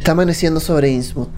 Está 0.00 0.12
amaneciendo 0.12 0.60
sobre 0.60 0.88
Innsmouth. 0.88 1.28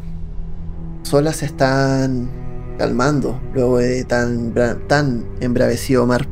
Solas 1.02 1.39
se 1.39 1.47
están 1.47 2.30
calmando 2.79 3.41
luego 3.55 3.79
de 3.79 4.05
tan, 4.05 4.55
tan 4.87 5.27
embravecido 5.41 6.07
mar. 6.07 6.29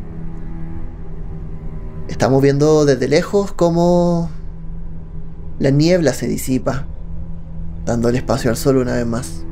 Estamos 2.07 2.41
viendo 2.41 2.85
desde 2.85 3.09
lejos 3.09 3.51
cómo 3.51 4.31
la 5.59 5.71
niebla 5.71 6.15
se 6.15 6.29
disipa, 6.29 6.87
dando 7.85 8.09
el 8.09 8.15
espacio 8.15 8.49
al 8.49 8.57
sol 8.57 8.77
una 8.77 8.95
vez 8.95 9.07
más. 9.07 9.45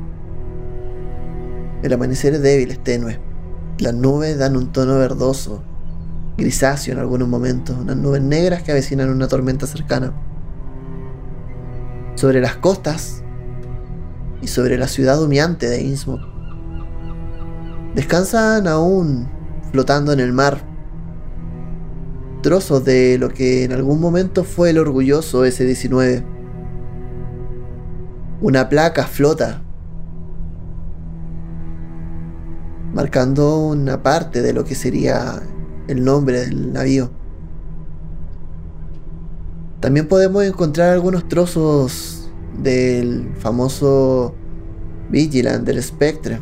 El 1.83 1.93
amanecer 1.93 2.35
es 2.35 2.43
débil, 2.43 2.71
es 2.71 2.79
tenue. 2.85 3.19
Las 3.81 3.95
nubes 3.95 4.39
dan 4.39 4.57
un 4.57 4.71
tono 4.71 4.97
verdoso, 4.99 5.65
grisáceo 6.37 6.95
en 6.95 7.01
algunos 7.01 7.27
momentos, 7.27 7.77
unas 7.77 7.97
nubes 7.97 8.23
negras 8.23 8.63
que 8.63 8.71
avecinan 8.71 9.11
una 9.11 9.27
tormenta 9.27 9.67
cercana. 9.67 10.13
Sobre 12.19 12.41
las 12.41 12.57
costas 12.57 13.23
y 14.43 14.49
sobre 14.49 14.77
la 14.77 14.89
ciudad 14.89 15.23
humeante 15.23 15.69
de 15.69 15.83
Innsmouth, 15.83 16.19
descansan 17.95 18.67
aún 18.67 19.29
flotando 19.71 20.13
en 20.13 20.19
el 20.19 20.33
mar 20.33 20.59
trozos 22.43 22.85
de 22.85 23.19
lo 23.19 23.29
que 23.29 23.63
en 23.63 23.73
algún 23.73 24.01
momento 24.01 24.43
fue 24.43 24.71
el 24.71 24.79
orgulloso 24.79 25.45
S-19. 25.45 26.25
Una 28.41 28.69
placa 28.69 29.07
flota, 29.07 29.63
marcando 32.93 33.61
una 33.61 34.03
parte 34.03 34.43
de 34.43 34.53
lo 34.53 34.65
que 34.65 34.75
sería 34.75 35.41
el 35.87 36.05
nombre 36.05 36.41
del 36.41 36.73
navío. 36.73 37.13
También 39.81 40.09
podemos 40.09 40.43
encontrar 40.43 40.91
algunos 40.91 41.29
trozos 41.29 42.18
del 42.63 43.33
famoso 43.39 44.35
Vigilant 45.11 45.65
del 45.65 45.83
Spectre. 45.83 46.41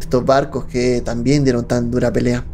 Estos 0.00 0.24
barcos 0.24 0.64
que 0.64 1.00
también 1.00 1.44
dieron 1.44 1.66
tan 1.66 1.90
dura 1.90 2.12
pelea. 2.12 2.44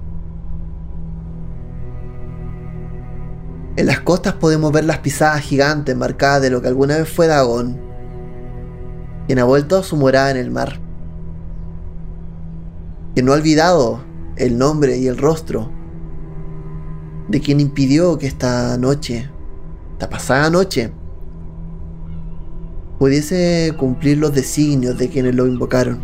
En 3.77 3.87
las 3.87 4.01
costas 4.01 4.35
podemos 4.35 4.73
ver 4.73 4.85
las 4.85 4.99
pisadas 4.99 5.41
gigantes 5.41 5.97
marcadas 5.97 6.43
de 6.43 6.51
lo 6.51 6.61
que 6.61 6.69
alguna 6.69 6.99
vez 6.99 7.09
fue 7.09 7.27
Dagon, 7.27 7.81
quien 9.27 9.39
ha 9.39 9.45
vuelto 9.45 9.79
a 9.79 9.83
su 9.83 9.97
morada 9.97 10.31
en 10.33 10.37
el 10.37 10.51
mar, 10.51 10.79
quien 13.15 13.27
no 13.27 13.33
ha 13.33 13.37
olvidado 13.37 14.01
el 14.37 14.59
nombre 14.59 14.99
y 14.99 15.07
el 15.07 15.17
rostro 15.17 15.71
de 17.29 17.41
quien 17.41 17.61
impidió 17.61 18.19
que 18.19 18.27
esta 18.27 18.77
noche, 18.77 19.31
esta 19.93 20.11
pasada 20.11 20.51
noche, 20.51 20.93
pudiese 23.01 23.73
cumplir 23.79 24.19
los 24.19 24.35
designios 24.35 24.99
de 24.99 25.09
quienes 25.09 25.35
lo 25.35 25.47
invocaron. 25.47 26.03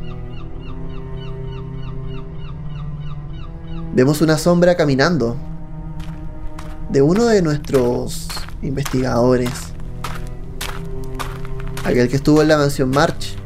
Vemos 3.95 4.23
una 4.23 4.39
sombra 4.39 4.77
caminando 4.77 5.37
de 6.89 7.03
uno 7.03 7.27
de 7.27 7.43
nuestros 7.43 8.29
investigadores, 8.63 9.51
aquel 11.85 12.09
que 12.09 12.17
estuvo 12.17 12.41
en 12.41 12.49
la 12.49 12.57
mansión 12.57 12.89
March. 12.89 13.37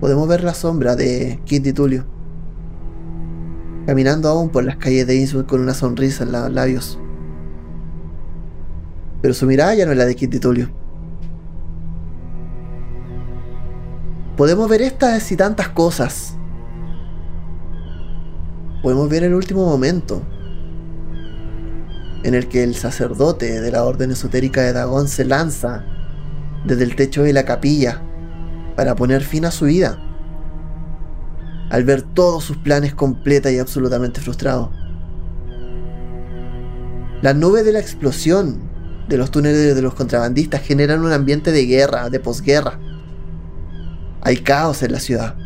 Podemos 0.00 0.28
ver 0.28 0.44
la 0.44 0.52
sombra 0.52 0.96
de 0.96 1.40
Kitty 1.46 1.72
Tulio, 1.72 2.04
caminando 3.86 4.28
aún 4.28 4.50
por 4.50 4.64
las 4.64 4.76
calles 4.76 5.06
de 5.06 5.16
Innsbruck 5.16 5.48
con 5.48 5.62
una 5.62 5.72
sonrisa 5.72 6.24
en 6.24 6.32
los 6.32 6.52
labios. 6.52 6.98
Pero 9.20 9.34
su 9.34 9.46
mirada 9.46 9.74
ya 9.74 9.86
no 9.86 9.92
es 9.92 9.98
la 9.98 10.06
de 10.06 10.14
Kitty 10.14 10.38
Tulio. 10.38 10.70
Podemos 14.36 14.68
ver 14.68 14.82
estas 14.82 15.32
y 15.32 15.36
tantas 15.36 15.68
cosas 15.70 16.38
podemos 18.82 19.08
ver 19.08 19.24
el 19.24 19.34
último 19.34 19.66
momento 19.66 20.22
en 22.22 22.34
el 22.34 22.48
que 22.48 22.62
el 22.62 22.74
sacerdote 22.74 23.60
de 23.60 23.70
la 23.70 23.84
orden 23.84 24.10
esotérica 24.10 24.62
de 24.62 24.72
Dagón 24.72 25.08
se 25.08 25.24
lanza 25.24 25.84
desde 26.64 26.84
el 26.84 26.96
techo 26.96 27.22
de 27.22 27.32
la 27.32 27.44
capilla 27.44 28.02
para 28.76 28.96
poner 28.96 29.22
fin 29.22 29.44
a 29.44 29.50
su 29.50 29.66
vida, 29.66 29.98
al 31.70 31.84
ver 31.84 32.02
todos 32.02 32.44
sus 32.44 32.56
planes 32.56 32.94
completa 32.94 33.50
y 33.50 33.58
absolutamente 33.58 34.20
frustrados. 34.20 34.70
Las 37.22 37.34
nubes 37.34 37.64
de 37.64 37.72
la 37.72 37.80
explosión 37.80 38.67
de 39.08 39.16
los 39.16 39.30
túneles 39.30 39.74
de 39.74 39.82
los 39.82 39.94
contrabandistas 39.94 40.62
generan 40.62 41.04
un 41.04 41.12
ambiente 41.12 41.52
de 41.52 41.66
guerra, 41.66 42.10
de 42.10 42.20
posguerra. 42.20 42.78
Hay 44.20 44.38
caos 44.38 44.82
en 44.82 44.92
la 44.92 45.00
ciudad 45.00 45.36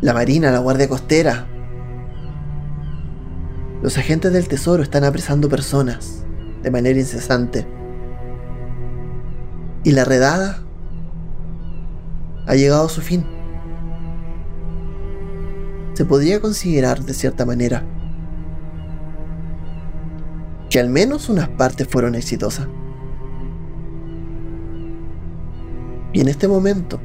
la 0.00 0.14
Marina, 0.14 0.50
la 0.50 0.58
Guardia 0.60 0.88
Costera. 0.88 1.46
Los 3.82 3.98
agentes 3.98 4.32
del 4.32 4.48
Tesoro 4.48 4.82
están 4.82 5.04
apresando 5.04 5.48
personas 5.48 6.24
de 6.62 6.70
manera 6.70 6.98
incesante. 6.98 7.66
Y 9.84 9.92
la 9.92 10.04
redada 10.04 10.62
ha 12.46 12.54
llegado 12.54 12.86
a 12.86 12.88
su 12.88 13.00
fin. 13.00 13.24
Se 15.94 16.04
podría 16.04 16.40
considerar 16.40 17.02
de 17.02 17.14
cierta 17.14 17.44
manera 17.44 17.84
que 20.70 20.80
al 20.80 20.88
menos 20.88 21.28
unas 21.28 21.48
partes 21.48 21.86
fueron 21.88 22.14
exitosas. 22.14 22.68
Y 26.12 26.20
en 26.20 26.28
este 26.28 26.48
momento, 26.48 27.00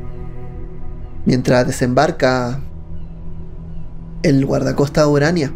mientras 1.26 1.68
desembarca 1.68 2.62
el 4.24 4.46
guardacosta 4.46 5.08
Urania. 5.08 5.54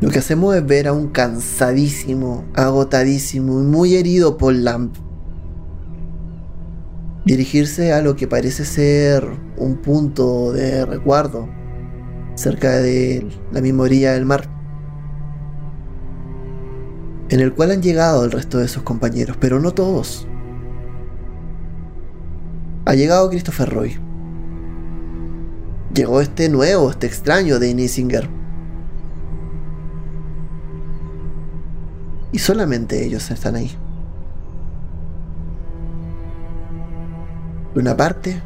Lo 0.00 0.10
que 0.10 0.18
hacemos 0.20 0.54
es 0.54 0.64
ver 0.64 0.88
a 0.88 0.92
un 0.92 1.08
cansadísimo, 1.08 2.44
agotadísimo 2.54 3.60
y 3.60 3.64
muy 3.64 3.96
herido 3.96 4.36
Paul 4.36 4.62
Lamp 4.64 4.96
dirigirse 7.26 7.92
a 7.92 8.02
lo 8.02 8.14
que 8.14 8.28
parece 8.28 8.64
ser 8.64 9.28
un 9.56 9.78
punto 9.78 10.52
de 10.52 10.86
resguardo 10.86 11.48
cerca 12.36 12.76
de 12.76 13.26
la 13.50 13.60
misma 13.60 13.82
orilla 13.82 14.12
del 14.12 14.24
mar, 14.24 14.48
en 17.28 17.40
el 17.40 17.52
cual 17.52 17.70
han 17.70 17.82
llegado 17.82 18.24
el 18.24 18.32
resto 18.32 18.58
de 18.58 18.68
sus 18.68 18.82
compañeros, 18.82 19.36
pero 19.40 19.60
no 19.60 19.72
todos. 19.72 20.26
Ha 22.84 22.94
llegado 22.94 23.28
Christopher 23.30 23.68
Roy, 23.68 23.98
llegó 25.92 26.20
este 26.20 26.48
nuevo, 26.48 26.90
este 26.90 27.06
extraño 27.06 27.58
de 27.58 27.74
Nisinger. 27.74 28.28
Y 32.32 32.38
solamente 32.38 33.04
ellos 33.04 33.30
están 33.30 33.56
ahí. 33.56 33.76
una 37.80 37.96
parte, 37.96 38.40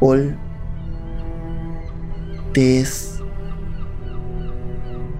Paul 0.00 0.36
te 2.52 2.80
es 2.80 3.13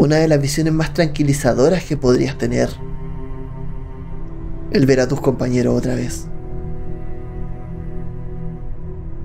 una 0.04 0.16
de 0.16 0.28
las 0.28 0.40
visiones 0.40 0.72
más 0.72 0.92
tranquilizadoras 0.92 1.84
que 1.84 1.96
podrías 1.96 2.36
tener. 2.36 2.68
El 4.70 4.86
ver 4.86 5.00
a 5.00 5.08
tus 5.08 5.20
compañeros 5.20 5.76
otra 5.76 5.94
vez. 5.94 6.28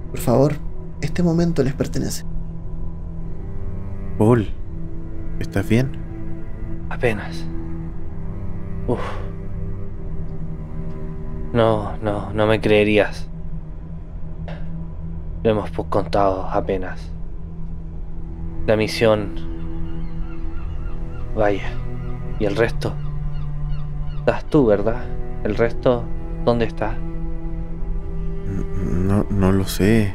Por 0.09 0.19
favor, 0.19 0.53
este 1.01 1.21
momento 1.21 1.63
les 1.63 1.73
pertenece. 1.73 2.23
Paul, 4.17 4.47
¿estás 5.39 5.67
bien? 5.67 5.97
Apenas. 6.89 7.45
Uf. 8.87 8.99
No, 11.51 11.97
no, 11.97 12.31
no 12.33 12.47
me 12.47 12.61
creerías. 12.61 13.27
Lo 15.43 15.49
hemos 15.51 15.71
contado 15.71 16.45
apenas. 16.45 17.11
La 18.65 18.77
misión... 18.77 19.48
Vaya. 21.39 21.71
¿Y 22.37 22.43
el 22.43 22.57
resto? 22.57 22.93
Estás 24.17 24.43
tú, 24.49 24.65
¿verdad? 24.65 25.05
¿El 25.45 25.55
resto 25.55 26.03
dónde 26.43 26.65
está? 26.65 26.97
No, 28.45 29.25
no 29.29 29.53
lo 29.53 29.63
sé. 29.63 30.13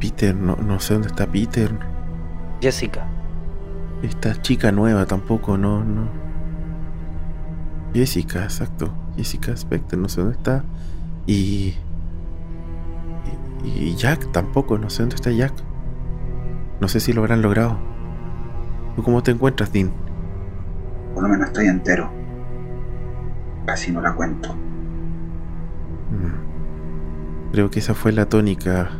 Peter, 0.00 0.34
no, 0.34 0.56
no 0.56 0.80
sé 0.80 0.94
dónde 0.94 1.08
está 1.08 1.26
Peter. 1.26 1.70
Jessica. 2.62 3.06
Esta 4.02 4.40
chica 4.40 4.72
nueva 4.72 5.04
tampoco, 5.04 5.58
no, 5.58 5.84
no. 5.84 6.08
Jessica, 7.92 8.44
exacto. 8.44 8.90
Jessica 9.18 9.54
Specter, 9.54 9.98
no 9.98 10.08
sé 10.08 10.22
dónde 10.22 10.38
está. 10.38 10.64
Y, 11.26 11.74
y. 13.64 13.94
Jack 13.96 14.32
tampoco, 14.32 14.78
no 14.78 14.88
sé 14.88 15.02
dónde 15.02 15.16
está 15.16 15.30
Jack. 15.30 15.52
No 16.80 16.88
sé 16.88 17.00
si 17.00 17.12
lo 17.12 17.20
habrán 17.20 17.42
logrado. 17.42 17.89
¿Tú 18.96 19.02
cómo 19.02 19.22
te 19.22 19.30
encuentras, 19.30 19.72
Dean? 19.72 19.90
Por 21.14 21.22
lo 21.22 21.28
menos 21.28 21.48
estoy 21.48 21.66
entero. 21.66 22.10
Casi 23.66 23.92
no 23.92 24.00
la 24.00 24.14
cuento. 24.14 24.54
Mm. 26.10 27.52
Creo 27.52 27.70
que 27.70 27.78
esa 27.78 27.94
fue 27.94 28.12
la 28.12 28.26
tónica. 28.26 28.90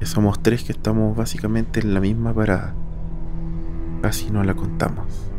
Que 0.00 0.06
somos 0.06 0.42
tres 0.42 0.64
que 0.64 0.72
estamos 0.72 1.16
básicamente 1.16 1.80
en 1.80 1.94
la 1.94 2.00
misma 2.00 2.32
parada. 2.32 2.74
Casi 4.02 4.30
no 4.30 4.42
la 4.42 4.54
contamos. 4.54 5.30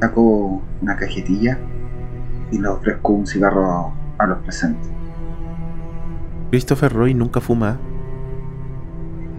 Saco 0.00 0.62
una 0.80 0.96
cajetilla 0.96 1.58
y 2.50 2.58
le 2.58 2.68
ofrezco 2.68 3.12
un 3.12 3.26
cigarro 3.26 3.92
a 4.18 4.26
los 4.26 4.38
presentes. 4.38 4.88
Christopher 6.50 6.92
Roy 6.92 7.14
nunca 7.14 7.40
fuma, 7.40 7.78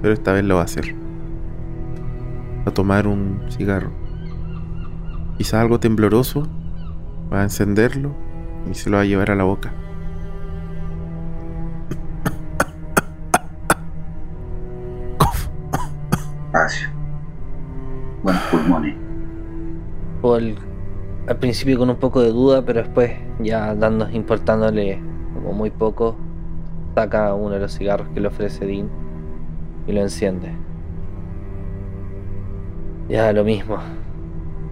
pero 0.02 0.14
esta 0.14 0.34
vez 0.34 0.44
lo 0.44 0.56
va 0.56 0.62
a 0.62 0.66
hacer. 0.66 0.99
A 2.70 2.72
tomar 2.72 3.08
un 3.08 3.42
cigarro. 3.50 3.90
Quizá 5.40 5.60
algo 5.60 5.80
tembloroso, 5.80 6.48
va 7.34 7.40
a 7.40 7.44
encenderlo 7.44 8.14
y 8.70 8.76
se 8.76 8.92
lo 8.92 8.98
va 8.98 9.02
a 9.02 9.06
llevar 9.06 9.32
a 9.32 9.36
la 9.36 9.44
boca. 9.44 9.74
Espacio. 16.46 16.90
Buenos 18.22 18.44
pulmones. 18.52 18.96
Paul, 20.22 20.56
al 21.28 21.38
principio 21.38 21.80
con 21.80 21.90
un 21.90 21.96
poco 21.96 22.22
de 22.22 22.30
duda, 22.30 22.64
pero 22.64 22.84
después 22.84 23.14
ya 23.40 23.74
dando, 23.74 24.08
importándole 24.12 25.02
como 25.34 25.54
muy 25.54 25.72
poco, 25.72 26.18
saca 26.94 27.34
uno 27.34 27.56
de 27.56 27.62
los 27.62 27.76
cigarros 27.76 28.10
que 28.10 28.20
le 28.20 28.28
ofrece 28.28 28.68
Dean 28.68 28.92
y 29.88 29.92
lo 29.92 30.02
enciende. 30.02 30.69
Ya 33.10 33.24
da 33.24 33.34
lo 33.34 33.44
mismo, 33.44 33.78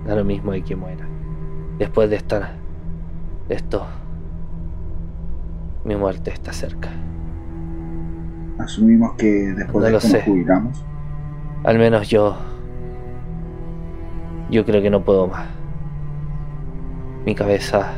da 0.06 0.16
lo 0.16 0.24
mismo 0.24 0.52
de 0.52 0.62
que 0.64 0.76
muera. 0.76 1.06
Después 1.80 2.10
de 2.10 2.16
estar 2.18 2.52
de 3.50 3.56
esto, 3.56 3.86
mi 5.84 5.96
muerte 5.96 6.32
está 6.32 6.54
cerca. 6.54 6.90
Asumimos 8.60 9.14
que 9.14 9.26
después 9.26 9.76
No 9.76 9.82
de 9.82 9.92
lo 9.92 9.98
esto 9.98 10.10
nos 10.10 10.18
sé. 10.20 10.24
jubilamos. 10.30 10.86
Al 11.64 11.78
menos 11.80 12.10
yo, 12.10 12.36
yo 14.50 14.66
creo 14.66 14.82
que 14.82 14.90
no 14.90 15.04
puedo 15.04 15.28
más. 15.28 15.48
Mi 17.26 17.36
cabeza, 17.36 17.92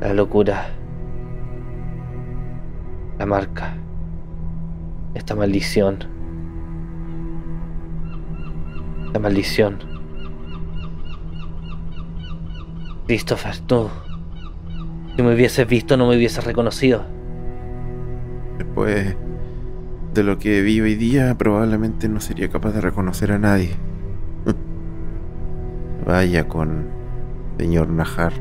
la 0.00 0.12
locura, 0.14 0.66
la 3.18 3.26
marca, 3.26 3.74
esta 5.14 5.34
maldición, 5.34 5.98
maldición. 9.18 9.78
Christopher, 13.06 13.58
tú, 13.60 13.88
si 15.14 15.22
me 15.22 15.34
hubieses 15.34 15.66
visto 15.66 15.96
no 15.96 16.08
me 16.08 16.16
hubieses 16.16 16.44
reconocido. 16.44 17.04
Después 18.58 19.16
de 20.12 20.24
lo 20.24 20.38
que 20.38 20.60
vi 20.62 20.80
hoy 20.80 20.94
día, 20.94 21.36
probablemente 21.38 22.08
no 22.08 22.20
sería 22.20 22.48
capaz 22.48 22.72
de 22.72 22.80
reconocer 22.80 23.32
a 23.32 23.38
nadie. 23.38 23.70
Vaya 26.06 26.48
con 26.48 26.86
señor 27.58 27.90
Najar. 27.90 28.32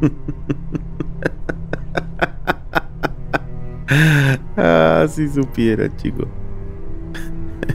ah, 4.56 5.06
si 5.08 5.28
supiera, 5.28 5.88
chico. 5.96 6.28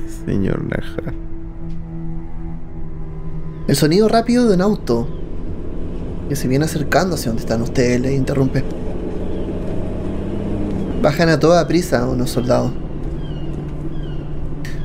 señor 0.26 0.64
Najar. 0.64 1.14
El 3.66 3.78
sonido 3.78 4.10
rápido 4.10 4.46
de 4.46 4.56
un 4.56 4.62
auto 4.62 5.08
que 6.28 6.36
se 6.36 6.50
viene 6.50 6.66
acercando 6.66 7.16
hacia 7.16 7.30
donde 7.30 7.44
están 7.44 7.62
ustedes 7.62 8.02
le 8.02 8.14
interrumpe. 8.14 8.62
Bajan 11.02 11.30
a 11.30 11.40
toda 11.40 11.66
prisa 11.66 12.06
unos 12.06 12.30
soldados. 12.30 12.74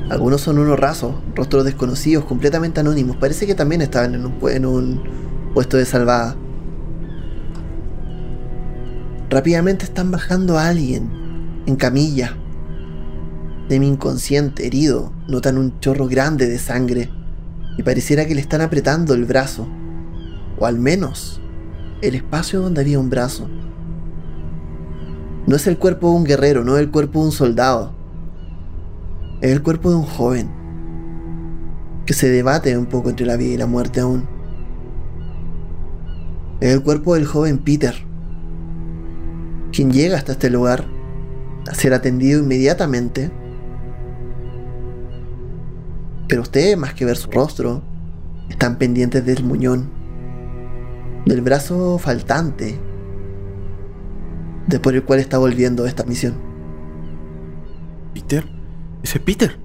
Algunos 0.09 0.39
son 0.39 0.59
unos 0.59 0.79
rasos, 0.79 1.13
rostros 1.35 1.65
desconocidos, 1.65 2.23
completamente 2.23 2.79
anónimos. 2.79 3.17
Parece 3.17 3.45
que 3.45 3.53
también 3.53 3.81
estaban 3.81 4.15
en 4.15 4.25
un, 4.25 4.49
en 4.49 4.65
un 4.65 5.03
puesto 5.53 5.75
de 5.75 5.85
salvada. 5.85 6.37
Rápidamente 9.29 9.83
están 9.83 10.09
bajando 10.09 10.57
a 10.57 10.69
alguien 10.69 11.09
en 11.65 11.75
camilla. 11.75 12.37
Semi 13.67 13.89
inconsciente, 13.89 14.65
herido. 14.65 15.11
Notan 15.27 15.57
un 15.57 15.81
chorro 15.81 16.07
grande 16.07 16.47
de 16.47 16.57
sangre 16.57 17.09
y 17.77 17.83
pareciera 17.83 18.25
que 18.25 18.35
le 18.35 18.41
están 18.41 18.61
apretando 18.61 19.13
el 19.13 19.25
brazo, 19.25 19.67
o 20.57 20.65
al 20.65 20.79
menos 20.79 21.41
el 22.01 22.15
espacio 22.15 22.61
donde 22.61 22.81
había 22.81 22.99
un 22.99 23.09
brazo. 23.09 23.49
No 25.47 25.55
es 25.55 25.67
el 25.67 25.77
cuerpo 25.77 26.09
de 26.09 26.15
un 26.15 26.23
guerrero, 26.23 26.63
no 26.63 26.75
es 26.75 26.81
el 26.83 26.91
cuerpo 26.91 27.19
de 27.19 27.25
un 27.25 27.31
soldado, 27.31 27.93
es 29.41 29.51
el 29.51 29.63
cuerpo 29.63 29.89
de 29.89 29.95
un 29.95 30.03
joven 30.03 30.49
que 32.05 32.13
se 32.13 32.29
debate 32.29 32.77
un 32.77 32.87
poco 32.87 33.09
entre 33.09 33.25
la 33.25 33.37
vida 33.37 33.53
y 33.53 33.57
la 33.57 33.67
muerte 33.67 34.01
aún. 34.01 34.27
Es 36.59 36.73
el 36.73 36.83
cuerpo 36.83 37.15
del 37.15 37.25
joven 37.25 37.59
Peter, 37.59 37.95
quien 39.71 39.91
llega 39.91 40.17
hasta 40.17 40.33
este 40.33 40.49
lugar 40.49 40.85
a 41.69 41.75
ser 41.75 41.93
atendido 41.93 42.41
inmediatamente 42.41 43.31
pero 46.29 46.41
ustedes, 46.43 46.77
más 46.77 46.93
que 46.93 47.03
ver 47.03 47.17
su 47.17 47.29
rostro, 47.29 47.81
están 48.49 48.77
pendientes 48.77 49.25
del 49.25 49.43
muñón, 49.43 49.89
del 51.25 51.41
brazo 51.41 51.97
faltante, 51.99 52.79
de 54.67 54.79
por 54.79 54.93
el 54.95 55.03
cual 55.03 55.19
está 55.19 55.37
volviendo 55.37 55.85
esta 55.85 56.03
misión. 56.05 56.35
Peter. 58.13 58.45
Ese 59.03 59.17
es 59.17 59.23
Peter. 59.23 59.57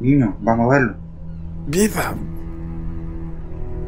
Niño, 0.00 0.36
vamos 0.40 0.66
a 0.72 0.78
verlo. 0.78 0.96
¡Viva! 1.66 2.14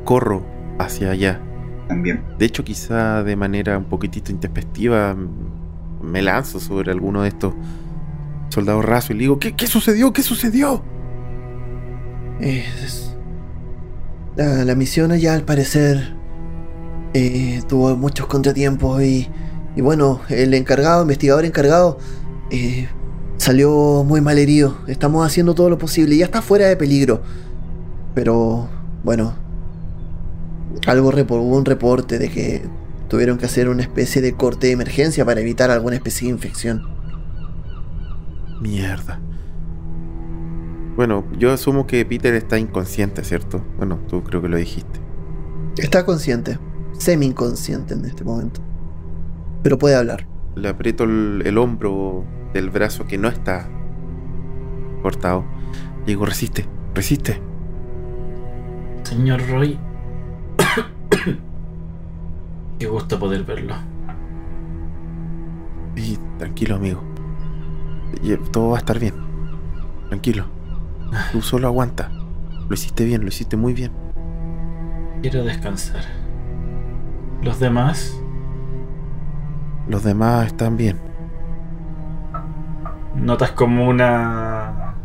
Corro 0.04 0.44
hacia 0.78 1.10
allá. 1.10 1.40
También. 1.88 2.22
De 2.38 2.46
hecho, 2.46 2.64
quizá 2.64 3.22
de 3.22 3.36
manera 3.36 3.78
un 3.78 3.84
poquitito 3.84 4.32
intempestiva 4.32 5.10
m- 5.12 5.28
me 6.02 6.22
lanzo 6.22 6.60
sobre 6.60 6.90
alguno 6.92 7.22
de 7.22 7.28
estos 7.28 7.54
soldados 8.48 8.84
rasos 8.84 9.10
y 9.10 9.14
le 9.14 9.20
digo, 9.20 9.38
¿qué, 9.38 9.54
qué 9.54 9.66
sucedió? 9.66 10.12
¿Qué 10.12 10.22
sucedió? 10.22 10.82
Es- 12.40 13.14
La, 14.36 14.64
la 14.64 14.74
misión 14.74 15.12
allá 15.12 15.34
al 15.34 15.42
parecer 15.44 16.12
eh, 17.14 17.62
tuvo 17.68 17.96
muchos 17.96 18.26
contratiempos 18.26 19.00
y, 19.02 19.28
y 19.76 19.80
bueno, 19.80 20.20
el 20.28 20.52
encargado, 20.54 21.02
investigador 21.02 21.44
encargado, 21.44 21.98
eh, 22.50 22.88
salió 23.36 24.02
muy 24.04 24.20
mal 24.20 24.38
herido. 24.38 24.76
Estamos 24.88 25.24
haciendo 25.24 25.54
todo 25.54 25.70
lo 25.70 25.78
posible, 25.78 26.16
ya 26.16 26.24
está 26.24 26.42
fuera 26.42 26.66
de 26.66 26.76
peligro. 26.76 27.22
Pero 28.14 28.68
bueno, 29.04 29.34
algo 30.88 31.08
hubo 31.10 31.56
un 31.56 31.64
reporte 31.64 32.18
de 32.18 32.28
que 32.28 32.62
tuvieron 33.08 33.38
que 33.38 33.46
hacer 33.46 33.68
una 33.68 33.82
especie 33.82 34.20
de 34.20 34.32
corte 34.34 34.66
de 34.66 34.72
emergencia 34.72 35.24
para 35.24 35.40
evitar 35.40 35.70
alguna 35.70 35.94
especie 35.94 36.26
de 36.26 36.34
infección. 36.34 36.82
Mierda. 38.60 39.20
Bueno, 40.96 41.24
yo 41.36 41.52
asumo 41.52 41.86
que 41.86 42.04
Peter 42.04 42.34
está 42.34 42.58
inconsciente, 42.58 43.24
¿cierto? 43.24 43.64
Bueno, 43.78 43.98
tú 44.08 44.22
creo 44.22 44.40
que 44.40 44.48
lo 44.48 44.56
dijiste. 44.56 45.00
Está 45.76 46.06
consciente, 46.06 46.58
semi 46.92 47.26
inconsciente 47.26 47.94
en 47.94 48.04
este 48.04 48.22
momento. 48.22 48.60
Pero 49.62 49.76
puede 49.76 49.96
hablar. 49.96 50.26
Le 50.54 50.68
aprieto 50.68 51.04
el, 51.04 51.42
el 51.44 51.58
hombro 51.58 52.24
del 52.52 52.70
brazo 52.70 53.06
que 53.06 53.18
no 53.18 53.28
está 53.28 53.68
cortado. 55.02 55.44
Le 56.00 56.06
digo, 56.06 56.26
resiste, 56.26 56.66
resiste. 56.94 57.40
Señor 59.02 59.40
Roy. 59.48 59.78
Qué 62.78 62.86
gusto 62.86 63.18
poder 63.18 63.44
verlo. 63.44 63.74
Y 65.96 66.18
tranquilo, 66.38 66.76
amigo. 66.76 67.02
Y 68.22 68.36
todo 68.52 68.70
va 68.70 68.76
a 68.76 68.78
estar 68.78 68.98
bien. 68.98 69.14
Tranquilo. 70.08 70.53
Tú 71.30 71.42
solo 71.42 71.66
aguanta. 71.68 72.12
Lo 72.68 72.74
hiciste 72.74 73.04
bien, 73.04 73.22
lo 73.22 73.28
hiciste 73.28 73.56
muy 73.56 73.74
bien. 73.74 73.92
Quiero 75.22 75.44
descansar. 75.44 76.04
Los 77.42 77.58
demás, 77.60 78.24
Los 79.86 80.02
demás 80.04 80.46
están 80.48 80.76
bien. 80.76 81.00
notas 83.14 83.52
como 83.52 83.88
una. 83.88 84.96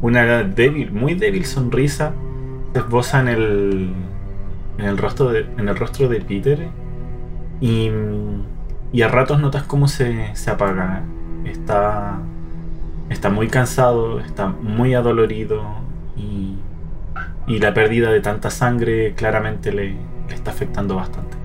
Una 0.00 0.42
débil, 0.44 0.92
muy 0.92 1.14
débil 1.14 1.44
sonrisa 1.46 2.14
se 2.72 2.80
esboza 2.80 3.20
en 3.20 3.28
el. 3.28 3.94
En 4.78 4.84
el 4.86 4.98
rostro 4.98 5.30
de, 5.30 5.40
en 5.56 5.68
el 5.68 5.76
rostro 5.76 6.08
de 6.08 6.20
Peter. 6.20 6.74
Y. 7.60 7.90
Y 8.92 9.02
a 9.02 9.08
ratos 9.08 9.40
notas 9.40 9.64
cómo 9.64 9.88
se, 9.88 10.34
se 10.36 10.50
apaga. 10.50 11.10
Está. 11.44 12.28
Está 13.10 13.30
muy 13.30 13.48
cansado, 13.48 14.20
está 14.20 14.46
muy 14.48 14.94
adolorido 14.94 15.62
y, 16.16 16.56
y 17.46 17.58
la 17.58 17.74
pérdida 17.74 18.10
de 18.10 18.20
tanta 18.20 18.50
sangre 18.50 19.14
claramente 19.14 19.72
le, 19.72 19.96
está 20.32 20.50
afectando 20.50 20.96
bastante. 20.96 21.36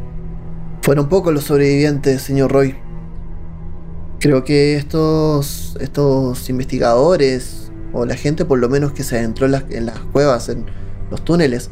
Fueron 0.82 1.10
pocos 1.10 1.34
los 1.34 1.46
sobrevivientes, 1.46 2.22
señor 2.22 2.51
Roy. 2.51 2.75
Creo 4.20 4.44
que 4.44 4.75
estos, 4.75 5.78
estos 5.80 6.50
investigadores, 6.50 7.72
o 7.94 8.06
la 8.06 8.16
gente 8.16 8.46
por 8.46 8.60
lo 8.60 8.70
menos 8.70 8.92
que 8.92 9.04
se 9.04 9.18
adentró 9.18 9.46
en 9.46 9.54
las, 9.54 9.63
en 9.70 9.86
las 9.86 10.00
cuevas, 10.00 10.50
en 10.50 10.66
los 11.10 11.24
túneles, 11.24 11.70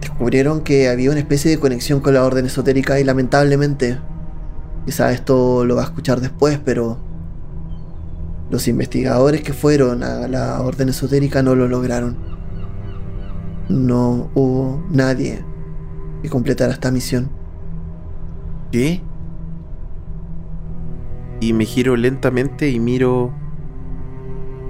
descubrieron 0.00 0.62
que 0.62 0.88
había 0.88 1.10
una 1.10 1.20
especie 1.20 1.50
de 1.50 1.58
conexión 1.58 2.00
con 2.00 2.14
la 2.14 2.24
orden 2.24 2.46
esotérica 2.46 3.00
y 3.00 3.04
lamentablemente, 3.04 3.98
quizá 4.86 5.12
esto 5.12 5.64
lo 5.64 5.76
va 5.76 5.82
a 5.82 5.84
escuchar 5.86 6.20
después, 6.20 6.58
pero 6.64 6.98
los 8.50 8.66
investigadores 8.68 9.42
que 9.42 9.52
fueron 9.52 10.02
a 10.02 10.26
la 10.26 10.60
orden 10.60 10.88
esotérica 10.88 11.42
no 11.42 11.54
lo 11.54 11.68
lograron. 11.68 12.16
No 13.68 14.30
hubo 14.34 14.84
nadie 14.90 15.44
que 16.22 16.28
completara 16.28 16.72
esta 16.72 16.90
misión. 16.90 17.30
¿Qué? 18.72 19.00
Y 21.40 21.52
me 21.52 21.64
giro 21.64 21.96
lentamente 21.96 22.68
y 22.68 22.80
miro 22.80 23.32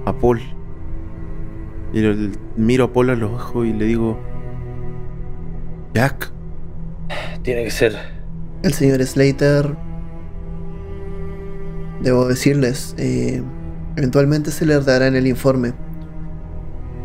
a 0.05 0.17
Paul. 0.17 0.41
Miro, 2.55 2.83
a 2.85 2.93
Paul 2.93 3.09
a 3.09 3.15
los 3.15 3.31
ojos 3.31 3.65
y 3.65 3.73
le 3.73 3.85
digo, 3.85 4.17
Jack, 5.93 6.31
Tiene 7.43 7.63
que 7.65 7.71
ser. 7.71 7.95
El 8.63 8.73
señor 8.73 9.03
Slater, 9.03 9.75
debo 12.01 12.27
decirles, 12.27 12.95
eh, 12.97 13.43
eventualmente 13.95 14.51
se 14.51 14.65
le 14.65 14.79
dará 14.79 15.07
en 15.07 15.15
el 15.15 15.27
informe, 15.27 15.73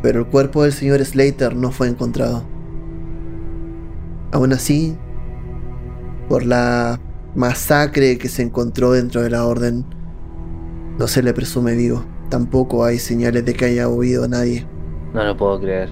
pero 0.02 0.20
el 0.20 0.26
cuerpo 0.26 0.62
del 0.62 0.72
señor 0.72 1.04
Slater 1.04 1.56
no 1.56 1.70
fue 1.70 1.88
encontrado. 1.88 2.44
Aún 4.32 4.52
así, 4.52 4.96
por 6.28 6.44
la 6.44 7.00
masacre 7.34 8.18
que 8.18 8.28
se 8.28 8.42
encontró 8.42 8.92
dentro 8.92 9.22
de 9.22 9.30
la 9.30 9.46
orden, 9.46 9.84
no 10.98 11.06
se 11.06 11.22
le 11.22 11.32
presume 11.32 11.74
vivo. 11.74 12.04
Tampoco 12.30 12.84
hay 12.84 12.98
señales 12.98 13.44
de 13.44 13.54
que 13.54 13.66
haya 13.66 13.88
huido 13.88 14.26
nadie. 14.26 14.66
No 15.12 15.24
lo 15.24 15.36
puedo 15.36 15.60
creer. 15.60 15.90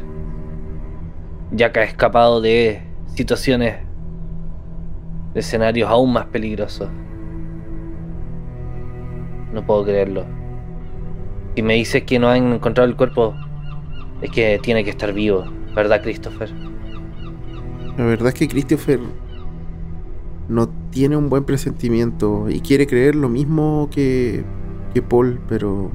Jack 1.52 1.76
ha 1.76 1.84
escapado 1.84 2.40
de 2.40 2.82
situaciones, 3.14 3.76
de 5.32 5.40
escenarios 5.40 5.88
aún 5.88 6.12
más 6.12 6.26
peligrosos. 6.26 6.88
No 9.52 9.64
puedo 9.64 9.84
creerlo. 9.84 10.43
Si 11.54 11.62
me 11.62 11.74
dices 11.74 12.02
que 12.04 12.18
no 12.18 12.28
han 12.28 12.54
encontrado 12.54 12.88
el 12.88 12.96
cuerpo, 12.96 13.34
es 14.22 14.30
que 14.30 14.58
tiene 14.62 14.84
que 14.84 14.90
estar 14.90 15.12
vivo, 15.12 15.44
¿verdad, 15.74 16.02
Christopher? 16.02 16.50
la 17.96 18.04
verdad 18.04 18.28
es 18.28 18.34
que 18.34 18.48
Christopher 18.48 18.98
no 20.48 20.68
tiene 20.90 21.16
un 21.16 21.28
buen 21.28 21.44
presentimiento 21.44 22.50
y 22.50 22.60
quiere 22.60 22.86
creer 22.86 23.14
lo 23.14 23.28
mismo 23.28 23.88
que, 23.90 24.44
que 24.92 25.00
Paul, 25.00 25.40
pero 25.48 25.90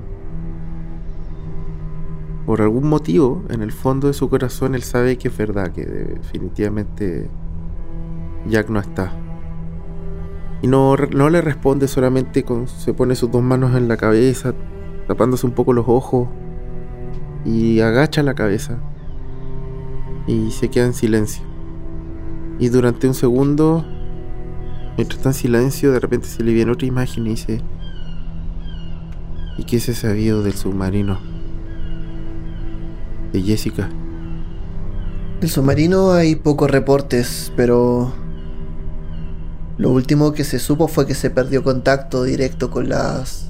por 2.46 2.62
algún 2.62 2.88
motivo, 2.88 3.44
en 3.50 3.62
el 3.62 3.72
fondo 3.72 4.08
de 4.08 4.14
su 4.14 4.30
corazón, 4.30 4.74
él 4.74 4.82
sabe 4.82 5.18
que 5.18 5.28
es 5.28 5.38
verdad, 5.38 5.72
que 5.72 5.86
definitivamente 5.86 7.30
Jack 8.48 8.70
no 8.70 8.80
está. 8.80 9.12
Y 10.62 10.68
no, 10.68 10.96
no 10.96 11.30
le 11.30 11.42
responde 11.42 11.88
solamente 11.88 12.44
con. 12.44 12.68
se 12.68 12.94
pone 12.94 13.16
sus 13.16 13.32
dos 13.32 13.44
manos 13.44 13.76
en 13.76 13.88
la 13.88 13.98
cabeza, 13.98 14.56
tapándose 15.10 15.48
un 15.48 15.54
poco 15.54 15.74
los 15.74 15.86
ojos, 15.88 16.28
y 17.44 17.80
agacha 17.80 18.22
la 18.22 18.36
cabeza. 18.36 18.78
Y 20.28 20.52
se 20.52 20.70
queda 20.70 20.86
en 20.86 20.94
silencio. 20.94 21.44
Y 22.60 22.70
durante 22.70 23.08
un 23.08 23.16
segundo, 23.16 23.84
mientras 24.98 25.18
está 25.18 25.30
en 25.30 25.34
silencio, 25.34 25.92
de 25.92 26.00
repente 26.00 26.28
se 26.28 26.44
le 26.44 26.54
viene 26.54 26.72
otra 26.72 26.88
imagen 26.88 27.26
y 27.26 27.32
dice: 27.32 27.60
¿Y 29.58 29.64
qué 29.64 29.80
se 29.80 29.96
sabido 29.96 30.44
del 30.44 30.54
submarino? 30.54 31.18
De 33.34 33.42
Jessica. 33.42 33.90
Del 35.42 35.50
submarino 35.50 36.12
hay 36.12 36.36
pocos 36.36 36.70
reportes, 36.70 37.52
pero 37.56 38.14
lo 39.80 39.90
último 39.90 40.34
que 40.34 40.44
se 40.44 40.60
supo 40.60 40.88
fue 40.88 41.08
que 41.08 41.16
se 41.16 41.32
perdió 41.32 41.64
contacto 41.64 42.24
directo 42.24 42.70
con 42.70 42.90
las 42.90 43.49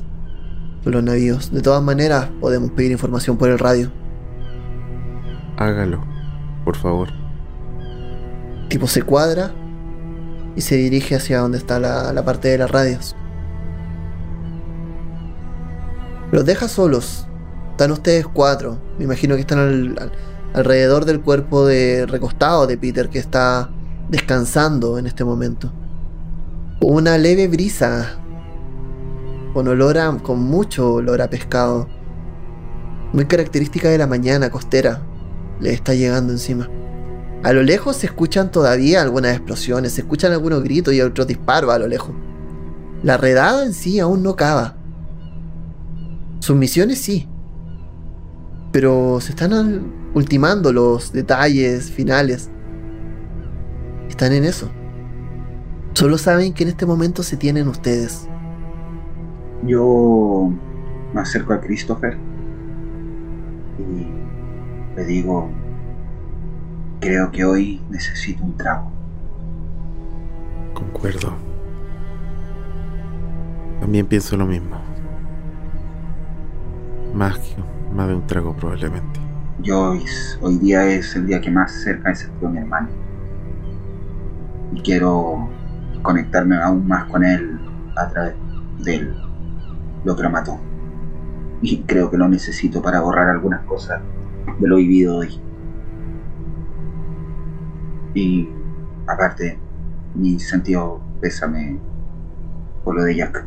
los 0.86 1.03
navíos. 1.03 1.51
De 1.51 1.62
todas 1.62 1.83
maneras, 1.83 2.29
podemos 2.39 2.71
pedir 2.71 2.91
información 2.91 3.38
por 3.38 3.50
el 3.50 3.59
radio. 3.59 3.91
Hágalo, 5.57 6.03
por 6.65 6.75
favor. 6.77 7.09
Tipo 8.69 8.88
se 8.88 9.01
cuadra 9.01 9.51
y 10.55 10.62
se 10.62 10.75
dirige 10.75 11.15
hacia 11.15 11.39
donde 11.39 11.57
está 11.57 11.79
la, 11.79 12.13
la 12.13 12.24
parte 12.24 12.48
de 12.50 12.57
las 12.57 12.71
radios. 12.71 13.15
Los 16.31 16.45
deja 16.45 16.67
solos. 16.67 17.27
Están 17.71 17.91
ustedes 17.91 18.27
cuatro. 18.27 18.77
Me 18.98 19.05
imagino 19.05 19.36
que 19.36 19.41
están 19.41 19.59
al- 19.59 19.95
al- 20.00 20.12
alrededor 20.53 21.05
del 21.05 21.21
cuerpo 21.21 21.65
de 21.65 22.05
recostado 22.05 22.67
de 22.67 22.77
Peter 22.77 23.09
que 23.09 23.19
está 23.19 23.69
descansando 24.09 24.98
en 24.98 25.07
este 25.07 25.24
momento. 25.24 25.71
Una 26.81 27.17
leve 27.17 27.48
brisa 27.48 28.19
con 29.53 29.68
olor 29.68 29.98
a, 29.98 30.18
con 30.18 30.41
mucho 30.41 30.94
olor 30.94 31.22
a 31.22 31.29
pescado. 31.29 31.88
Muy 33.13 33.25
característica 33.25 33.89
de 33.89 33.98
la 33.98 34.08
mañana 34.08 34.50
costera. 34.50 35.01
Le 35.60 35.74
está 35.74 35.94
llegando 35.94 36.32
encima. 36.32 36.70
A 37.44 37.53
lo 37.53 37.63
lejos 37.63 37.98
se 37.98 38.08
escuchan 38.08 38.51
todavía 38.51 39.01
algunas 39.01 39.34
explosiones, 39.34 39.94
se 39.94 40.01
escuchan 40.01 40.32
algunos 40.34 40.62
gritos 40.63 40.94
y 40.94 41.01
otros 41.01 41.25
disparos 41.25 41.74
a 41.74 41.79
lo 41.79 41.88
lejos. 41.88 42.12
La 43.01 43.18
redada 43.18 43.65
en 43.65 43.74
sí 43.74 44.00
aún 44.00 44.24
no 44.24 44.32
acaba. 44.32 44.75
Sus 46.39 46.56
misiones 46.56 47.00
sí. 47.00 47.27
Pero 48.72 49.20
se 49.22 49.32
están 49.32 50.12
ultimando 50.13 50.74
los 50.74 51.12
detalles 51.12 51.89
finales. 51.89 52.50
Están 54.10 54.34
en 54.34 54.44
eso. 54.44 54.70
Solo 55.94 56.18
saben 56.18 56.53
que 56.53 56.63
en 56.63 56.70
este 56.70 56.86
momento 56.86 57.24
se 57.24 57.38
tienen 57.38 57.68
ustedes. 57.68 58.28
Yo 59.66 60.51
me 61.13 61.22
acerco 61.22 61.54
a 61.54 61.62
Christopher 61.62 62.18
y 63.78 64.08
le 64.96 65.06
digo, 65.06 65.50
creo 67.00 67.32
que 67.32 67.44
hoy 67.44 67.82
necesito 67.89 68.44
un 68.44 68.56
trago. 68.58 68.92
Concuerdo. 70.74 71.34
También 73.80 74.06
pienso 74.06 74.38
lo 74.38 74.46
mismo. 74.46 74.78
Más 77.13 77.39
más 77.94 78.08
de 78.08 78.16
un 78.16 78.28
trago 78.28 78.56
probablemente. 78.56 79.20
Yo 79.62 79.92
hoy, 80.42 80.58
día 80.60 80.86
es 80.86 81.16
el 81.16 81.28
día 81.28 81.42
que 81.42 81.51
más 81.51 81.72
cerca 81.72 82.12
he 82.12 82.16
sentido 82.16 82.48
a 82.48 82.51
mi 82.51 82.60
hermano. 82.60 82.88
Y 84.74 84.82
quiero 84.82 85.50
conectarme 86.01 86.56
aún 86.58 86.88
más 86.88 87.06
con 87.06 87.24
él 87.25 87.60
a 87.98 88.08
través 88.08 88.36
de 88.84 89.13
lo 90.03 90.15
que 90.15 90.24
lo 90.24 90.29
mató. 90.29 90.60
Y 91.62 91.84
creo 91.84 92.10
que 92.10 92.18
lo 92.18 92.27
necesito 92.27 92.82
para 92.82 93.01
borrar 93.01 93.29
algunas 93.29 93.62
cosas 93.65 94.01
de 94.60 94.68
lo 94.68 94.77
vivido 94.77 95.18
hoy. 95.18 95.39
Y 98.13 98.50
aparte, 99.08 99.60
mi 100.15 100.39
sentido 100.39 101.01
pésame 101.22 101.79
por 102.84 102.96
lo 102.96 103.03
de 103.03 103.15
Jack. 103.15 103.46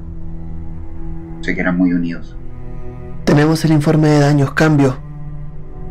Sé 1.40 1.54
que 1.54 1.60
eran 1.60 1.76
muy 1.76 1.92
unidos. 1.92 2.36
Tenemos 3.24 3.64
el 3.64 3.72
informe 3.72 4.08
de 4.08 4.20
daños, 4.20 4.52
cambio. 4.52 4.96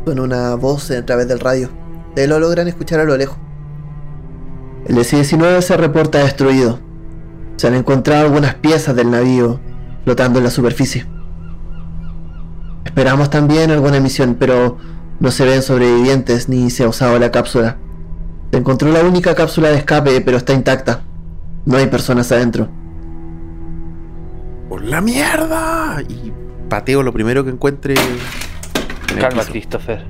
Suena 0.06 0.22
una 0.22 0.56
voz 0.56 0.91
a 0.91 1.06
través 1.06 1.27
del 1.27 1.39
radio. 1.39 1.70
Ustedes 2.10 2.30
lo 2.30 2.39
logran 2.39 2.68
escuchar 2.68 3.00
a 3.00 3.03
lo 3.03 3.18
lejos. 3.18 3.38
El 4.86 4.96
DC-19 4.96 5.62
se 5.62 5.77
reporta 5.77 6.20
destruido. 6.20 6.80
Se 7.58 7.68
han 7.68 7.75
encontrado 7.75 8.25
algunas 8.25 8.56
piezas 8.56 8.96
del 8.96 9.12
navío 9.12 9.60
flotando 10.03 10.39
en 10.39 10.46
la 10.46 10.51
superficie. 10.51 11.05
Esperamos 12.86 13.29
también 13.29 13.72
alguna 13.72 14.00
misión, 14.00 14.36
pero 14.39 14.77
no 15.20 15.31
se 15.31 15.46
ven 15.46 15.62
sobrevivientes 15.62 16.50
ni 16.50 16.70
se 16.70 16.84
ha 16.84 16.89
usado 16.89 17.17
la 17.20 17.31
cápsula. 17.31 17.77
Se 18.51 18.58
encontró 18.58 18.91
la 18.91 19.01
única 19.01 19.34
cápsula 19.36 19.70
de 19.70 19.77
escape, 19.77 20.22
pero 20.22 20.38
está 20.38 20.53
intacta. 20.53 21.01
No 21.65 21.77
hay 21.77 21.88
personas 21.88 22.31
adentro. 22.31 22.67
¡Por 24.67 24.84
la 24.84 25.00
mierda! 25.00 26.01
Y 26.08 26.34
pateo 26.70 27.03
lo 27.03 27.13
primero 27.13 27.43
que 27.43 27.51
encuentre. 27.51 27.93
en 27.93 29.20
Calma, 29.20 29.41
piso. 29.41 29.51
Christopher. 29.51 30.05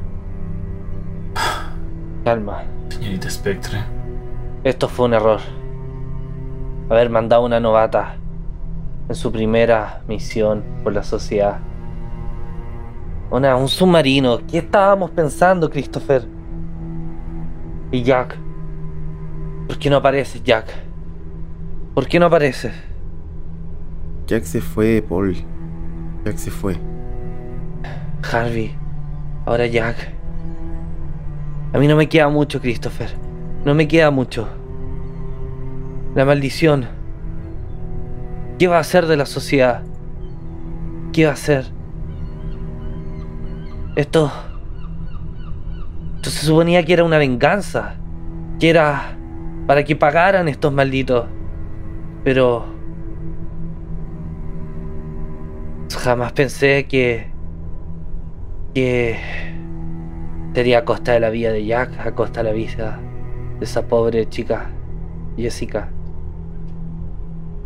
Calma. 2.24 2.64
Señorita 2.90 3.30
Spectre. 3.30 3.84
Esto 4.64 4.88
fue 4.88 5.06
un 5.06 5.14
error. 5.14 5.40
Haber 6.90 7.10
mandado 7.10 7.46
una 7.46 7.60
novata 7.60 8.18
en 9.10 9.16
su 9.16 9.32
primera 9.32 10.02
misión 10.08 10.64
por 10.84 10.94
la 10.94 11.04
sociedad 11.04 11.60
Una, 13.30 13.56
un 13.56 13.68
submarino. 13.68 14.40
¿Qué 14.46 14.58
estábamos 14.60 15.12
pensando, 15.12 15.70
Christopher? 15.70 16.28
Y 17.92 18.04
Jack. 18.04 18.38
¿Por 19.68 19.78
qué 19.80 19.90
no 19.90 19.98
apareces, 19.98 20.44
Jack? 20.44 20.68
¿Por 21.94 22.08
qué 22.08 22.20
no 22.20 22.26
apareces? 22.26 22.74
Jack 24.28 24.44
se 24.44 24.62
fue, 24.62 25.04
Paul. 25.08 25.36
Jack 26.26 26.38
se 26.38 26.52
fue. 26.52 26.78
Harvey. 28.32 28.76
Ahora 29.46 29.66
Jack. 29.66 30.14
A 31.74 31.80
mí 31.80 31.88
no 31.88 31.96
me 31.96 32.08
queda 32.08 32.28
mucho, 32.30 32.60
Christopher. 32.60 33.10
No 33.64 33.74
me 33.74 33.88
queda 33.88 34.12
mucho. 34.12 34.48
La 36.16 36.26
maldición. 36.26 37.01
¿Qué 38.62 38.68
va 38.68 38.78
a 38.78 38.82
hacer 38.82 39.08
de 39.08 39.18
la 39.18 39.26
sociedad? 39.26 39.82
¿Qué 41.14 41.26
va 41.26 41.32
a 41.32 41.34
hacer? 41.34 41.66
Esto... 43.96 44.32
Esto 46.18 46.30
se 46.30 46.46
suponía 46.46 46.86
que 46.86 46.94
era 46.94 47.04
una 47.04 47.18
venganza. 47.18 47.96
Que 48.60 48.70
era 48.70 49.18
para 49.66 49.84
que 49.84 49.96
pagaran 49.96 50.48
estos 50.48 50.72
malditos. 50.72 51.26
Pero... 52.24 52.68
Jamás 55.98 56.32
pensé 56.34 56.86
que... 56.86 57.32
Que... 58.76 59.18
Sería 60.54 60.78
a 60.78 60.86
costa 60.86 61.14
de 61.14 61.20
la 61.20 61.32
vida 61.32 61.52
de 61.52 61.66
Jack, 61.66 62.00
a 62.00 62.14
costa 62.14 62.44
de 62.44 62.50
la 62.52 62.54
vida 62.54 63.00
de 63.58 63.66
esa 63.66 63.88
pobre 63.88 64.30
chica, 64.30 64.70
Jessica. 65.36 65.90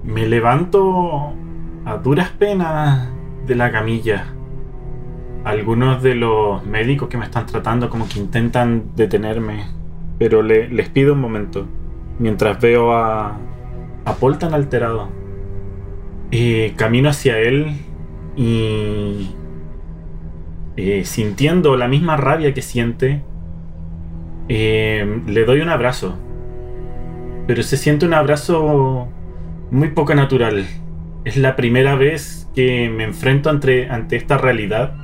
Me 0.06 0.28
levanto 0.28 1.34
a 1.86 1.98
duras 1.98 2.30
penas 2.30 3.10
de 3.46 3.56
la 3.56 3.72
camilla. 3.72 4.26
Algunos 5.44 6.02
de 6.02 6.16
los 6.16 6.66
médicos 6.66 7.10
que 7.10 7.18
me 7.18 7.26
están 7.26 7.46
tratando 7.46 7.90
como 7.90 8.08
que 8.08 8.20
intentan 8.20 8.96
detenerme, 8.96 9.66
pero 10.18 10.42
le- 10.42 10.70
les 10.70 10.90
pido 10.90 11.14
un 11.14 11.22
momento, 11.22 11.68
mientras 12.20 12.60
veo 12.60 12.94
a, 12.94 13.38
a 14.06 14.14
Paul 14.20 14.38
tan 14.38 14.54
alterado. 14.54 15.10
Eh, 16.32 16.74
camino 16.76 17.10
hacia 17.10 17.38
él 17.40 17.78
y 18.36 19.30
eh, 20.78 21.06
sintiendo 21.06 21.78
la 21.78 21.88
misma 21.88 22.18
rabia 22.18 22.54
que 22.54 22.62
siente, 22.64 23.22
eh, 24.50 25.22
le 25.28 25.46
doy 25.46 25.62
un 25.62 25.70
abrazo. 25.70 26.16
Pero 27.46 27.62
se 27.62 27.78
siente 27.78 28.08
un 28.08 28.16
abrazo 28.16 29.08
muy 29.72 29.90
poco 29.90 30.16
natural. 30.16 30.66
Es 31.24 31.38
la 31.38 31.56
primera 31.56 31.96
vez 31.96 32.50
que 32.56 32.90
me 32.90 33.04
enfrento 33.04 33.50
ante, 33.50 33.90
ante 33.90 34.16
esta 34.16 34.38
realidad 34.38 34.96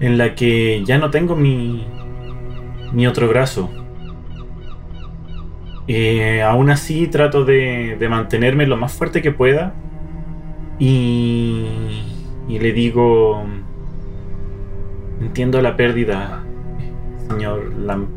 en 0.00 0.18
la 0.18 0.34
que 0.34 0.82
ya 0.84 0.98
no 0.98 1.10
tengo 1.10 1.34
mi, 1.36 1.86
mi 2.92 3.06
otro 3.06 3.28
brazo. 3.28 3.70
Eh, 5.88 6.42
aún 6.42 6.70
así 6.70 7.06
trato 7.06 7.44
de, 7.44 7.96
de 7.98 8.08
mantenerme 8.08 8.66
lo 8.66 8.76
más 8.76 8.92
fuerte 8.92 9.22
que 9.22 9.30
pueda 9.30 9.72
y, 10.78 11.64
y 12.48 12.58
le 12.58 12.72
digo, 12.72 13.44
entiendo 15.20 15.62
la 15.62 15.76
pérdida, 15.76 16.44
señor 17.28 17.72
Lam, 17.78 18.08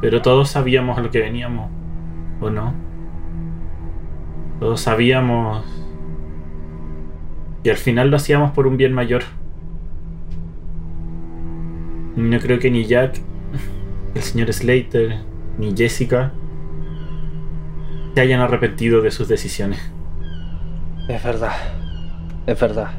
pero 0.00 0.20
todos 0.20 0.50
sabíamos 0.50 0.98
a 0.98 1.00
lo 1.00 1.10
que 1.10 1.20
veníamos, 1.20 1.70
¿o 2.40 2.50
no? 2.50 2.85
Todos 4.60 4.80
sabíamos 4.80 5.64
que 7.62 7.70
al 7.70 7.76
final 7.76 8.10
lo 8.10 8.16
hacíamos 8.16 8.52
por 8.52 8.66
un 8.66 8.76
bien 8.76 8.92
mayor. 8.92 9.22
No 12.16 12.38
creo 12.38 12.58
que 12.58 12.70
ni 12.70 12.86
Jack, 12.86 13.20
el 14.14 14.22
señor 14.22 14.52
Slater, 14.52 15.18
ni 15.58 15.76
Jessica 15.76 16.32
se 18.14 18.20
hayan 18.22 18.40
arrepentido 18.40 19.02
de 19.02 19.10
sus 19.10 19.28
decisiones. 19.28 19.92
Es 21.08 21.22
verdad. 21.22 21.52
Es 22.46 22.58
verdad. 22.58 22.90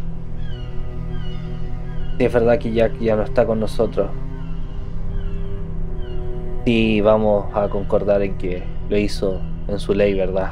Sí, 2.17 2.25
es 2.25 2.33
verdad 2.33 2.59
que 2.59 2.71
Jack 2.71 2.99
ya 2.99 3.15
no 3.15 3.23
está 3.23 3.45
con 3.45 3.59
nosotros. 3.59 4.11
Sí, 6.65 7.01
vamos 7.01 7.45
a 7.55 7.69
concordar 7.69 8.21
en 8.21 8.37
que 8.37 8.63
lo 8.89 8.97
hizo 8.97 9.41
en 9.67 9.79
su 9.79 9.93
ley, 9.93 10.13
¿verdad? 10.13 10.51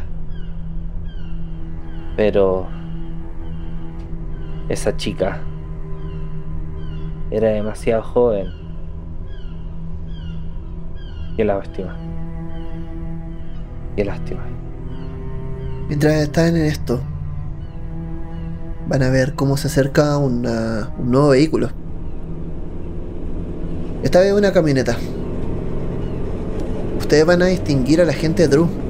Pero 2.15 2.67
esa 4.69 4.95
chica 4.95 5.41
era 7.29 7.49
demasiado 7.49 8.03
joven. 8.03 8.47
Qué 11.35 11.43
lástima. 11.43 11.95
Qué 13.95 14.05
lástima. 14.05 14.41
Mientras 15.87 16.13
están 16.15 16.55
en 16.55 16.65
esto, 16.65 17.01
van 18.87 19.03
a 19.03 19.09
ver 19.09 19.35
cómo 19.35 19.57
se 19.57 19.67
acerca 19.67 20.17
un 20.17 20.41
nuevo 20.41 21.29
vehículo. 21.29 21.69
Esta 24.03 24.19
vez 24.19 24.33
una 24.33 24.53
camioneta. 24.53 24.95
Ustedes 26.97 27.25
van 27.25 27.41
a 27.41 27.47
distinguir 27.47 28.01
a 28.01 28.05
la 28.05 28.13
gente 28.13 28.43
de 28.43 28.47
Drew. 28.47 28.84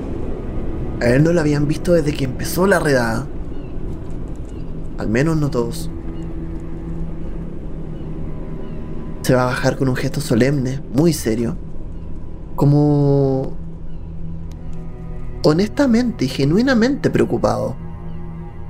A 1.01 1.07
él 1.07 1.23
no 1.23 1.33
lo 1.33 1.41
habían 1.41 1.67
visto 1.67 1.93
desde 1.93 2.13
que 2.13 2.25
empezó 2.25 2.67
la 2.67 2.79
redada. 2.79 3.27
Al 4.97 5.09
menos 5.09 5.37
no 5.37 5.49
todos. 5.49 5.89
Se 9.21 9.33
va 9.33 9.43
a 9.43 9.47
bajar 9.47 9.77
con 9.77 9.89
un 9.89 9.95
gesto 9.95 10.21
solemne, 10.21 10.81
muy 10.93 11.11
serio. 11.11 11.57
Como 12.55 13.57
honestamente 15.43 16.25
y 16.25 16.27
genuinamente 16.27 17.09
preocupado 17.09 17.75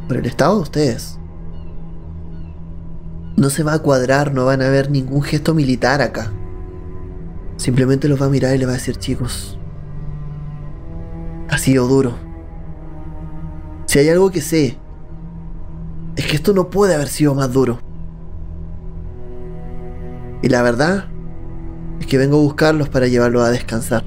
por 0.07 0.17
el 0.17 0.25
estado 0.25 0.55
de 0.55 0.61
ustedes. 0.61 1.19
No 3.37 3.49
se 3.49 3.63
va 3.63 3.73
a 3.73 3.79
cuadrar, 3.79 4.33
no 4.33 4.45
van 4.45 4.61
a 4.61 4.69
ver 4.69 4.89
ningún 4.89 5.21
gesto 5.21 5.53
militar 5.53 6.01
acá. 6.01 6.31
Simplemente 7.57 8.07
los 8.07 8.21
va 8.21 8.25
a 8.25 8.29
mirar 8.29 8.55
y 8.55 8.57
le 8.57 8.65
va 8.65 8.71
a 8.71 8.75
decir, 8.75 8.97
chicos, 8.97 9.54
ha 11.49 11.57
sido 11.57 11.87
duro. 11.87 12.13
Si 13.85 13.99
hay 13.99 14.09
algo 14.09 14.31
que 14.31 14.41
sé, 14.41 14.77
es 16.15 16.25
que 16.25 16.35
esto 16.35 16.53
no 16.53 16.69
puede 16.69 16.95
haber 16.95 17.07
sido 17.07 17.35
más 17.35 17.51
duro. 17.51 17.79
Y 20.41 20.49
la 20.49 20.61
verdad 20.61 21.05
es 21.99 22.07
que 22.07 22.17
vengo 22.17 22.37
a 22.37 22.41
buscarlos 22.41 22.89
para 22.89 23.07
llevarlos 23.07 23.43
a 23.43 23.51
descansar. 23.51 24.03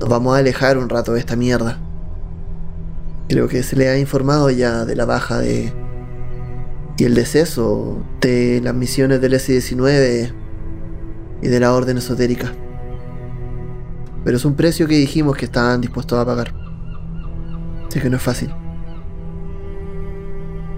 Nos 0.00 0.08
vamos 0.08 0.36
a 0.36 0.38
alejar 0.38 0.78
un 0.78 0.88
rato 0.88 1.12
de 1.12 1.20
esta 1.20 1.36
mierda. 1.36 1.78
Creo 3.28 3.48
que 3.48 3.62
se 3.62 3.76
le 3.76 3.88
ha 3.88 3.98
informado 3.98 4.50
ya 4.50 4.84
de 4.84 4.94
la 4.94 5.04
baja 5.04 5.38
de. 5.38 5.72
y 6.98 7.04
el 7.04 7.14
deceso 7.14 7.98
de 8.20 8.60
las 8.62 8.74
misiones 8.74 9.20
del 9.20 9.34
S-19 9.34 10.32
y 11.42 11.48
de 11.48 11.60
la 11.60 11.74
Orden 11.74 11.98
Esotérica. 11.98 12.52
Pero 14.26 14.38
es 14.38 14.44
un 14.44 14.56
precio 14.56 14.88
que 14.88 14.96
dijimos 14.96 15.36
que 15.36 15.44
estaban 15.44 15.80
dispuestos 15.80 16.18
a 16.18 16.26
pagar. 16.26 16.52
Sé 17.88 18.00
que 18.00 18.10
no 18.10 18.16
es 18.16 18.22
fácil. 18.24 18.52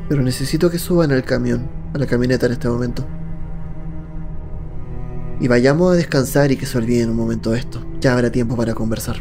Pero 0.06 0.20
necesito 0.20 0.70
que 0.70 0.78
suban 0.78 1.12
al 1.12 1.24
camión, 1.24 1.66
a 1.94 1.98
la 1.98 2.04
camioneta 2.04 2.44
en 2.44 2.52
este 2.52 2.68
momento. 2.68 3.06
Y 5.40 5.48
vayamos 5.48 5.90
a 5.90 5.94
descansar 5.94 6.52
y 6.52 6.58
que 6.58 6.66
se 6.66 6.76
olviden 6.76 7.08
un 7.08 7.16
momento 7.16 7.52
de 7.52 7.60
esto. 7.60 7.80
Ya 8.00 8.12
habrá 8.12 8.30
tiempo 8.30 8.54
para 8.54 8.74
conversar. 8.74 9.16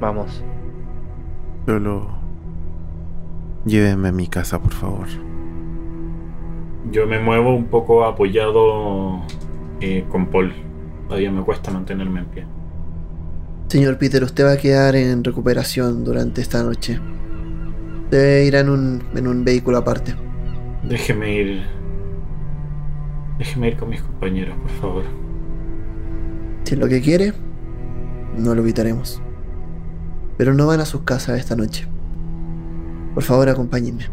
Vamos. 0.00 0.42
Solo. 1.66 2.18
Llévenme 3.64 4.08
a 4.08 4.12
mi 4.12 4.26
casa, 4.26 4.60
por 4.60 4.72
favor. 4.72 5.06
Yo 6.90 7.06
me 7.06 7.20
muevo 7.20 7.54
un 7.54 7.66
poco 7.66 8.04
apoyado 8.04 9.20
eh, 9.80 10.04
con 10.10 10.26
Paul. 10.26 10.52
Todavía 11.06 11.30
me 11.30 11.42
cuesta 11.42 11.70
mantenerme 11.70 12.18
en 12.18 12.26
pie. 12.26 12.55
Señor 13.68 13.98
Peter, 13.98 14.22
usted 14.22 14.44
va 14.44 14.52
a 14.52 14.56
quedar 14.56 14.94
en 14.94 15.24
recuperación 15.24 16.04
durante 16.04 16.40
esta 16.40 16.62
noche. 16.62 17.00
Debe 18.10 18.44
ir 18.44 18.54
en 18.54 18.68
un, 18.68 19.02
en 19.14 19.26
un 19.26 19.44
vehículo 19.44 19.78
aparte. 19.78 20.14
Déjeme 20.88 21.34
ir. 21.34 21.62
Déjeme 23.38 23.68
ir 23.68 23.76
con 23.76 23.88
mis 23.88 24.00
compañeros, 24.00 24.56
por 24.56 24.70
favor. 24.70 25.04
Si 26.62 26.74
es 26.74 26.80
lo 26.80 26.86
que 26.86 27.00
quiere, 27.00 27.32
no 28.38 28.54
lo 28.54 28.62
evitaremos. 28.62 29.20
Pero 30.38 30.54
no 30.54 30.68
van 30.68 30.80
a 30.80 30.86
sus 30.86 31.02
casas 31.02 31.38
esta 31.40 31.56
noche. 31.56 31.88
Por 33.14 33.24
favor, 33.24 33.48
acompáñenme. 33.48 34.04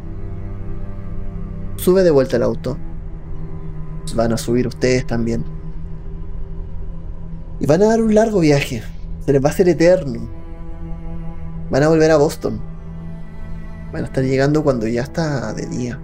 Sube 1.75 2.01
de 2.01 2.09
vuelta 2.09 2.37
al 2.37 2.43
auto. 2.43 2.77
Van 4.15 4.33
a 4.33 4.37
subir 4.37 4.67
ustedes 4.67 5.05
también. 5.05 5.45
Y 7.59 7.67
van 7.67 7.83
a 7.83 7.85
dar 7.85 8.01
un 8.01 8.15
largo 8.15 8.39
viaje. 8.39 8.81
Se 9.25 9.31
les 9.31 9.43
va 9.43 9.49
a 9.49 9.51
hacer 9.51 9.69
eterno. 9.69 10.29
Van 11.69 11.83
a 11.83 11.87
volver 11.87 12.11
a 12.11 12.17
Boston. 12.17 12.59
Van 13.91 14.03
a 14.03 14.07
estar 14.07 14.23
llegando 14.23 14.63
cuando 14.63 14.87
ya 14.87 15.03
está 15.03 15.53
de 15.53 15.65
día. 15.67 15.99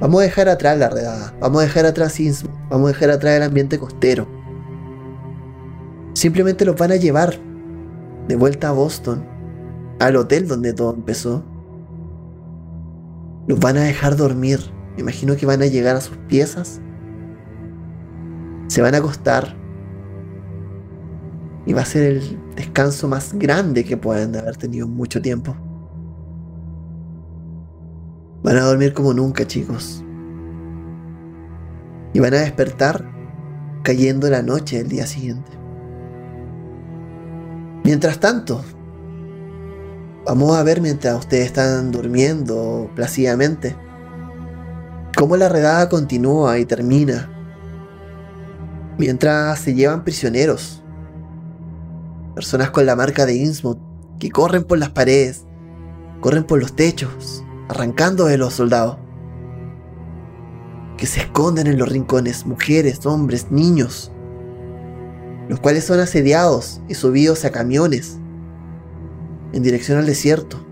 Vamos 0.00 0.20
a 0.20 0.24
dejar 0.24 0.48
atrás 0.48 0.78
la 0.78 0.88
redada, 0.88 1.34
vamos 1.40 1.60
a 1.60 1.64
dejar 1.64 1.84
atrás 1.84 2.20
Innsmouth, 2.20 2.54
vamos 2.70 2.88
a 2.88 2.92
dejar 2.92 3.10
atrás 3.10 3.34
el 3.34 3.42
ambiente 3.42 3.80
costero. 3.80 4.28
Simplemente 6.14 6.64
los 6.64 6.76
van 6.76 6.92
a 6.92 6.96
llevar 6.96 7.34
de 8.28 8.36
vuelta 8.36 8.68
a 8.68 8.72
Boston, 8.72 9.26
al 9.98 10.14
hotel 10.14 10.46
donde 10.46 10.72
todo 10.72 10.94
empezó. 10.94 11.44
Los 13.48 13.58
van 13.58 13.76
a 13.76 13.82
dejar 13.82 14.16
dormir. 14.16 14.60
Me 14.94 15.00
imagino 15.00 15.34
que 15.34 15.46
van 15.46 15.62
a 15.62 15.66
llegar 15.66 15.96
a 15.96 16.00
sus 16.00 16.16
piezas. 16.28 16.80
Se 18.68 18.82
van 18.82 18.94
a 18.94 18.98
acostar. 18.98 19.57
Y 21.68 21.74
va 21.74 21.82
a 21.82 21.84
ser 21.84 22.16
el 22.16 22.54
descanso 22.56 23.08
más 23.08 23.34
grande 23.34 23.84
que 23.84 23.98
pueden 23.98 24.34
haber 24.34 24.56
tenido 24.56 24.86
en 24.86 24.94
mucho 24.94 25.20
tiempo. 25.20 25.54
Van 28.42 28.56
a 28.56 28.62
dormir 28.62 28.94
como 28.94 29.12
nunca, 29.12 29.46
chicos. 29.46 30.02
Y 32.14 32.20
van 32.20 32.32
a 32.32 32.38
despertar 32.38 33.04
cayendo 33.82 34.30
la 34.30 34.40
noche 34.40 34.78
del 34.78 34.88
día 34.88 35.06
siguiente. 35.06 35.50
Mientras 37.84 38.18
tanto, 38.18 38.64
vamos 40.24 40.56
a 40.56 40.62
ver 40.62 40.80
mientras 40.80 41.18
ustedes 41.18 41.48
están 41.48 41.92
durmiendo 41.92 42.90
plácidamente, 42.94 43.76
cómo 45.18 45.36
la 45.36 45.50
redada 45.50 45.90
continúa 45.90 46.58
y 46.58 46.64
termina. 46.64 47.30
Mientras 48.96 49.58
se 49.58 49.74
llevan 49.74 50.02
prisioneros. 50.02 50.82
Personas 52.38 52.70
con 52.70 52.86
la 52.86 52.94
marca 52.94 53.26
de 53.26 53.34
Innsmouth 53.34 53.80
que 54.20 54.30
corren 54.30 54.62
por 54.62 54.78
las 54.78 54.90
paredes, 54.90 55.44
corren 56.20 56.44
por 56.44 56.60
los 56.60 56.76
techos, 56.76 57.42
arrancando 57.68 58.26
de 58.26 58.38
los 58.38 58.54
soldados. 58.54 58.96
Que 60.96 61.06
se 61.06 61.18
esconden 61.18 61.66
en 61.66 61.76
los 61.76 61.88
rincones, 61.88 62.46
mujeres, 62.46 63.04
hombres, 63.06 63.50
niños, 63.50 64.12
los 65.48 65.58
cuales 65.58 65.82
son 65.82 65.98
asediados 65.98 66.80
y 66.88 66.94
subidos 66.94 67.44
a 67.44 67.50
camiones 67.50 68.20
en 69.52 69.64
dirección 69.64 69.98
al 69.98 70.06
desierto. 70.06 70.64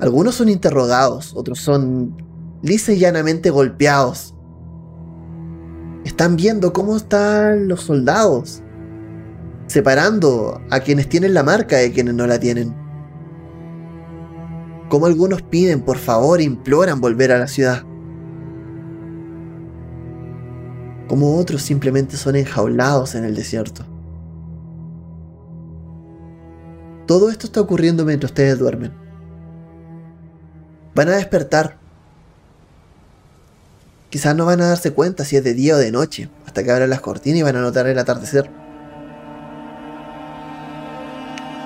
Algunos 0.00 0.36
son 0.36 0.48
interrogados, 0.48 1.34
otros 1.36 1.58
son 1.58 2.16
lisa 2.62 2.94
y 2.94 2.98
llanamente 2.98 3.50
golpeados. 3.50 4.34
Están 6.04 6.34
viendo 6.36 6.72
cómo 6.72 6.96
están 6.96 7.68
los 7.68 7.82
soldados, 7.82 8.62
separando 9.66 10.60
a 10.70 10.80
quienes 10.80 11.08
tienen 11.08 11.34
la 11.34 11.42
marca 11.42 11.76
de 11.76 11.92
quienes 11.92 12.14
no 12.14 12.26
la 12.26 12.38
tienen 12.38 12.86
como 14.88 15.06
algunos 15.06 15.42
piden 15.42 15.82
por 15.82 15.98
favor 15.98 16.40
imploran 16.40 17.00
volver 17.00 17.32
a 17.32 17.38
la 17.38 17.48
ciudad. 17.48 17.82
Como 21.08 21.38
otros 21.38 21.62
simplemente 21.62 22.16
son 22.16 22.36
enjaulados 22.36 23.14
en 23.14 23.24
el 23.24 23.34
desierto. 23.34 23.84
Todo 27.06 27.30
esto 27.30 27.46
está 27.46 27.60
ocurriendo 27.60 28.04
mientras 28.04 28.32
ustedes 28.32 28.58
duermen. 28.58 28.92
Van 30.94 31.08
a 31.08 31.16
despertar. 31.16 31.78
Quizás 34.10 34.34
no 34.34 34.46
van 34.46 34.60
a 34.60 34.68
darse 34.68 34.92
cuenta 34.92 35.24
si 35.24 35.36
es 35.36 35.44
de 35.44 35.54
día 35.54 35.74
o 35.74 35.78
de 35.78 35.92
noche, 35.92 36.30
hasta 36.46 36.64
que 36.64 36.72
abran 36.72 36.90
las 36.90 37.00
cortinas 37.00 37.38
y 37.38 37.42
van 37.42 37.56
a 37.56 37.60
notar 37.60 37.86
el 37.86 37.98
atardecer. 37.98 38.50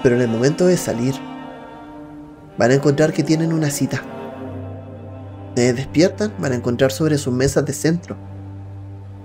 Pero 0.03 0.17
en 0.17 0.23
el 0.23 0.29
momento 0.29 0.67
de 0.67 0.77
salir, 0.77 1.15
van 2.57 2.71
a 2.71 2.75
encontrar 2.75 3.13
que 3.13 3.23
tienen 3.23 3.53
una 3.53 3.71
cita. 3.71 4.03
Se 5.57 5.73
despiertan, 5.73 6.33
van 6.39 6.53
a 6.53 6.57
encontrar 6.57 6.91
sobre 6.93 7.19
sus 7.19 7.35
mesas 7.35 7.65
de 7.67 7.73
centro 7.73 8.17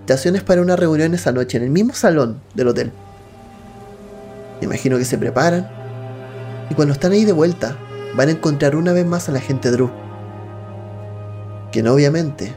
estaciones 0.05 0.43
para 0.43 0.61
una 0.61 0.75
reunión 0.75 1.15
esa 1.15 1.31
noche 1.31 1.57
en 1.57 1.63
el 1.63 1.71
mismo 1.71 1.95
salón 1.95 2.39
del 2.53 2.67
hotel. 2.67 2.91
Me 4.59 4.65
imagino 4.65 4.99
que 4.99 5.05
se 5.05 5.17
preparan 5.17 5.67
y 6.69 6.75
cuando 6.75 6.93
están 6.93 7.11
ahí 7.11 7.25
de 7.25 7.31
vuelta 7.31 7.75
van 8.15 8.29
a 8.29 8.33
encontrar 8.33 8.75
una 8.75 8.93
vez 8.93 9.03
más 9.03 9.29
a 9.29 9.31
la 9.31 9.39
gente 9.39 9.71
Drew, 9.71 9.89
quien 11.71 11.87
obviamente 11.87 12.53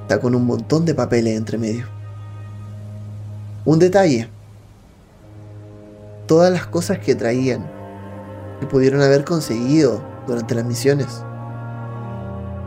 está 0.00 0.18
con 0.18 0.34
un 0.34 0.46
montón 0.46 0.86
de 0.86 0.94
papeles 0.94 1.36
entre 1.36 1.58
medio. 1.58 1.84
Un 3.66 3.78
detalle, 3.78 4.30
todas 6.28 6.52
las 6.52 6.66
cosas 6.66 6.98
que 7.00 7.16
traían 7.16 7.68
que 8.60 8.66
pudieron 8.66 9.00
haber 9.00 9.24
conseguido 9.24 10.00
durante 10.26 10.54
las 10.54 10.64
misiones. 10.64 11.24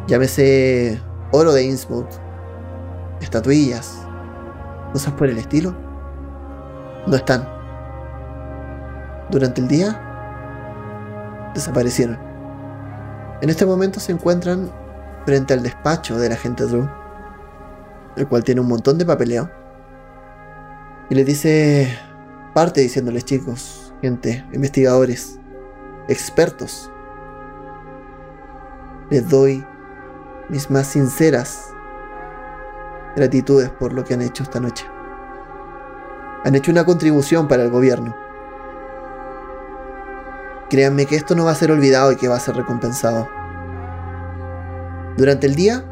Llámese 0.07 0.99
oro 1.31 1.53
de 1.53 1.63
Innsmouth, 1.63 2.09
estatuillas, 3.21 3.99
cosas 4.91 5.13
por 5.13 5.29
el 5.29 5.37
estilo. 5.37 5.73
No 7.07 7.15
están. 7.15 7.47
Durante 9.29 9.61
el 9.61 9.67
día 9.67 11.51
desaparecieron. 11.53 12.19
En 13.41 13.49
este 13.49 13.65
momento 13.65 13.99
se 13.99 14.11
encuentran 14.11 14.71
frente 15.25 15.53
al 15.53 15.63
despacho 15.63 16.17
del 16.17 16.31
agente 16.31 16.65
Drew, 16.65 16.89
el 18.17 18.27
cual 18.27 18.43
tiene 18.43 18.61
un 18.61 18.67
montón 18.67 18.97
de 18.97 19.05
papeleo. 19.05 19.49
Y 21.09 21.15
le 21.15 21.23
dice, 21.23 21.97
parte 22.53 22.81
diciéndoles 22.81 23.25
chicos, 23.25 23.93
gente, 24.01 24.45
investigadores, 24.53 25.39
expertos. 26.07 26.91
Les 29.09 29.27
doy 29.29 29.65
mis 30.49 30.69
más 30.69 30.87
sinceras 30.87 31.73
gratitudes 33.15 33.69
por 33.69 33.93
lo 33.93 34.03
que 34.03 34.13
han 34.13 34.21
hecho 34.21 34.43
esta 34.43 34.59
noche. 34.59 34.85
Han 36.43 36.55
hecho 36.55 36.71
una 36.71 36.85
contribución 36.85 37.47
para 37.47 37.63
el 37.63 37.69
gobierno. 37.69 38.15
Créanme 40.69 41.05
que 41.05 41.15
esto 41.15 41.35
no 41.35 41.45
va 41.45 41.51
a 41.51 41.55
ser 41.55 41.71
olvidado 41.71 42.11
y 42.11 42.15
que 42.15 42.27
va 42.27 42.37
a 42.37 42.39
ser 42.39 42.55
recompensado. 42.55 43.27
Durante 45.17 45.45
el 45.45 45.55
día, 45.55 45.85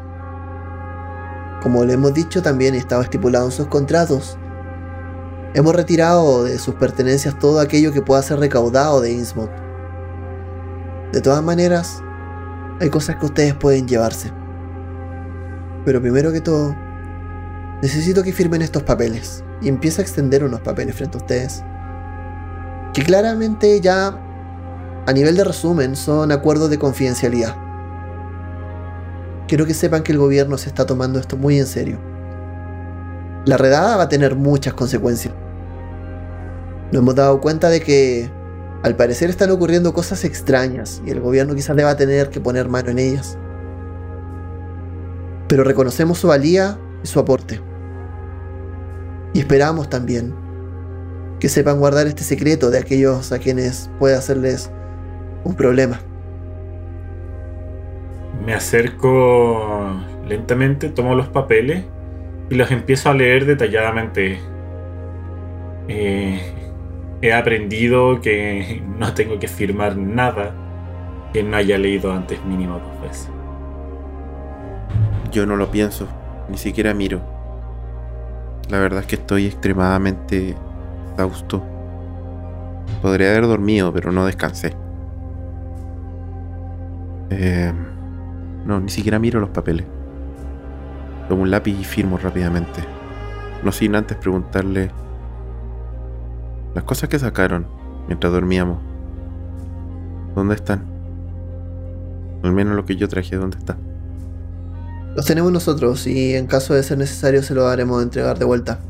como 1.62 1.84
le 1.84 1.92
hemos 1.92 2.14
dicho, 2.14 2.42
también 2.42 2.74
estaba 2.74 3.02
estipulado 3.02 3.46
en 3.46 3.52
sus 3.52 3.66
contratos. 3.66 4.38
Hemos 5.52 5.74
retirado 5.74 6.44
de 6.44 6.60
sus 6.60 6.76
pertenencias 6.76 7.36
todo 7.36 7.58
aquello 7.58 7.92
que 7.92 8.02
pueda 8.02 8.22
ser 8.22 8.38
recaudado 8.38 9.00
de 9.00 9.10
Innsmouth. 9.10 9.50
De 11.12 11.20
todas 11.20 11.42
maneras, 11.42 12.00
hay 12.80 12.88
cosas 12.88 13.16
que 13.16 13.26
ustedes 13.26 13.54
pueden 13.54 13.88
llevarse. 13.88 14.32
Pero 15.84 16.00
primero 16.00 16.30
que 16.30 16.40
todo, 16.40 16.76
necesito 17.82 18.22
que 18.22 18.32
firmen 18.32 18.62
estos 18.62 18.84
papeles. 18.84 19.42
Y 19.60 19.68
empieza 19.68 20.00
a 20.00 20.04
extender 20.04 20.44
unos 20.44 20.60
papeles 20.60 20.94
frente 20.94 21.18
a 21.18 21.20
ustedes. 21.20 21.64
Que 22.94 23.02
claramente 23.02 23.80
ya, 23.80 24.16
a 25.04 25.12
nivel 25.12 25.36
de 25.36 25.42
resumen, 25.42 25.96
son 25.96 26.30
acuerdos 26.30 26.70
de 26.70 26.78
confidencialidad. 26.78 27.56
Quiero 29.48 29.66
que 29.66 29.74
sepan 29.74 30.04
que 30.04 30.12
el 30.12 30.18
gobierno 30.18 30.56
se 30.58 30.68
está 30.68 30.86
tomando 30.86 31.18
esto 31.18 31.36
muy 31.36 31.58
en 31.58 31.66
serio. 31.66 32.09
La 33.46 33.56
redada 33.56 33.96
va 33.96 34.02
a 34.04 34.08
tener 34.08 34.36
muchas 34.36 34.74
consecuencias. 34.74 35.34
Nos 36.92 37.02
hemos 37.02 37.14
dado 37.14 37.40
cuenta 37.40 37.70
de 37.70 37.80
que 37.80 38.30
al 38.82 38.96
parecer 38.96 39.30
están 39.30 39.50
ocurriendo 39.50 39.94
cosas 39.94 40.24
extrañas 40.24 41.00
y 41.06 41.10
el 41.10 41.20
gobierno 41.20 41.54
quizás 41.54 41.74
deba 41.74 41.96
tener 41.96 42.28
que 42.28 42.40
poner 42.40 42.68
mano 42.68 42.90
en 42.90 42.98
ellas. 42.98 43.38
Pero 45.48 45.64
reconocemos 45.64 46.18
su 46.18 46.28
valía 46.28 46.78
y 47.02 47.06
su 47.06 47.18
aporte. 47.18 47.60
Y 49.32 49.40
esperamos 49.40 49.88
también 49.88 50.34
que 51.38 51.48
sepan 51.48 51.78
guardar 51.78 52.06
este 52.06 52.24
secreto 52.24 52.70
de 52.70 52.78
aquellos 52.78 53.32
a 53.32 53.38
quienes 53.38 53.88
puede 53.98 54.16
hacerles 54.16 54.70
un 55.44 55.54
problema. 55.54 55.98
Me 58.44 58.52
acerco 58.52 59.98
lentamente, 60.26 60.90
tomo 60.90 61.14
los 61.14 61.28
papeles 61.28 61.84
y 62.50 62.56
los 62.56 62.70
empiezo 62.70 63.08
a 63.10 63.14
leer 63.14 63.46
detalladamente. 63.46 64.40
Eh, 65.88 66.40
he 67.22 67.32
aprendido 67.32 68.20
que 68.20 68.82
no 68.98 69.14
tengo 69.14 69.38
que 69.38 69.48
firmar 69.48 69.96
nada 69.96 70.52
que 71.32 71.42
no 71.44 71.56
haya 71.56 71.78
leído 71.78 72.12
antes 72.12 72.44
mínimo 72.44 72.80
dos 72.80 73.00
veces. 73.02 73.30
Yo 75.30 75.46
no 75.46 75.56
lo 75.56 75.70
pienso, 75.70 76.08
ni 76.48 76.58
siquiera 76.58 76.92
miro. 76.92 77.20
La 78.68 78.80
verdad 78.80 79.00
es 79.00 79.06
que 79.06 79.14
estoy 79.14 79.46
extremadamente 79.46 80.56
exhausto. 81.12 81.64
Podría 83.00 83.30
haber 83.30 83.46
dormido, 83.46 83.92
pero 83.92 84.10
no 84.10 84.26
descansé. 84.26 84.74
Eh, 87.30 87.72
no, 88.64 88.80
ni 88.80 88.90
siquiera 88.90 89.20
miro 89.20 89.38
los 89.38 89.50
papeles. 89.50 89.86
Tomo 91.30 91.42
un 91.44 91.50
lápiz 91.52 91.78
y 91.78 91.84
firmo 91.84 92.18
rápidamente. 92.18 92.82
No 93.62 93.70
sin 93.70 93.94
antes 93.94 94.16
preguntarle 94.16 94.90
las 96.74 96.82
cosas 96.82 97.08
que 97.08 97.20
sacaron 97.20 97.68
mientras 98.08 98.32
dormíamos. 98.32 98.80
¿Dónde 100.34 100.56
están? 100.56 100.84
Al 102.42 102.50
menos 102.50 102.74
lo 102.74 102.84
que 102.84 102.96
yo 102.96 103.06
traje, 103.08 103.36
¿dónde 103.36 103.58
está? 103.58 103.76
Los 105.14 105.24
tenemos 105.24 105.52
nosotros 105.52 106.08
y 106.08 106.34
en 106.34 106.48
caso 106.48 106.74
de 106.74 106.82
ser 106.82 106.98
necesario 106.98 107.44
se 107.44 107.54
los 107.54 107.64
haremos 107.64 108.02
entregar 108.02 108.36
de 108.36 108.44
vuelta. 108.44 108.80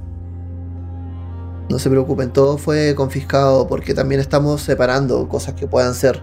No 1.69 1.79
se 1.79 1.91
preocupen, 1.91 2.31
todo 2.31 2.57
fue 2.57 2.95
confiscado 2.95 3.69
porque 3.69 3.93
también 3.93 4.19
estamos 4.19 4.63
separando 4.63 5.29
cosas 5.29 5.57
que 5.57 5.67
puedan 5.67 5.93
ser 5.93 6.23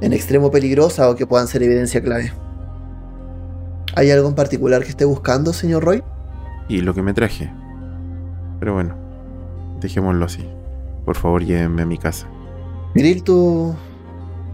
en 0.00 0.14
extremo 0.14 0.50
peligrosas 0.50 1.06
o 1.06 1.16
que 1.16 1.26
puedan 1.26 1.48
ser 1.48 1.62
evidencia 1.62 2.02
clave. 2.02 2.32
¿Hay 3.94 4.10
algo 4.10 4.28
en 4.28 4.34
particular 4.34 4.82
que 4.82 4.90
esté 4.90 5.04
buscando, 5.04 5.52
señor 5.52 5.84
Roy? 5.84 6.02
Y 6.68 6.80
lo 6.80 6.94
que 6.94 7.02
me 7.02 7.12
traje. 7.12 7.52
Pero 8.60 8.74
bueno, 8.74 8.94
dejémoslo 9.80 10.24
así. 10.24 10.46
Por 11.04 11.16
favor, 11.16 11.44
llévenme 11.44 11.82
a 11.82 11.86
mi 11.86 11.98
casa. 11.98 12.28
Grill, 12.94 13.24
tú, 13.24 13.74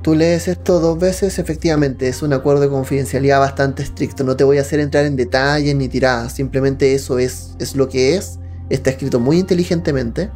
tú 0.02 0.14
lees 0.14 0.48
esto 0.48 0.80
dos 0.80 0.98
veces, 0.98 1.38
efectivamente, 1.38 2.08
es 2.08 2.22
un 2.22 2.32
acuerdo 2.32 2.62
de 2.62 2.68
confidencialidad 2.68 3.40
bastante 3.40 3.82
estricto. 3.82 4.24
No 4.24 4.36
te 4.36 4.44
voy 4.44 4.58
a 4.58 4.62
hacer 4.62 4.80
entrar 4.80 5.04
en 5.04 5.16
detalles 5.16 5.74
ni 5.74 5.88
tiradas, 5.88 6.32
simplemente 6.32 6.94
eso 6.94 7.18
es, 7.18 7.56
es 7.58 7.76
lo 7.76 7.88
que 7.88 8.16
es. 8.16 8.38
Está 8.70 8.90
escrito 8.90 9.20
muy 9.20 9.38
inteligentemente 9.38 10.30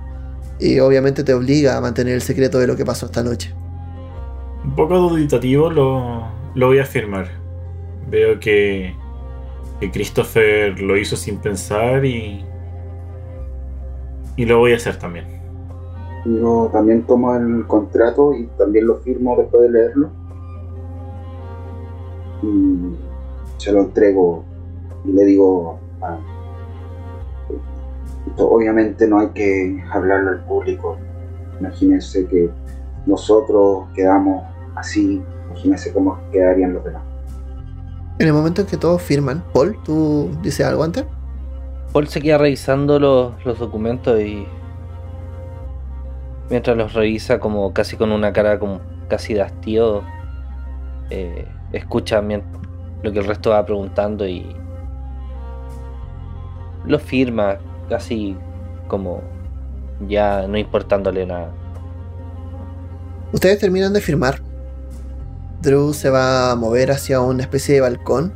y 0.59 0.79
obviamente 0.81 1.25
te 1.25 1.33
obliga 1.33 1.77
a 1.77 1.81
mantener 1.81 2.15
el 2.15 2.23
secreto 2.23 2.59
de 2.59 2.67
lo 2.67 2.77
que 2.77 2.85
pasó 2.85 3.07
esta 3.07 3.23
noche. 3.23 3.55
Un 4.63 4.75
poco 4.75 4.99
duditativo 4.99 5.71
lo, 5.71 6.29
lo 6.55 6.67
voy 6.67 6.79
a 6.79 6.85
firmar. 6.85 7.40
Veo 8.11 8.41
que, 8.41 8.95
que 9.79 9.91
Christopher 9.91 10.81
lo 10.81 10.97
hizo 10.97 11.17
sin 11.17 11.39
pensar 11.39 12.05
y, 12.05 12.45
y 14.37 14.45
lo 14.45 14.59
voy 14.59 14.73
a 14.73 14.77
hacer 14.77 14.99
también. 14.99 15.27
Yo 16.25 16.69
también 16.73 17.03
tomo 17.05 17.35
el 17.35 17.67
contrato 17.67 18.35
y 18.35 18.47
también 18.59 18.87
lo 18.87 18.97
firmo 18.97 19.37
después 19.37 19.63
de 19.63 19.71
leerlo. 19.71 20.11
Y 22.43 22.97
se 23.59 23.73
lo 23.73 23.81
entrego 23.83 24.45
y 25.05 25.13
le 25.13 25.25
digo, 25.25 25.79
esto 28.27 28.51
obviamente 28.51 29.07
no 29.07 29.21
hay 29.21 29.29
que 29.29 29.83
hablarlo 29.93 30.31
al 30.31 30.45
público. 30.45 30.99
Imagínense 31.59 32.27
que 32.27 32.51
nosotros 33.07 33.89
quedamos 33.95 34.45
así, 34.75 35.23
imagínense 35.47 35.93
cómo 35.93 36.19
quedarían 36.31 36.75
los 36.75 36.85
demás. 36.85 37.10
En 38.21 38.27
el 38.27 38.35
momento 38.35 38.61
en 38.61 38.67
que 38.67 38.77
todos 38.77 39.01
firman, 39.01 39.43
Paul, 39.55 39.79
¿tú 39.83 40.31
dices 40.43 40.67
algo 40.67 40.85
antes? 40.85 41.07
Paul 41.91 42.07
se 42.07 42.21
queda 42.21 42.37
revisando 42.37 43.01
los, 43.01 43.33
los 43.47 43.59
documentos 43.59 44.21
y 44.21 44.47
mientras 46.51 46.77
los 46.77 46.93
revisa 46.93 47.41
como 47.41 47.73
casi 47.73 47.97
con 47.97 48.13
una 48.13 48.31
cara 48.31 48.59
como 48.59 48.83
casi 49.09 49.33
de 49.33 49.41
hastío, 49.41 50.03
eh, 51.09 51.49
escucha 51.73 52.21
lo 52.21 53.11
que 53.11 53.19
el 53.21 53.25
resto 53.25 53.51
va 53.51 53.65
preguntando 53.65 54.29
y 54.29 54.55
lo 56.85 56.99
firma 56.99 57.57
casi 57.89 58.37
como 58.87 59.23
ya 60.07 60.47
no 60.47 60.59
importándole 60.59 61.25
nada. 61.25 61.55
Ustedes 63.33 63.61
terminan 63.61 63.95
de 63.95 64.03
firmar. 64.03 64.50
Drew 65.63 65.93
se 65.93 66.11
va 66.11 66.51
a 66.51 66.57
mover 66.57 66.91
hacia 66.91 67.21
una 67.21 67.43
especie 67.43 67.75
de 67.75 67.81
balcón 67.83 68.33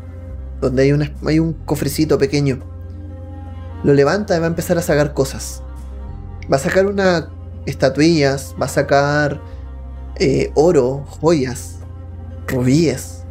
donde 0.61 0.83
hay, 0.83 1.13
hay 1.27 1.39
un 1.39 1.53
cofrecito 1.53 2.19
pequeño. 2.19 2.59
Lo 3.83 3.93
levanta 3.95 4.37
y 4.37 4.41
va 4.41 4.47
a 4.47 4.49
empezar 4.49 4.79
a 4.79 4.83
sacar 4.83 5.15
cosas. 5.15 5.63
Va 6.51 6.57
a 6.57 6.61
sacar 6.61 6.87
unas 6.87 7.29
estatuillas, 7.67 8.55
va 8.61 8.67
a 8.67 8.69
sacar 8.69 9.41
eh, 10.17 10.51
oro, 10.55 11.05
joyas, 11.21 11.77
rubíes. 12.47 13.25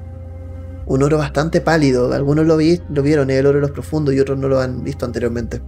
Un 0.86 1.02
oro 1.04 1.18
bastante 1.18 1.62
pálido. 1.62 2.12
Algunos 2.14 2.46
lo, 2.46 2.58
vi- 2.58 2.82
lo 2.90 3.02
vieron, 3.04 3.30
es 3.30 3.40
el 3.40 3.46
oro 3.46 3.58
de 3.58 3.62
los 3.62 3.72
profundos 3.72 4.14
y 4.14 4.20
otros 4.20 4.38
no 4.38 4.48
lo 4.48 4.60
han 4.60 4.84
visto 4.84 5.06
anteriormente. 5.06 5.62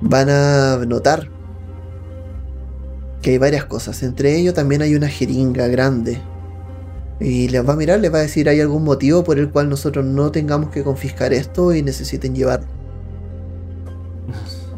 Van 0.00 0.28
a 0.28 0.76
notar 0.86 1.30
que 3.26 3.32
hay 3.32 3.38
varias 3.38 3.64
cosas. 3.64 4.04
Entre 4.04 4.38
ellos 4.38 4.54
también 4.54 4.82
hay 4.82 4.94
una 4.94 5.08
jeringa 5.08 5.66
grande. 5.66 6.20
Y 7.18 7.48
les 7.48 7.68
va 7.68 7.72
a 7.72 7.76
mirar, 7.76 7.98
les 7.98 8.14
va 8.14 8.18
a 8.18 8.20
decir, 8.20 8.48
¿hay 8.48 8.60
algún 8.60 8.84
motivo 8.84 9.24
por 9.24 9.40
el 9.40 9.50
cual 9.50 9.68
nosotros 9.68 10.04
no 10.04 10.30
tengamos 10.30 10.70
que 10.70 10.84
confiscar 10.84 11.32
esto 11.32 11.74
y 11.74 11.82
necesiten 11.82 12.36
llevarlo? 12.36 12.68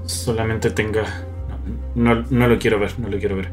Solamente 0.07 0.71
tenga. 0.71 1.03
No, 1.95 2.25
no 2.31 2.49
lo 2.49 2.59
quiero 2.59 2.79
ver, 2.81 2.99
no 2.99 3.11
lo 3.11 3.19
quiero 3.19 3.37
ver. 3.37 3.51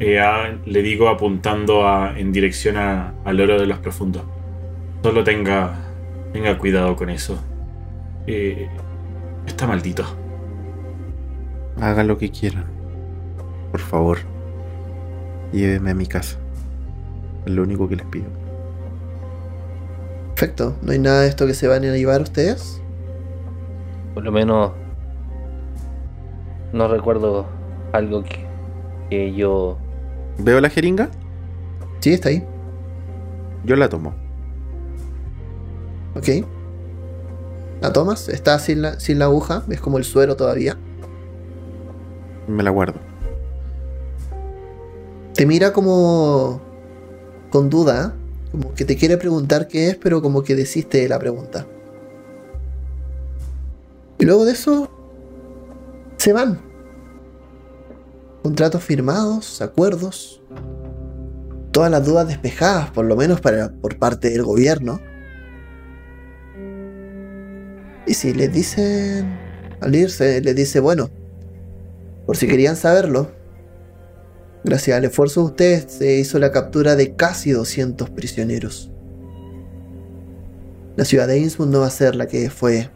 Eh, 0.00 0.20
le 0.66 0.82
digo 0.82 1.08
apuntando 1.08 1.88
a- 1.88 2.12
en 2.18 2.30
dirección 2.30 2.76
a- 2.76 3.14
al 3.24 3.40
oro 3.40 3.58
de 3.58 3.64
los 3.66 3.78
profundos. 3.78 4.22
Solo 5.02 5.24
tenga. 5.24 5.78
Tenga 6.34 6.58
cuidado 6.58 6.94
con 6.94 7.08
eso. 7.08 7.38
Eh, 8.26 8.68
está 9.46 9.66
maldito. 9.66 10.04
Hagan 11.80 12.06
lo 12.06 12.18
que 12.18 12.30
quieran. 12.30 12.75
Por 13.76 13.84
favor. 13.84 14.18
Llévenme 15.52 15.90
a 15.90 15.94
mi 15.94 16.06
casa. 16.06 16.38
Es 17.44 17.52
lo 17.52 17.62
único 17.62 17.86
que 17.86 17.96
les 17.96 18.06
pido. 18.06 18.24
Perfecto, 20.34 20.74
¿no 20.80 20.92
hay 20.92 20.98
nada 20.98 21.20
de 21.20 21.28
esto 21.28 21.46
que 21.46 21.52
se 21.52 21.68
van 21.68 21.84
a 21.84 21.94
llevar 21.94 22.22
ustedes? 22.22 22.80
Por 24.14 24.24
lo 24.24 24.32
menos 24.32 24.72
no 26.72 26.88
recuerdo 26.88 27.44
algo 27.92 28.24
que, 28.24 28.46
que 29.10 29.34
yo... 29.34 29.76
¿Veo 30.38 30.58
la 30.62 30.70
jeringa? 30.70 31.10
Sí, 32.00 32.14
está 32.14 32.30
ahí. 32.30 32.42
Yo 33.66 33.76
la 33.76 33.90
tomo. 33.90 34.14
Ok. 36.14 36.46
¿La 37.82 37.92
tomas? 37.92 38.30
Está 38.30 38.58
sin 38.58 38.80
la, 38.80 38.98
sin 39.00 39.18
la 39.18 39.26
aguja, 39.26 39.64
es 39.68 39.82
como 39.82 39.98
el 39.98 40.04
suero 40.04 40.34
todavía. 40.34 40.78
Me 42.48 42.62
la 42.62 42.70
guardo. 42.70 43.05
Te 45.36 45.44
mira 45.44 45.74
como 45.74 46.62
con 47.50 47.68
duda, 47.68 48.16
como 48.50 48.72
que 48.72 48.86
te 48.86 48.96
quiere 48.96 49.18
preguntar 49.18 49.68
qué 49.68 49.90
es, 49.90 49.96
pero 49.96 50.22
como 50.22 50.42
que 50.42 50.54
desiste 50.56 50.98
de 50.98 51.10
la 51.10 51.18
pregunta. 51.18 51.66
Y 54.18 54.24
luego 54.24 54.46
de 54.46 54.52
eso, 54.52 54.90
se 56.16 56.32
van. 56.32 56.58
Contratos 58.42 58.82
firmados, 58.82 59.60
acuerdos, 59.60 60.40
todas 61.70 61.90
las 61.90 62.06
dudas 62.06 62.28
despejadas, 62.28 62.90
por 62.92 63.04
lo 63.04 63.14
menos 63.14 63.42
para, 63.42 63.70
por 63.74 63.98
parte 63.98 64.30
del 64.30 64.42
gobierno. 64.42 65.00
Y 68.06 68.14
si 68.14 68.32
les 68.32 68.50
dicen, 68.50 69.38
al 69.82 69.94
irse, 69.94 70.40
les 70.40 70.56
dice, 70.56 70.80
bueno, 70.80 71.10
por 72.24 72.38
si 72.38 72.46
querían 72.46 72.76
saberlo, 72.76 73.35
Gracias 74.66 74.96
al 74.96 75.04
esfuerzo 75.04 75.42
de 75.42 75.46
ustedes 75.46 75.92
se 75.92 76.16
hizo 76.16 76.40
la 76.40 76.50
captura 76.50 76.96
de 76.96 77.14
casi 77.14 77.52
200 77.52 78.10
prisioneros. 78.10 78.90
La 80.96 81.04
ciudad 81.04 81.28
de 81.28 81.38
Innsmouth 81.38 81.68
no 81.68 81.80
va 81.82 81.86
a 81.86 81.90
ser 81.90 82.16
la 82.16 82.26
que 82.26 82.50
fue. 82.50 82.90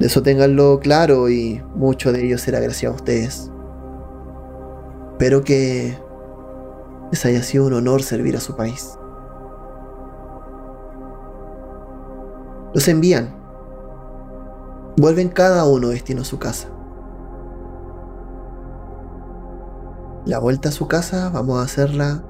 De 0.00 0.06
eso 0.08 0.20
ténganlo 0.20 0.80
claro 0.80 1.30
y 1.30 1.62
mucho 1.76 2.12
de 2.12 2.26
ello 2.26 2.36
será 2.36 2.58
gracias 2.58 2.90
a 2.90 2.96
ustedes. 2.96 3.48
Espero 5.12 5.44
que 5.44 5.96
les 7.12 7.24
haya 7.24 7.44
sido 7.44 7.66
un 7.66 7.74
honor 7.74 8.02
servir 8.02 8.34
a 8.36 8.40
su 8.40 8.56
país. 8.56 8.98
Los 12.74 12.88
envían. 12.88 13.36
Vuelven 14.96 15.28
cada 15.28 15.64
uno 15.64 15.90
destino 15.90 16.22
a 16.22 16.24
su 16.24 16.40
casa. 16.40 16.71
La 20.24 20.38
vuelta 20.38 20.68
a 20.68 20.72
su 20.72 20.86
casa 20.86 21.30
vamos 21.30 21.58
a 21.58 21.62
hacerla 21.62 22.24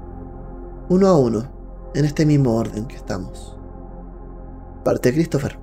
uno 0.89 1.09
a 1.09 1.19
uno, 1.19 1.91
en 1.95 2.07
este 2.07 2.25
mismo 2.25 2.57
orden 2.57 2.87
que 2.87 2.97
estamos. 2.97 3.57
Parte 4.83 5.13
Christopher. 5.13 5.59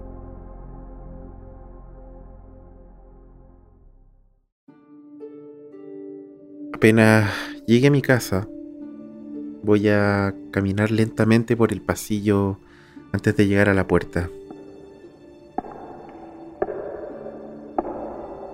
Apenas 6.73 7.31
llegue 7.65 7.87
a 7.87 7.91
mi 7.91 8.01
casa, 8.01 8.47
voy 9.63 9.89
a 9.89 10.33
caminar 10.51 10.91
lentamente 10.91 11.57
por 11.57 11.73
el 11.73 11.81
pasillo 11.81 12.59
antes 13.11 13.35
de 13.35 13.47
llegar 13.47 13.69
a 13.69 13.73
la 13.73 13.87
puerta. 13.87 14.29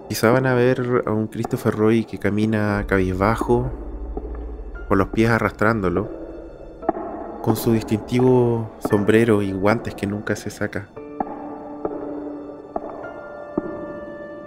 Quizá 0.07 0.29
van 0.29 0.45
a 0.45 0.53
ver 0.53 1.03
a 1.07 1.11
un 1.11 1.27
Christopher 1.27 1.73
Roy 1.73 2.05
que 2.05 2.19
camina 2.19 2.85
cabizbajo, 2.87 3.71
con 4.87 4.99
los 4.99 5.07
pies 5.07 5.31
arrastrándolo, 5.31 6.09
con 7.41 7.55
su 7.55 7.73
distintivo 7.73 8.71
sombrero 8.87 9.41
y 9.41 9.51
guantes 9.51 9.95
que 9.95 10.05
nunca 10.05 10.35
se 10.35 10.51
saca. 10.51 10.89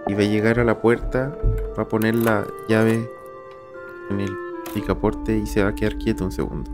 Y 0.07 0.15
va 0.15 0.21
a 0.21 0.27
llegar 0.27 0.61
a 0.61 0.65
la 0.65 0.81
puerta, 0.81 1.37
va 1.77 1.83
a 1.83 1.89
poner 1.89 2.15
la 2.15 2.47
llave 2.69 3.11
en 4.11 4.21
el 4.21 4.31
picaporte 4.73 5.37
y 5.37 5.47
se 5.47 5.65
va 5.65 5.71
a 5.71 5.75
quedar 5.75 5.99
quieto 5.99 6.25
un 6.25 6.33
segundo. 6.33 6.71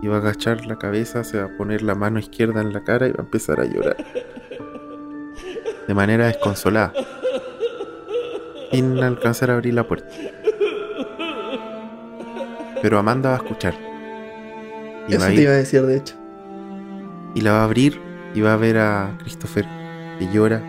y 0.00 0.08
va 0.08 0.16
a 0.16 0.18
agachar 0.18 0.66
la 0.66 0.78
cabeza, 0.78 1.22
se 1.22 1.38
va 1.38 1.44
a 1.44 1.56
poner 1.56 1.82
la 1.82 1.94
mano 1.94 2.18
izquierda 2.18 2.60
en 2.60 2.72
la 2.72 2.82
cara 2.82 3.06
y 3.06 3.12
va 3.12 3.20
a 3.20 3.22
empezar 3.22 3.60
a 3.60 3.64
llorar. 3.64 3.96
De 5.86 5.94
manera 5.94 6.26
desconsolada. 6.26 6.92
Sin 8.70 8.98
alcanzar 9.02 9.50
a 9.50 9.54
abrir 9.54 9.74
la 9.74 9.86
puerta. 9.86 10.08
Pero 12.80 12.98
Amanda 12.98 13.30
va 13.30 13.36
a 13.36 13.38
escuchar. 13.38 13.74
Y 15.08 15.14
Eso 15.14 15.20
va 15.20 15.26
a 15.26 15.34
te 15.34 15.42
iba 15.42 15.52
a 15.52 15.56
decir, 15.56 15.82
de 15.82 15.96
hecho. 15.96 16.14
y 17.34 17.40
la 17.40 17.52
va 17.52 17.60
a 17.60 17.64
abrir 17.64 18.00
y 18.34 18.40
va 18.40 18.54
a 18.54 18.56
ver 18.56 18.78
a 18.78 19.16
Christopher 19.20 19.66
que 20.18 20.28
llora 20.32 20.62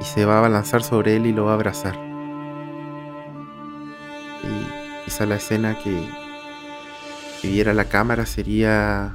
y 0.00 0.04
se 0.04 0.24
va 0.24 0.34
a 0.36 0.38
abalanzar 0.38 0.82
sobre 0.82 1.16
él 1.16 1.26
y 1.26 1.32
lo 1.32 1.46
va 1.46 1.52
a 1.52 1.54
abrazar. 1.54 1.94
Y 4.44 5.04
quizá 5.04 5.26
la 5.26 5.36
escena 5.36 5.76
que, 5.82 6.00
que 7.42 7.48
viera 7.48 7.72
la 7.74 7.84
cámara 7.84 8.24
sería 8.26 9.12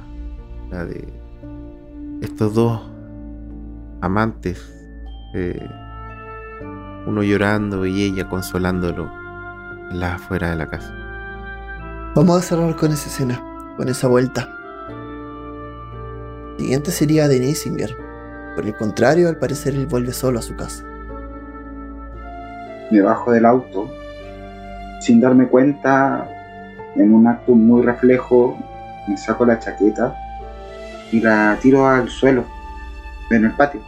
la 0.70 0.84
de 0.84 1.08
estos 2.20 2.54
dos 2.54 2.80
amantes, 4.04 4.72
eh, 5.34 5.68
uno 7.06 7.22
llorando 7.22 7.84
y 7.86 8.02
ella 8.02 8.28
consolándolo 8.28 9.10
en 9.90 10.00
la 10.00 10.14
afuera 10.14 10.50
de 10.50 10.56
la 10.56 10.66
casa. 10.66 10.92
Vamos 12.14 12.38
a 12.38 12.42
cerrar 12.42 12.76
con 12.76 12.92
esa 12.92 13.08
escena, 13.08 13.42
con 13.76 13.88
esa 13.88 14.08
vuelta. 14.08 14.48
Siguiente 16.58 16.90
sería 16.90 17.28
de 17.28 17.40
Neisinger. 17.40 17.96
Por 18.54 18.64
el 18.64 18.76
contrario, 18.76 19.28
al 19.28 19.38
parecer 19.38 19.74
él 19.74 19.86
vuelve 19.86 20.12
solo 20.12 20.38
a 20.38 20.42
su 20.42 20.54
casa. 20.54 20.84
Me 22.90 23.00
bajo 23.00 23.32
del 23.32 23.44
auto 23.44 23.90
sin 25.04 25.20
darme 25.20 25.48
cuenta, 25.48 26.26
en 26.96 27.12
un 27.12 27.26
acto 27.26 27.52
muy 27.52 27.82
reflejo, 27.82 28.56
me 29.06 29.18
saco 29.18 29.44
la 29.44 29.58
chaqueta 29.58 30.16
y 31.12 31.20
la 31.20 31.58
tiro 31.60 31.86
al 31.86 32.08
suelo 32.08 32.44
en 33.30 33.44
el 33.44 33.52
patio. 33.52 33.82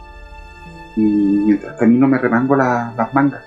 Y 0.97 1.01
mientras 1.01 1.77
camino 1.77 2.07
me 2.07 2.17
remango 2.17 2.55
la- 2.55 2.91
las 2.97 3.13
mangas. 3.13 3.41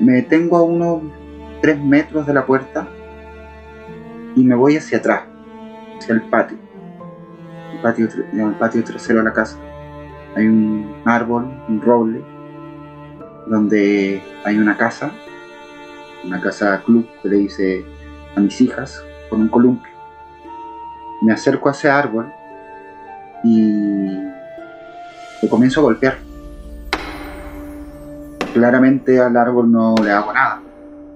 Me 0.00 0.14
detengo 0.14 0.56
a 0.56 0.62
unos 0.62 1.00
3 1.60 1.78
metros 1.78 2.26
de 2.26 2.32
la 2.32 2.42
puerta 2.42 2.84
y 4.34 4.42
me 4.42 4.54
voy 4.54 4.74
hacia 4.76 4.98
atrás, 4.98 5.22
hacia 5.98 6.14
el 6.14 6.22
patio. 6.22 6.58
El 7.74 7.78
patio, 7.80 8.08
el 8.32 8.54
patio 8.54 8.82
trasero 8.82 9.18
de 9.18 9.24
la 9.24 9.32
casa. 9.32 9.56
Hay 10.34 10.46
un 10.46 10.94
árbol, 11.04 11.44
un 11.68 11.80
roble, 11.80 12.22
donde 13.46 14.22
hay 14.44 14.58
una 14.58 14.76
casa, 14.76 15.12
una 16.24 16.40
casa 16.40 16.80
club 16.84 17.06
que 17.22 17.28
le 17.28 17.38
hice 17.38 17.84
a 18.34 18.40
mis 18.40 18.60
hijas 18.62 19.04
con 19.28 19.42
un 19.42 19.48
columpio. 19.48 19.92
Me 21.20 21.32
acerco 21.32 21.68
a 21.68 21.72
ese 21.72 21.90
árbol 21.90 22.32
y 23.44 24.16
lo 25.42 25.48
comienzo 25.48 25.80
a 25.80 25.82
golpear. 25.82 26.18
Claramente 28.54 29.20
al 29.20 29.36
árbol 29.36 29.70
no 29.70 29.94
le 30.02 30.10
hago 30.10 30.32
nada. 30.32 30.62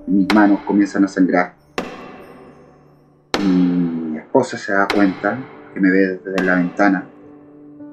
Mis 0.07 0.33
manos 0.35 0.61
comienzan 0.67 1.05
a 1.05 1.09
sangrar. 1.09 1.55
Mi 3.39 4.19
esposa 4.19 4.59
se 4.59 4.73
da 4.73 4.89
cuenta 4.93 5.39
que 5.73 5.81
me 5.81 5.91
ve 5.91 6.21
desde 6.25 6.45
la 6.45 6.57
ventana 6.57 7.05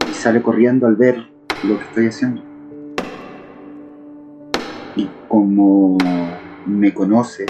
y 0.09 0.13
sale 0.13 0.41
corriendo 0.41 0.87
al 0.87 0.95
ver 0.95 1.17
lo 1.63 1.77
que 1.77 1.83
estoy 1.83 2.07
haciendo. 2.07 2.41
Y 4.95 5.09
como 5.27 5.97
me 6.65 6.93
conoce, 6.93 7.45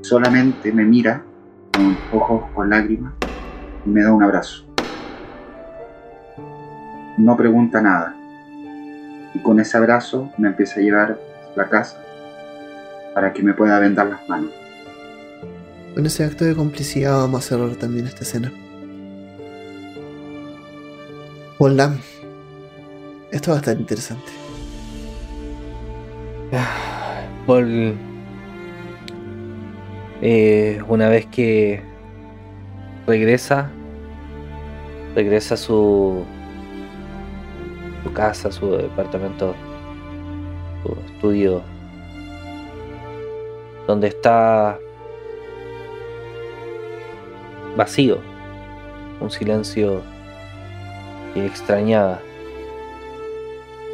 solamente 0.00 0.72
me 0.72 0.84
mira 0.84 1.22
con 1.72 1.96
ojos 2.12 2.44
con 2.54 2.70
lágrimas 2.70 3.12
y 3.84 3.90
me 3.90 4.02
da 4.02 4.12
un 4.12 4.22
abrazo. 4.22 4.63
No 7.16 7.36
pregunta 7.36 7.80
nada. 7.80 8.14
Y 9.34 9.38
con 9.40 9.60
ese 9.60 9.76
abrazo 9.76 10.30
me 10.38 10.48
empieza 10.48 10.80
a 10.80 10.82
llevar 10.82 11.12
a 11.12 11.56
la 11.56 11.68
casa 11.68 12.02
para 13.14 13.32
que 13.32 13.42
me 13.42 13.54
pueda 13.54 13.78
vendar 13.78 14.06
las 14.06 14.28
manos. 14.28 14.50
Con 15.94 16.06
ese 16.06 16.24
acto 16.24 16.44
de 16.44 16.56
complicidad 16.56 17.16
vamos 17.18 17.44
a 17.44 17.48
cerrar 17.48 17.76
también 17.76 18.06
esta 18.06 18.22
escena. 18.22 18.52
Paul 21.58 21.76
Lam. 21.76 21.98
Esto 23.30 23.50
va 23.50 23.56
a 23.56 23.60
estar 23.60 23.76
interesante. 23.78 24.32
Paul, 27.46 27.94
eh, 30.22 30.82
una 30.88 31.08
vez 31.08 31.26
que 31.26 31.82
regresa, 33.06 33.70
regresa 35.14 35.54
a 35.54 35.56
su, 35.56 36.24
su 38.04 38.12
casa, 38.12 38.52
su 38.52 38.70
departamento, 38.70 39.54
su 40.82 40.92
estudio, 41.06 41.62
donde 43.86 44.08
está 44.08 44.78
vacío, 47.76 48.18
un 49.20 49.30
silencio 49.30 50.02
que 51.32 51.46
extrañaba. 51.46 52.20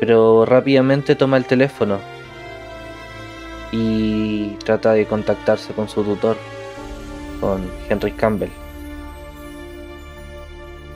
Pero 0.00 0.44
rápidamente 0.44 1.14
toma 1.14 1.36
el 1.36 1.44
teléfono 1.44 1.98
y 3.70 4.56
trata 4.64 4.92
de 4.92 5.06
contactarse 5.06 5.72
con 5.72 5.88
su 5.88 6.02
tutor, 6.02 6.36
con 7.40 7.70
Henry 7.88 8.12
Campbell. 8.12 8.50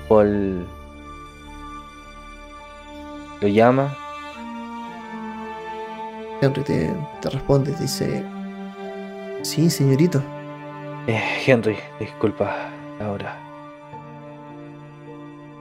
Paul 0.09 0.67
lo 3.45 3.49
llama, 3.49 3.95
Henry 6.41 6.63
te, 6.63 6.91
te 7.21 7.29
responde, 7.31 7.73
te 7.73 7.83
dice, 7.83 8.25
sí, 9.43 9.69
señorito. 9.69 10.23
Eh, 11.07 11.21
Henry, 11.47 11.77
disculpa, 12.01 12.71
ahora. 13.01 13.39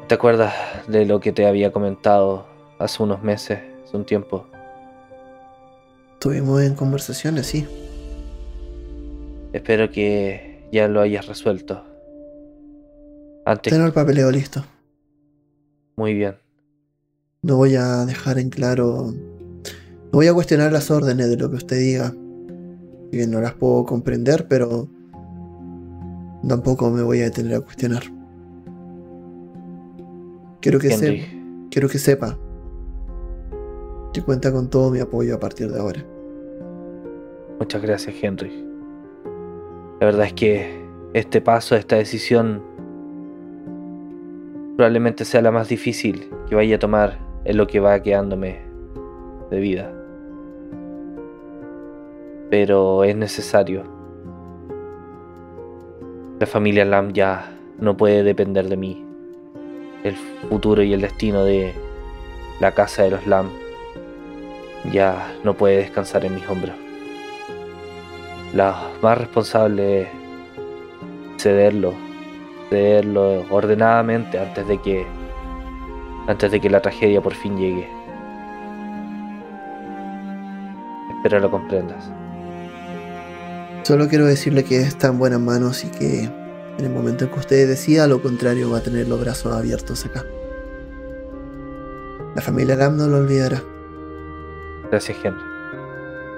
¿Te 0.07 0.15
acuerdas 0.15 0.53
de 0.87 1.05
lo 1.05 1.19
que 1.19 1.33
te 1.33 1.45
había 1.45 1.73
comentado 1.73 2.45
hace 2.79 3.03
unos 3.03 3.21
meses, 3.21 3.59
hace 3.83 3.97
un 3.97 4.05
tiempo? 4.05 4.47
Estuvimos 6.13 6.61
en 6.61 6.75
conversaciones, 6.75 7.47
sí. 7.47 7.67
Espero 9.51 9.91
que 9.91 10.69
ya 10.71 10.87
lo 10.87 11.01
hayas 11.01 11.27
resuelto. 11.27 11.83
Antes, 13.45 13.73
Tengo 13.73 13.85
el 13.85 13.91
papeleo 13.93 14.31
listo. 14.31 14.63
muy 15.97 16.13
bien. 16.13 16.42
No 17.43 17.57
voy 17.57 17.75
a 17.75 18.05
dejar 18.05 18.39
en 18.39 18.49
claro. 18.49 19.11
No 19.13 20.09
voy 20.11 20.27
a 20.27 20.33
cuestionar 20.33 20.71
las 20.71 20.89
órdenes 20.91 21.29
de 21.29 21.37
lo 21.37 21.49
que 21.49 21.57
usted 21.57 21.77
diga. 21.77 22.09
Si 23.11 23.17
bien 23.17 23.31
no 23.31 23.41
las 23.41 23.53
puedo 23.53 23.85
comprender, 23.85 24.47
pero 24.47 24.87
tampoco 26.47 26.89
me 26.89 27.01
voy 27.03 27.19
a 27.21 27.25
detener 27.25 27.55
a 27.55 27.61
cuestionar. 27.61 28.03
Quiero 30.61 30.79
que, 30.79 30.89
se- 30.91 31.05
Henry, 31.07 31.67
quiero 31.69 31.89
que 31.89 31.99
sepa 31.99 32.37
que 34.13 34.21
cuenta 34.21 34.51
con 34.51 34.69
todo 34.69 34.91
mi 34.91 34.99
apoyo 34.99 35.35
a 35.35 35.39
partir 35.39 35.71
de 35.71 35.79
ahora. 35.79 36.05
muchas 37.59 37.81
gracias, 37.81 38.15
Henry. 38.21 38.51
La 39.99 40.05
verdad 40.07 40.25
es 40.27 40.33
que 40.33 40.83
este 41.13 41.41
paso, 41.41 41.75
esta 41.75 41.95
decisión, 41.97 42.61
probablemente 44.75 45.25
sea 45.25 45.41
la 45.41 45.51
más 45.51 45.67
difícil 45.69 46.29
que 46.47 46.55
vaya 46.55 46.75
a 46.75 46.79
tomar 46.79 47.17
en 47.45 47.57
lo 47.57 47.67
que 47.67 47.79
va 47.79 48.01
quedándome 48.01 48.59
de 49.49 49.59
vida. 49.59 49.91
Pero 52.49 53.03
es 53.03 53.15
necesario. 53.15 53.83
La 56.39 56.47
familia 56.47 56.85
Lam 56.85 57.13
ya 57.13 57.51
no 57.79 57.95
puede 57.97 58.23
depender 58.23 58.69
de 58.69 58.77
mí. 58.77 59.05
El 60.03 60.15
futuro 60.49 60.83
y 60.83 60.93
el 60.93 61.01
destino 61.01 61.43
de 61.43 61.73
la 62.59 62.71
casa 62.71 63.03
de 63.03 63.11
los 63.11 63.25
Lam 63.27 63.49
ya 64.91 65.33
no 65.43 65.53
puede 65.53 65.77
descansar 65.77 66.25
en 66.25 66.35
mis 66.35 66.47
hombros. 66.47 66.75
La 68.53 68.89
más 69.01 69.17
responsable 69.17 70.01
es 70.01 70.07
cederlo, 71.37 71.93
cederlo 72.69 73.45
ordenadamente 73.49 74.37
antes 74.37 74.67
de 74.67 74.77
que 74.79 75.05
antes 76.27 76.51
de 76.51 76.59
que 76.59 76.69
la 76.69 76.81
tragedia 76.81 77.21
por 77.21 77.33
fin 77.33 77.57
llegue. 77.57 77.89
Espero 81.15 81.39
lo 81.39 81.51
comprendas. 81.51 82.09
Solo 83.83 84.07
quiero 84.07 84.25
decirle 84.25 84.63
que 84.63 84.81
está 84.81 85.07
en 85.07 85.19
buenas 85.19 85.39
manos 85.39 85.83
y 85.83 85.89
que 85.89 86.23
en 86.23 86.85
el 86.85 86.89
momento 86.89 87.25
en 87.25 87.31
que 87.31 87.39
usted 87.39 87.67
decida 87.67 88.07
lo 88.07 88.21
contrario 88.21 88.69
va 88.69 88.77
a 88.79 88.83
tener 88.83 89.07
los 89.07 89.19
brazos 89.19 89.53
abiertos 89.53 90.05
acá. 90.05 90.23
La 92.35 92.41
familia 92.41 92.75
Lam 92.75 92.97
no 92.97 93.07
lo 93.07 93.17
olvidará. 93.17 93.61
Gracias, 94.89 95.17
Henry. 95.23 95.41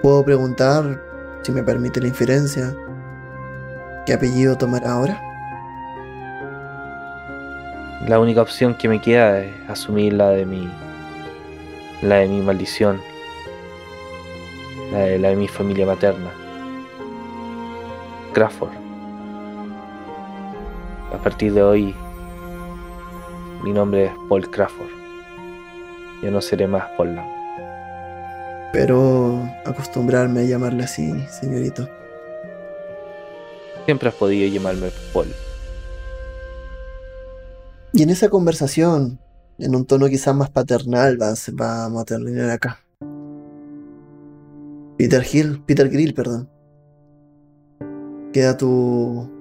Puedo 0.01 0.23
preguntar, 0.25 1.03
si 1.43 1.51
me 1.51 1.63
permite 1.63 2.01
la 2.01 2.07
inferencia, 2.07 2.75
¿Qué 4.05 4.13
apellido 4.13 4.55
tomará 4.55 4.91
ahora? 4.91 5.19
La 8.03 8.19
única 8.19 8.41
opción 8.41 8.75
que 8.75 8.87
me 8.87 9.01
queda 9.01 9.39
es 9.39 9.53
asumir 9.67 10.13
la 10.13 10.29
de 10.29 10.45
mi. 10.45 10.69
la 12.01 12.17
de 12.17 12.27
mi 12.27 12.41
maldición. 12.41 13.01
La 14.91 14.99
de, 14.99 15.17
la 15.17 15.29
de 15.29 15.35
mi 15.35 15.47
familia 15.47 15.85
materna. 15.85 16.29
Crawford. 18.33 18.73
A 21.13 21.17
partir 21.17 21.53
de 21.53 21.63
hoy, 21.63 21.95
mi 23.63 23.71
nombre 23.71 24.05
es 24.05 24.11
Paul 24.29 24.51
Crawford. 24.51 24.89
Yo 26.21 26.29
no 26.29 26.41
seré 26.41 26.67
más 26.67 26.83
Paul 26.97 27.15
Lam. 27.15 27.25
Pero 28.73 29.41
acostumbrarme 29.65 30.41
a 30.41 30.43
llamarle 30.43 30.83
así, 30.83 31.25
señorito. 31.29 31.87
Siempre 33.85 34.09
has 34.09 34.15
podido 34.15 34.53
llamarme 34.53 34.89
Paul. 35.13 35.27
Y 37.97 38.03
en 38.03 38.09
esa 38.09 38.27
conversación, 38.27 39.21
en 39.57 39.73
un 39.73 39.85
tono 39.85 40.07
quizás 40.07 40.35
más 40.35 40.49
paternal, 40.49 41.17
vamos 41.53 42.01
a 42.01 42.03
terminar 42.03 42.49
acá. 42.49 42.79
Peter 44.97 45.23
Hill, 45.31 45.63
Peter 45.65 45.87
Grill, 45.87 46.13
perdón. 46.13 46.49
Queda 48.33 48.57
tu, 48.57 49.31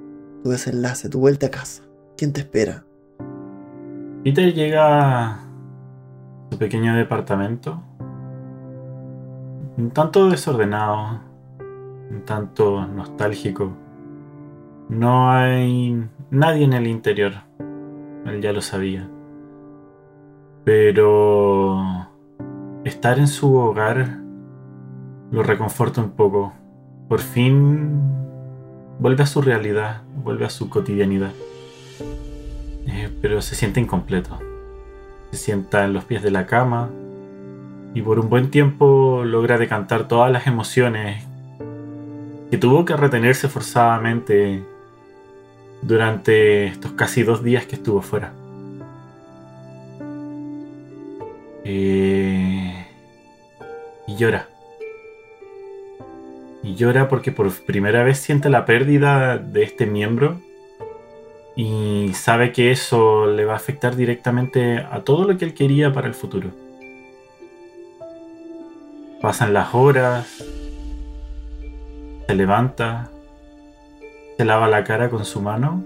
tu 0.44 0.50
desenlace, 0.50 1.09
tu 1.09 1.18
vuelta 1.18 1.46
a 1.46 1.50
casa. 1.50 1.82
¿Quién 2.16 2.32
te 2.32 2.42
espera? 2.42 2.84
Peter 4.22 4.55
llega 4.55 5.32
a 5.32 5.44
su 6.52 6.57
pequeño 6.57 6.94
departamento, 6.94 7.82
un 9.76 9.90
tanto 9.92 10.30
desordenado, 10.30 11.20
un 12.09 12.22
tanto 12.24 12.86
nostálgico. 12.86 13.76
No 14.88 15.28
hay 15.28 16.09
nadie 16.30 16.62
en 16.62 16.72
el 16.74 16.86
interior, 16.86 17.32
él 18.27 18.41
ya 18.41 18.53
lo 18.53 18.61
sabía. 18.61 19.09
Pero 20.64 22.09
estar 22.85 23.18
en 23.18 23.29
su 23.29 23.55
hogar 23.57 24.18
lo 25.31 25.43
reconforta 25.43 26.01
un 26.01 26.11
poco. 26.11 26.53
Por 27.09 27.20
fin 27.20 28.01
vuelve 28.99 29.22
a 29.22 29.27
su 29.27 29.43
realidad, 29.43 30.03
vuelve 30.22 30.47
a 30.47 30.51
su 30.51 30.68
cotidianidad. 30.68 31.33
Eh, 32.87 33.11
pero 33.20 33.43
se 33.43 33.55
siente 33.55 33.81
incompleto. 33.81 34.39
Se 35.31 35.37
sienta 35.37 35.85
en 35.85 35.93
los 35.93 36.05
pies 36.05 36.22
de 36.22 36.31
la 36.31 36.47
cama 36.47 36.91
y 37.95 38.03
por 38.03 38.18
un 38.18 38.29
buen 38.29 38.51
tiempo 38.51 39.22
logra 39.25 39.59
decantar 39.59 40.09
todas 40.09 40.31
las 40.31 40.47
emociones 40.47 41.25
que 42.51 42.59
tuvo 42.59 42.85
que 42.85 42.97
retenerse 42.97 43.49
forzadamente 43.49 44.64
durante 45.87 46.66
estos 46.66 46.93
casi 46.93 47.22
dos 47.22 47.43
días 47.43 47.66
que 47.66 47.76
estuvo 47.76 48.01
fuera. 48.03 48.32
Eh, 51.64 52.87
y 54.07 54.16
llora. 54.16 54.49
Y 56.62 56.74
llora 56.74 57.09
porque 57.09 57.32
por 57.32 57.51
primera 57.64 58.03
vez 58.03 58.18
siente 58.18 58.49
la 58.49 58.64
pérdida 58.64 59.37
de 59.39 59.62
este 59.62 59.87
miembro 59.87 60.41
y 61.57 62.11
sabe 62.14 62.53
que 62.53 62.70
eso 62.70 63.26
le 63.26 63.45
va 63.45 63.53
a 63.53 63.57
afectar 63.57 63.95
directamente 63.95 64.78
a 64.78 65.01
todo 65.01 65.24
lo 65.24 65.37
que 65.39 65.45
él 65.45 65.55
quería 65.55 65.93
para 65.93 66.09
el 66.09 66.14
futuro. 66.14 66.51
Pasan 69.20 69.55
las 69.55 69.74
horas, 69.74 70.45
se 72.26 72.35
levanta, 72.35 73.11
se 74.37 74.45
lava 74.45 74.68
la 74.68 74.85
cara 74.85 75.11
con 75.11 75.24
su 75.24 75.41
mano 75.41 75.85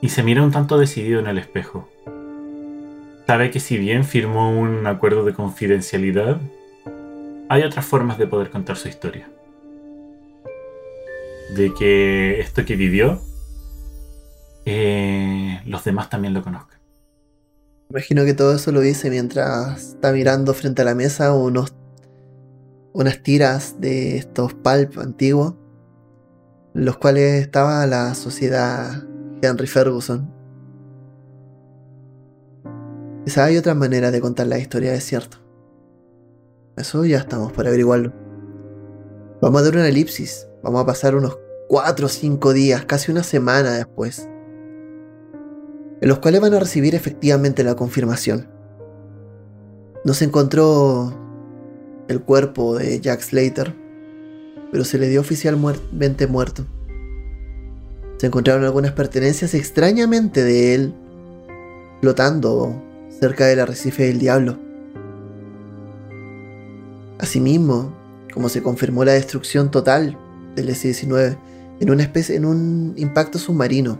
y 0.00 0.08
se 0.08 0.22
mira 0.22 0.42
un 0.42 0.50
tanto 0.50 0.78
decidido 0.78 1.20
en 1.20 1.26
el 1.26 1.38
espejo. 1.38 1.88
Sabe 3.26 3.50
que 3.50 3.60
si 3.60 3.78
bien 3.78 4.04
firmó 4.04 4.50
un 4.50 4.86
acuerdo 4.86 5.24
de 5.24 5.34
confidencialidad, 5.34 6.40
hay 7.48 7.62
otras 7.62 7.84
formas 7.84 8.18
de 8.18 8.26
poder 8.26 8.50
contar 8.50 8.76
su 8.76 8.88
historia. 8.88 9.28
De 11.54 11.72
que 11.74 12.40
esto 12.40 12.64
que 12.64 12.76
vivió 12.76 13.20
eh, 14.64 15.60
los 15.64 15.84
demás 15.84 16.10
también 16.10 16.34
lo 16.34 16.42
conozcan. 16.42 16.78
Imagino 17.90 18.24
que 18.24 18.34
todo 18.34 18.54
eso 18.54 18.70
lo 18.72 18.80
dice 18.80 19.10
mientras 19.10 19.94
está 19.94 20.12
mirando 20.12 20.54
frente 20.54 20.82
a 20.82 20.84
la 20.84 20.94
mesa 20.94 21.34
unos, 21.34 21.74
unas 22.92 23.22
tiras 23.22 23.80
de 23.80 24.16
estos 24.16 24.54
pulp 24.54 24.98
antiguos, 24.98 25.54
los 26.74 26.96
cuales 26.98 27.42
estaba 27.42 27.86
la 27.86 28.14
sociedad 28.14 29.02
Henry 29.42 29.66
Ferguson. 29.66 30.32
Quizá 33.24 33.44
hay 33.44 33.56
otra 33.56 33.74
manera 33.74 34.10
de 34.10 34.20
contar 34.20 34.46
la 34.46 34.58
historia, 34.58 34.94
es 34.94 35.04
cierto. 35.04 35.38
Eso 36.76 37.04
ya 37.04 37.18
estamos 37.18 37.52
por 37.52 37.66
averiguarlo. 37.66 38.12
Vamos 39.42 39.60
a 39.60 39.64
dar 39.64 39.74
una 39.74 39.88
elipsis. 39.88 40.48
Vamos 40.62 40.82
a 40.82 40.86
pasar 40.86 41.14
unos 41.14 41.38
4 41.68 42.06
o 42.06 42.08
5 42.08 42.52
días, 42.52 42.84
casi 42.84 43.10
una 43.10 43.22
semana 43.22 43.72
después 43.72 44.28
en 46.00 46.08
los 46.08 46.18
cuales 46.18 46.40
van 46.40 46.54
a 46.54 46.60
recibir 46.60 46.94
efectivamente 46.94 47.62
la 47.62 47.74
confirmación. 47.74 48.48
No 50.04 50.14
se 50.14 50.24
encontró 50.24 51.14
el 52.08 52.22
cuerpo 52.22 52.78
de 52.78 53.00
Jack 53.00 53.20
Slater, 53.20 53.76
pero 54.70 54.84
se 54.84 54.98
le 54.98 55.08
dio 55.08 55.20
oficialmente 55.20 56.26
muerto. 56.26 56.64
Se 58.18 58.26
encontraron 58.26 58.64
algunas 58.64 58.92
pertenencias 58.92 59.54
extrañamente 59.54 60.44
de 60.44 60.74
él 60.74 60.94
flotando 62.00 62.82
cerca 63.18 63.46
del 63.46 63.60
arrecife 63.60 64.04
del 64.04 64.18
diablo. 64.18 64.58
Asimismo, 67.18 67.94
como 68.32 68.48
se 68.48 68.62
confirmó 68.62 69.04
la 69.04 69.12
destrucción 69.12 69.70
total 69.70 70.16
del 70.54 70.70
S-19 70.70 71.36
en 71.80 71.90
una 71.90 72.02
especie 72.02 72.36
en 72.36 72.44
un 72.44 72.94
impacto 72.96 73.38
submarino 73.38 73.98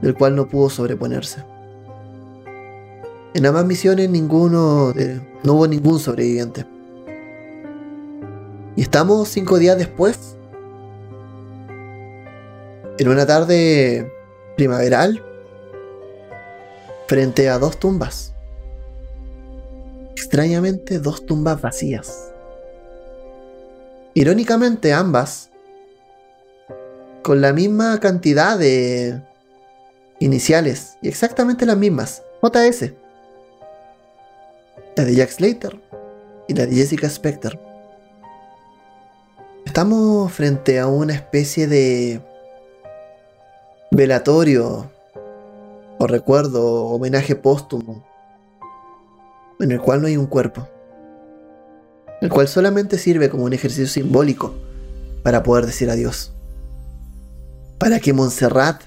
del 0.00 0.14
cual 0.14 0.34
no 0.34 0.48
pudo 0.48 0.70
sobreponerse. 0.70 1.44
En 3.34 3.46
ambas 3.46 3.64
misiones 3.64 4.10
ninguno 4.10 4.92
no 5.42 5.54
hubo 5.54 5.66
ningún 5.66 5.98
sobreviviente. 5.98 6.66
Y 8.76 8.82
estamos 8.82 9.28
cinco 9.28 9.58
días 9.58 9.76
después, 9.76 10.36
en 12.98 13.08
una 13.08 13.26
tarde 13.26 14.10
primaveral, 14.56 15.22
frente 17.06 17.50
a 17.50 17.58
dos 17.58 17.78
tumbas. 17.78 18.32
Extrañamente, 20.12 20.98
dos 20.98 21.26
tumbas 21.26 21.60
vacías. 21.60 22.32
Irónicamente, 24.14 24.92
ambas 24.92 25.50
con 27.22 27.40
la 27.40 27.52
misma 27.52 28.00
cantidad 28.00 28.58
de 28.58 29.20
iniciales 30.18 30.96
y 31.02 31.08
exactamente 31.08 31.66
las 31.66 31.76
mismas, 31.76 32.22
JS. 32.42 32.92
La 34.96 35.04
de 35.04 35.14
Jack 35.14 35.30
Slater 35.30 35.80
y 36.48 36.54
la 36.54 36.66
de 36.66 36.74
Jessica 36.74 37.08
Specter. 37.08 37.71
Estamos 39.64 40.32
frente 40.32 40.78
a 40.78 40.86
una 40.86 41.14
especie 41.14 41.66
de 41.66 42.20
velatorio 43.90 44.90
o 45.98 46.06
recuerdo, 46.06 46.86
homenaje 46.86 47.36
póstumo, 47.36 48.04
en 49.60 49.72
el 49.72 49.80
cual 49.80 50.02
no 50.02 50.08
hay 50.08 50.16
un 50.16 50.26
cuerpo, 50.26 50.68
el 52.20 52.28
cual 52.28 52.48
solamente 52.48 52.98
sirve 52.98 53.30
como 53.30 53.44
un 53.44 53.52
ejercicio 53.52 53.86
simbólico 53.86 54.54
para 55.22 55.42
poder 55.42 55.66
decir 55.66 55.90
adiós. 55.90 56.32
Para 57.78 58.00
que 58.00 58.12
Montserrat 58.12 58.82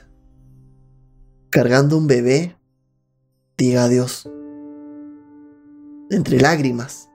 cargando 1.50 1.98
un 1.98 2.06
bebé, 2.08 2.58
diga 3.58 3.86
adiós. 3.86 4.30
Entre 6.10 6.40
lágrimas. 6.40 7.10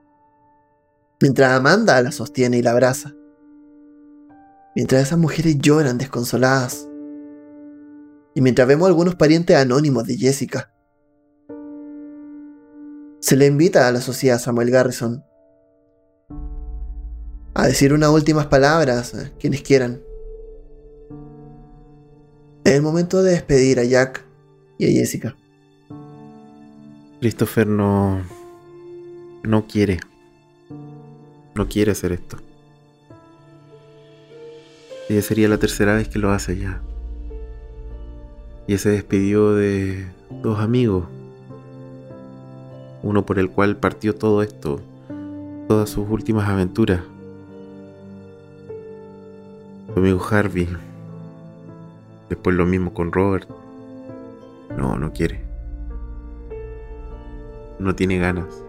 Mientras 1.20 1.52
Amanda 1.52 2.00
la 2.00 2.10
sostiene 2.10 2.56
y 2.56 2.62
la 2.62 2.70
abraza. 2.70 3.14
Mientras 4.74 5.02
esas 5.02 5.18
mujeres 5.18 5.58
lloran 5.58 5.98
desconsoladas. 5.98 6.88
Y 8.34 8.40
mientras 8.40 8.68
vemos 8.68 8.88
algunos 8.88 9.16
parientes 9.16 9.56
anónimos 9.56 10.06
de 10.06 10.16
Jessica. 10.16 10.72
Se 13.20 13.36
le 13.36 13.46
invita 13.46 13.86
a 13.86 13.92
la 13.92 14.00
sociedad 14.00 14.38
Samuel 14.38 14.70
Garrison 14.70 15.24
a 17.54 17.66
decir 17.66 17.92
unas 17.92 18.10
últimas 18.10 18.46
palabras 18.46 19.14
a 19.14 19.30
quienes 19.38 19.62
quieran. 19.62 20.00
Es 22.64 22.74
el 22.74 22.82
momento 22.82 23.22
de 23.22 23.32
despedir 23.32 23.80
a 23.80 23.84
Jack 23.84 24.24
y 24.78 24.86
a 24.86 25.00
Jessica. 25.00 25.36
Christopher 27.20 27.66
no. 27.66 28.22
No 29.42 29.66
quiere. 29.66 30.00
No 31.54 31.68
quiere 31.68 31.92
hacer 31.92 32.12
esto. 32.12 32.38
Y 35.10 35.20
sería 35.22 35.48
la 35.48 35.58
tercera 35.58 35.96
vez 35.96 36.08
que 36.08 36.20
lo 36.20 36.30
hace 36.30 36.56
ya. 36.56 36.80
Y 38.68 38.78
se 38.78 38.90
despidió 38.90 39.54
de 39.54 40.06
dos 40.40 40.60
amigos. 40.60 41.08
Uno 43.02 43.26
por 43.26 43.40
el 43.40 43.50
cual 43.50 43.76
partió 43.76 44.14
todo 44.14 44.40
esto, 44.44 44.80
todas 45.66 45.90
sus 45.90 46.08
últimas 46.08 46.48
aventuras. 46.48 47.00
Su 49.92 49.98
amigo 49.98 50.24
Harvey. 50.30 50.68
Después 52.28 52.54
lo 52.54 52.64
mismo 52.64 52.94
con 52.94 53.10
Robert. 53.10 53.48
No, 54.78 54.96
no 54.96 55.12
quiere. 55.12 55.40
No 57.80 57.96
tiene 57.96 58.20
ganas. 58.20 58.62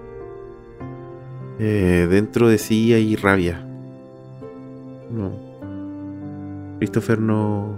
Eh, 1.60 2.08
dentro 2.10 2.50
de 2.50 2.58
sí 2.58 2.96
hay 2.96 3.16
rabia. 3.16 3.64
No. 5.12 5.41
Christopher 6.82 7.20
no. 7.20 7.76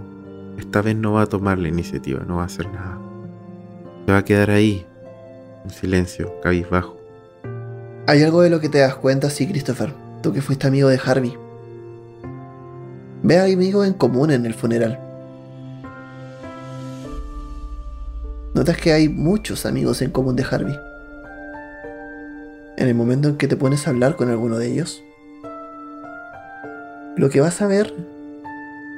Esta 0.56 0.80
vez 0.80 0.96
no 0.96 1.12
va 1.12 1.22
a 1.22 1.26
tomar 1.26 1.58
la 1.58 1.68
iniciativa, 1.68 2.24
no 2.26 2.36
va 2.36 2.44
a 2.44 2.46
hacer 2.46 2.66
nada. 2.72 2.98
Se 4.06 4.12
va 4.12 4.16
a 4.16 4.24
quedar 4.24 4.48
ahí, 4.48 4.86
en 5.62 5.70
silencio, 5.70 6.40
cabizbajo. 6.40 6.96
Hay 8.06 8.22
algo 8.22 8.40
de 8.40 8.48
lo 8.48 8.60
que 8.60 8.70
te 8.70 8.78
das 8.78 8.94
cuenta, 8.94 9.28
sí, 9.28 9.46
Christopher. 9.46 9.92
Tú 10.22 10.32
que 10.32 10.40
fuiste 10.40 10.66
amigo 10.66 10.88
de 10.88 10.98
Harvey. 11.04 11.36
Ve 13.22 13.38
a 13.38 13.44
amigos 13.44 13.86
en 13.86 13.92
común 13.92 14.30
en 14.30 14.46
el 14.46 14.54
funeral. 14.54 14.98
Notas 18.54 18.78
que 18.78 18.94
hay 18.94 19.10
muchos 19.10 19.66
amigos 19.66 20.00
en 20.00 20.12
común 20.12 20.34
de 20.34 20.46
Harvey. 20.50 20.78
En 22.78 22.88
el 22.88 22.94
momento 22.94 23.28
en 23.28 23.36
que 23.36 23.48
te 23.48 23.56
pones 23.58 23.86
a 23.86 23.90
hablar 23.90 24.16
con 24.16 24.30
alguno 24.30 24.56
de 24.56 24.72
ellos, 24.72 25.04
lo 27.18 27.28
que 27.28 27.42
vas 27.42 27.60
a 27.60 27.66
ver 27.66 28.13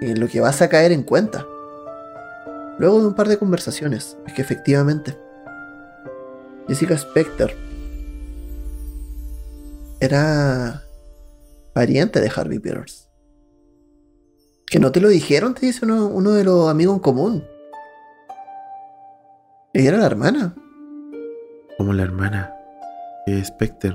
y 0.01 0.15
lo 0.15 0.29
que 0.29 0.41
vas 0.41 0.63
a 0.63 0.69
caer 0.69 0.93
en 0.93 1.03
cuenta, 1.03 1.47
luego 2.79 3.01
de 3.01 3.07
un 3.09 3.15
par 3.15 3.29
de 3.29 3.39
conversaciones, 3.39 4.17
es 4.27 4.33
que 4.33 4.43
efectivamente 4.43 5.17
Jessica 6.69 6.97
Specter 6.99 7.57
era 10.01 10.83
pariente 11.73 12.21
de 12.21 12.31
Harvey 12.35 12.59
Peters. 12.59 13.09
Que 14.67 14.81
no 14.81 14.91
te 14.91 15.01
lo 15.01 15.09
dijeron, 15.09 15.55
te 15.55 15.67
dice 15.67 15.85
uno, 15.85 16.07
uno 16.07 16.33
de 16.33 16.45
los 16.45 16.69
amigos 16.69 16.97
en 16.97 17.01
común. 17.01 17.45
Ella 19.73 19.91
era 19.91 19.99
la 19.99 20.07
hermana. 20.07 20.55
Como 21.79 21.93
la 21.93 22.03
hermana 22.03 22.53
de 23.27 23.45
Specter. 23.45 23.95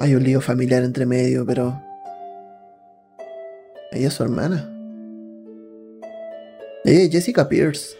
Hay 0.00 0.14
un 0.14 0.22
lío 0.22 0.40
familiar 0.40 0.84
entre 0.84 1.04
medio, 1.04 1.44
pero. 1.44 1.85
Ella 3.92 4.08
es 4.08 4.14
su 4.14 4.22
hermana. 4.22 4.68
Ella 6.84 7.02
es 7.04 7.10
Jessica 7.10 7.48
Pierce. 7.48 7.96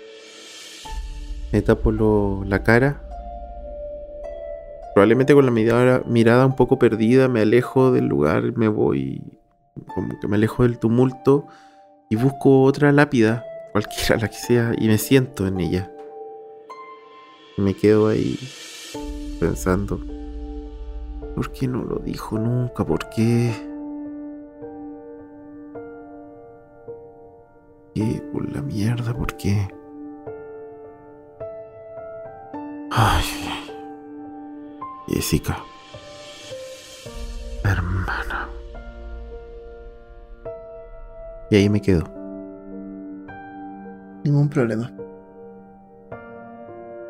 Me 1.53 1.62
tapo 1.62 1.91
lo- 1.93 2.45
la 2.47 2.62
cara. 2.62 3.03
Probablemente 4.95 5.34
con 5.34 5.45
la 5.45 5.51
mirada, 5.53 6.03
mirada 6.07 6.47
un 6.47 6.57
poco 6.57 6.78
perdida 6.78 7.28
me 7.28 7.41
alejo 7.43 7.93
del 7.93 8.07
lugar, 8.07 8.57
me 8.57 8.68
voy, 8.68 9.22
como 9.95 10.18
que 10.18 10.26
me 10.26 10.37
alejo 10.37 10.62
del 10.62 10.78
tumulto 10.78 11.47
y 12.09 12.16
busco 12.16 12.62
otra 12.62 12.93
lápida, 12.93 13.45
cualquiera 13.72 14.16
la 14.16 14.28
que 14.28 14.37
sea, 14.37 14.72
y 14.78 14.89
me 14.89 14.97
siento 14.97 15.47
en 15.47 15.61
ella. 15.61 15.91
Me 17.59 17.74
quedo 17.74 18.09
ahí 18.09 18.39
pensando, 19.39 20.01
¿por 21.34 21.53
qué 21.53 21.68
no 21.68 21.82
lo 21.84 21.97
dijo 21.99 22.39
nunca? 22.39 22.87
¿Por 22.87 23.11
qué? 23.11 23.53
¿Qué 27.97 28.22
por 28.30 28.47
la 28.55 28.61
mierda? 28.61 29.14
¿Por 29.14 29.34
qué? 29.38 29.66
Ay, 32.90 33.24
Jessica. 35.09 35.57
Hermana. 37.64 38.51
Y 41.49 41.57
ahí 41.57 41.70
me 41.70 41.80
quedo. 41.80 42.05
Ningún 44.24 44.51
problema. 44.51 44.92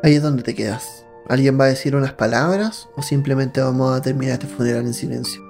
Ahí 0.03 0.15
es 0.15 0.23
donde 0.23 0.41
te 0.41 0.55
quedas. 0.55 1.05
¿Alguien 1.27 1.59
va 1.59 1.65
a 1.65 1.67
decir 1.67 1.97
unas 1.97 2.13
palabras 2.13 2.87
o 2.95 3.01
simplemente 3.01 3.59
vamos 3.59 3.91
a 3.93 4.01
terminar 4.01 4.35
este 4.35 4.47
funeral 4.47 4.85
en 4.85 4.93
silencio? 4.93 5.41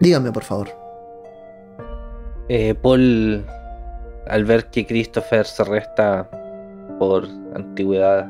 Dígame, 0.00 0.32
por 0.32 0.42
favor. 0.42 0.68
Eh, 2.48 2.74
Paul, 2.74 3.44
al 4.28 4.44
ver 4.44 4.66
que 4.66 4.86
Christopher 4.86 5.46
se 5.46 5.64
resta 5.64 6.28
por 6.98 7.26
antigüedad, 7.54 8.28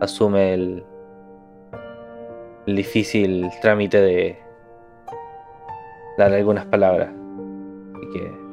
asume 0.00 0.54
el, 0.54 0.84
el 2.66 2.76
difícil 2.76 3.48
trámite 3.62 4.00
de 4.00 4.38
dar 6.18 6.32
algunas 6.32 6.66
palabras. 6.66 7.08
Así 7.94 8.06
que 8.12 8.46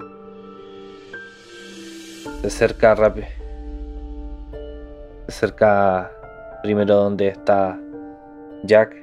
se 2.42 2.48
acerca 2.48 2.96
rápido. 2.96 3.28
Se 5.28 5.46
acerca 5.46 6.12
primero 6.62 6.96
donde 6.96 7.28
está 7.28 7.80
Jack. 8.64 8.96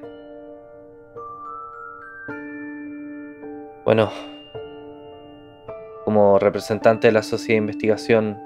Bueno, 3.84 4.10
como 6.10 6.40
representante 6.40 7.06
de 7.06 7.12
la 7.12 7.22
sociedad 7.22 7.60
de 7.60 7.66
investigación, 7.66 8.36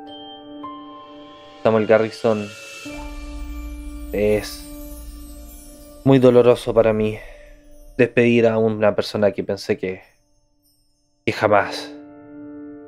Samuel 1.63 1.87
Garrison 1.87 2.47
es 4.13 4.69
muy 6.05 6.19
doloroso 6.19 6.75
para 6.75 6.93
mí 6.93 7.17
despedir 7.97 8.49
a 8.49 8.59
una 8.59 8.95
persona 8.95 9.33
que 9.33 9.45
pensé 9.45 9.79
que, 9.79 10.03
que 11.25 11.33
jamás 11.33 11.91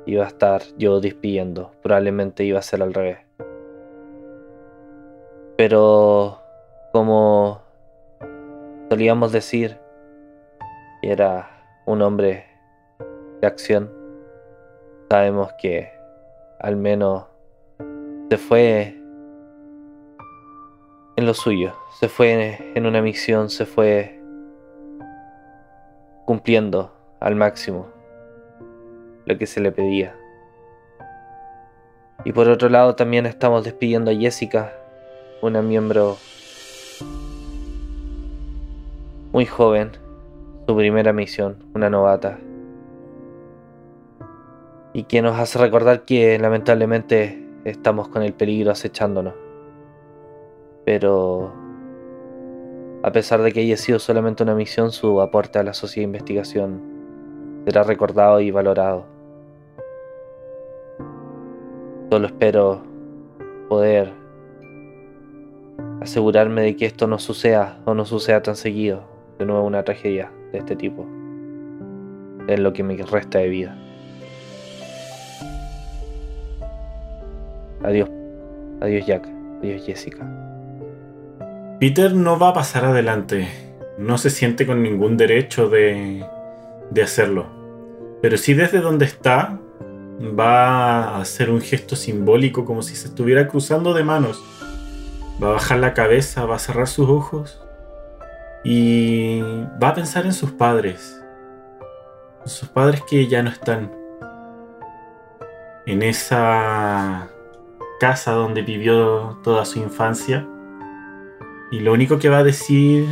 iba 0.05 0.25
a 0.25 0.27
estar 0.27 0.61
yo 0.77 0.99
despidiendo. 1.01 1.71
Probablemente 1.81 2.43
iba 2.43 2.59
a 2.59 2.61
ser 2.61 2.83
al 2.83 2.93
revés. 2.93 3.17
Pero 5.57 6.39
como 6.93 7.63
solíamos 8.91 9.31
decir, 9.31 9.79
era 11.01 11.49
un 11.87 12.03
hombre 12.03 12.45
de 13.41 13.47
acción. 13.47 13.96
Sabemos 15.09 15.53
que 15.53 15.89
al 16.59 16.75
menos 16.75 17.25
se 18.29 18.37
fue 18.37 18.97
en 21.15 21.25
lo 21.25 21.33
suyo, 21.33 21.73
se 21.99 22.09
fue 22.09 22.73
en 22.75 22.85
una 22.85 23.01
misión, 23.01 23.49
se 23.49 23.65
fue 23.65 24.19
cumpliendo 26.25 26.91
al 27.21 27.35
máximo 27.35 27.87
lo 29.25 29.37
que 29.37 29.45
se 29.45 29.61
le 29.61 29.71
pedía. 29.71 30.13
Y 32.25 32.33
por 32.33 32.49
otro 32.49 32.67
lado 32.67 32.95
también 32.95 33.25
estamos 33.25 33.63
despidiendo 33.63 34.11
a 34.11 34.15
Jessica, 34.15 34.73
una 35.41 35.61
miembro 35.61 36.17
muy 39.31 39.45
joven, 39.45 39.91
su 40.67 40.75
primera 40.75 41.13
misión, 41.13 41.63
una 41.73 41.89
novata. 41.89 42.39
Y 44.97 45.03
que 45.03 45.21
nos 45.21 45.37
hace 45.37 45.59
recordar 45.59 46.05
que 46.05 46.39
lamentablemente 46.39 47.47
estamos 47.65 48.07
con 48.07 48.23
el 48.23 48.33
peligro 48.33 48.71
acechándonos. 48.71 49.35
Pero 50.85 51.53
a 53.03 53.11
pesar 53.11 53.43
de 53.43 53.51
que 53.51 53.59
haya 53.59 53.77
sido 53.77 53.99
solamente 53.99 54.41
una 54.41 54.55
misión, 54.55 54.91
su 54.91 55.21
aporte 55.21 55.59
a 55.59 55.63
la 55.63 55.75
sociedad 55.75 56.07
de 56.07 56.17
investigación 56.17 56.81
será 57.65 57.83
recordado 57.83 58.39
y 58.39 58.49
valorado. 58.49 59.05
Solo 62.09 62.25
espero 62.25 62.81
poder 63.69 64.11
asegurarme 66.01 66.63
de 66.63 66.75
que 66.75 66.87
esto 66.87 67.05
no 67.05 67.19
suceda 67.19 67.81
o 67.85 67.93
no 67.93 68.03
suceda 68.03 68.41
tan 68.41 68.55
seguido. 68.55 69.03
De 69.37 69.45
nuevo 69.45 69.63
una 69.63 69.83
tragedia 69.83 70.31
de 70.51 70.57
este 70.57 70.75
tipo. 70.75 71.03
En 72.47 72.63
lo 72.63 72.73
que 72.73 72.81
me 72.81 72.97
resta 72.97 73.37
de 73.37 73.49
vida. 73.49 73.83
Adiós. 77.83 78.09
Adiós 78.81 79.05
Jack. 79.05 79.27
Adiós 79.61 79.85
Jessica. 79.85 80.25
Peter 81.79 82.13
no 82.13 82.39
va 82.39 82.49
a 82.49 82.53
pasar 82.53 82.85
adelante. 82.85 83.47
No 83.97 84.17
se 84.17 84.29
siente 84.29 84.65
con 84.65 84.83
ningún 84.83 85.17
derecho 85.17 85.69
de, 85.69 86.25
de 86.91 87.01
hacerlo. 87.03 87.47
Pero 88.21 88.37
sí 88.37 88.53
desde 88.53 88.79
donde 88.79 89.05
está 89.05 89.59
va 90.19 91.15
a 91.15 91.21
hacer 91.21 91.51
un 91.51 91.61
gesto 91.61 91.95
simbólico 91.95 92.65
como 92.65 92.81
si 92.81 92.95
se 92.95 93.07
estuviera 93.07 93.47
cruzando 93.47 93.93
de 93.93 94.03
manos. 94.03 94.43
Va 95.41 95.49
a 95.49 95.53
bajar 95.53 95.77
la 95.77 95.93
cabeza, 95.93 96.45
va 96.45 96.55
a 96.55 96.59
cerrar 96.59 96.87
sus 96.87 97.07
ojos 97.09 97.61
y 98.63 99.41
va 99.81 99.89
a 99.89 99.93
pensar 99.93 100.25
en 100.25 100.33
sus 100.33 100.51
padres. 100.51 101.21
En 102.43 102.49
sus 102.49 102.69
padres 102.69 103.03
que 103.07 103.27
ya 103.27 103.43
no 103.43 103.49
están. 103.49 103.91
en 105.85 106.01
esa 106.01 107.29
casa 107.99 108.33
donde 108.33 108.61
vivió 108.61 109.39
toda 109.43 109.65
su 109.65 109.79
infancia. 109.79 110.47
Y 111.71 111.79
lo 111.79 111.93
único 111.93 112.19
que 112.19 112.29
va 112.29 112.39
a 112.39 112.43
decir, 112.43 113.05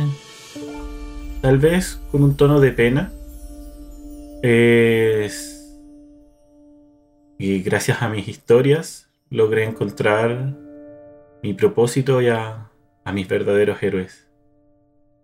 tal 1.42 1.58
vez 1.58 2.00
con 2.10 2.22
un 2.22 2.36
tono 2.36 2.60
de 2.60 2.72
pena, 2.72 3.12
es... 4.42 5.52
Y 7.38 7.62
gracias 7.62 8.00
a 8.02 8.08
mis 8.08 8.28
historias 8.28 9.08
logré 9.28 9.64
encontrar 9.64 10.54
mi 11.42 11.52
propósito 11.52 12.22
y 12.22 12.28
a, 12.28 12.70
a 13.04 13.12
mis 13.12 13.28
verdaderos 13.28 13.82
héroes. 13.82 14.26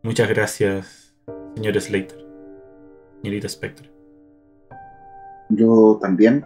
Muchas 0.03 0.29
gracias, 0.29 1.15
señor 1.55 1.81
Slater, 1.81 2.19
señorita 3.23 3.49
Spectre. 3.49 3.91
Yo 5.49 5.99
también 6.01 6.45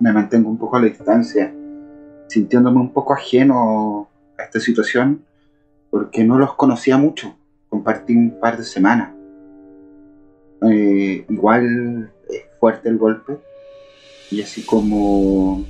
me 0.00 0.12
mantengo 0.12 0.50
un 0.50 0.58
poco 0.58 0.76
a 0.76 0.80
la 0.80 0.86
distancia, 0.86 1.54
sintiéndome 2.28 2.78
un 2.78 2.92
poco 2.92 3.14
ajeno 3.14 4.08
a 4.38 4.42
esta 4.44 4.60
situación, 4.60 5.24
porque 5.90 6.24
no 6.24 6.38
los 6.38 6.54
conocía 6.54 6.96
mucho. 6.96 7.36
Compartí 7.68 8.14
un 8.14 8.38
par 8.40 8.56
de 8.56 8.64
semanas. 8.64 9.10
Eh, 10.62 11.24
igual 11.28 12.12
es 12.28 12.44
fuerte 12.60 12.88
el 12.88 12.98
golpe, 12.98 13.38
y 14.30 14.42
así 14.42 14.64
como 14.64 15.64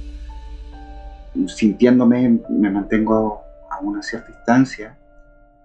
sintiéndome, 1.46 2.40
me 2.48 2.70
mantengo 2.70 3.42
a 3.70 3.80
una 3.80 4.02
cierta 4.02 4.28
distancia, 4.28 4.98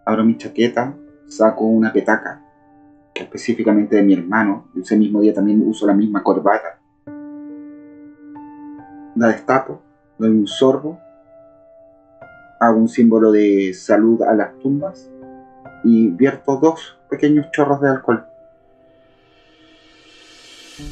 abro 0.06 0.24
mi 0.24 0.38
chaqueta, 0.38 0.94
saco 1.28 1.66
una 1.66 1.92
petaca, 1.92 2.42
que 3.14 3.24
específicamente 3.24 3.96
de 3.96 4.04
mi 4.04 4.14
hermano, 4.14 4.70
ese 4.80 4.96
mismo 4.98 5.22
día 5.22 5.34
también 5.34 5.68
uso 5.68 5.88
la 5.88 5.94
misma 5.94 6.22
corbata. 6.22 6.80
La 9.16 9.28
destapo, 9.28 9.82
doy 10.18 10.30
un 10.30 10.48
sorbo, 10.48 11.00
hago 12.60 12.78
un 12.78 12.90
símbolo 12.90 13.32
de 13.32 13.74
salud 13.74 14.22
a 14.24 14.34
las 14.34 14.58
tumbas 14.60 15.10
y 15.84 16.08
vierto 16.10 16.58
dos 16.58 16.98
pequeños 17.10 17.52
chorros 17.52 17.82
de 17.82 17.90
alcohol. 17.90 18.26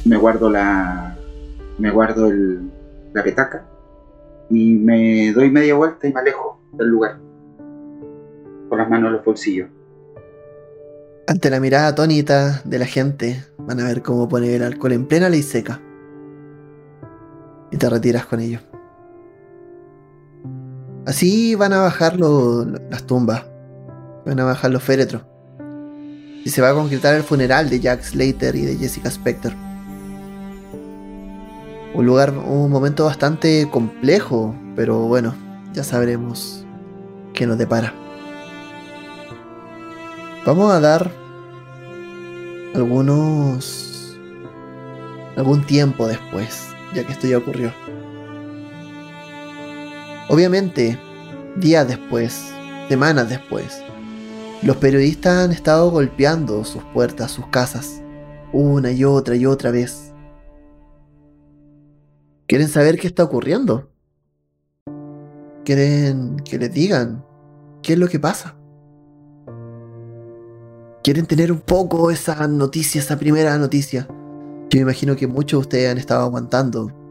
Me 0.04 0.16
guardo 0.16 0.50
la. 0.50 1.16
Me 1.78 1.90
guardo 1.90 2.28
el, 2.28 2.70
la 3.12 3.22
petaca 3.22 3.64
y 4.50 4.74
me 4.74 5.32
doy 5.32 5.50
media 5.50 5.74
vuelta 5.74 6.06
y 6.06 6.12
me 6.12 6.20
alejo 6.20 6.60
del 6.74 6.88
lugar. 6.88 7.18
Con 8.68 8.78
las 8.78 8.88
manos 8.88 9.08
en 9.08 9.12
los 9.14 9.24
bolsillos. 9.24 9.70
Ante 11.26 11.50
la 11.50 11.60
mirada 11.60 11.88
atónita 11.88 12.62
de 12.64 12.78
la 12.78 12.86
gente, 12.86 13.44
van 13.58 13.80
a 13.80 13.84
ver 13.84 14.02
cómo 14.02 14.28
pone 14.28 14.54
el 14.54 14.62
alcohol 14.62 14.92
en 14.92 15.06
plena 15.06 15.28
ley 15.28 15.42
seca. 15.42 15.80
Y 17.70 17.76
te 17.78 17.88
retiras 17.88 18.26
con 18.26 18.40
ello. 18.40 18.58
Así 21.06 21.56
van 21.56 21.72
a 21.72 21.80
bajar 21.80 22.18
las 22.18 23.04
tumbas. 23.06 23.44
Van 24.24 24.38
a 24.38 24.44
bajar 24.44 24.70
los 24.70 24.82
féretros. 24.82 25.22
Y 26.44 26.50
se 26.50 26.62
va 26.62 26.70
a 26.70 26.74
concretar 26.74 27.14
el 27.14 27.22
funeral 27.22 27.70
de 27.70 27.80
Jack 27.80 28.02
Slater 28.02 28.54
y 28.54 28.62
de 28.62 28.76
Jessica 28.76 29.08
Spector. 29.08 29.52
Un 31.94 32.06
lugar, 32.06 32.30
un 32.30 32.70
momento 32.70 33.04
bastante 33.04 33.68
complejo, 33.70 34.54
pero 34.74 35.06
bueno, 35.06 35.34
ya 35.72 35.84
sabremos 35.84 36.64
qué 37.34 37.46
nos 37.46 37.58
depara. 37.58 37.92
Vamos 40.46 40.72
a 40.72 40.80
dar 40.80 41.10
algunos. 42.74 44.16
algún 45.36 45.64
tiempo 45.64 46.06
después, 46.06 46.68
ya 46.94 47.04
que 47.04 47.12
esto 47.12 47.26
ya 47.26 47.38
ocurrió. 47.38 47.72
Obviamente, 50.28 50.98
días 51.56 51.86
después, 51.88 52.52
semanas 52.88 53.28
después, 53.28 53.82
los 54.62 54.76
periodistas 54.76 55.44
han 55.44 55.52
estado 55.52 55.90
golpeando 55.90 56.64
sus 56.64 56.84
puertas, 56.94 57.32
sus 57.32 57.46
casas, 57.48 58.00
una 58.52 58.92
y 58.92 59.04
otra 59.04 59.34
y 59.34 59.46
otra 59.46 59.72
vez. 59.72 60.12
¿Quieren 62.46 62.68
saber 62.68 62.98
qué 62.98 63.08
está 63.08 63.24
ocurriendo? 63.24 63.90
¿Quieren 65.64 66.36
que 66.44 66.58
les 66.58 66.72
digan 66.72 67.24
qué 67.82 67.94
es 67.94 67.98
lo 67.98 68.08
que 68.08 68.20
pasa? 68.20 68.56
¿Quieren 71.02 71.26
tener 71.26 71.50
un 71.50 71.60
poco 71.60 72.12
esa 72.12 72.46
noticia, 72.46 73.00
esa 73.00 73.18
primera 73.18 73.58
noticia? 73.58 74.06
Yo 74.70 74.78
me 74.78 74.82
imagino 74.82 75.16
que 75.16 75.26
muchos 75.26 75.58
de 75.58 75.62
ustedes 75.62 75.90
han 75.90 75.98
estado 75.98 76.22
aguantando. 76.22 77.01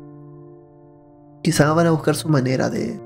Quizás 1.41 1.73
van 1.75 1.87
a 1.87 1.91
buscar 1.91 2.15
su 2.15 2.29
manera 2.29 2.69
de, 2.69 2.99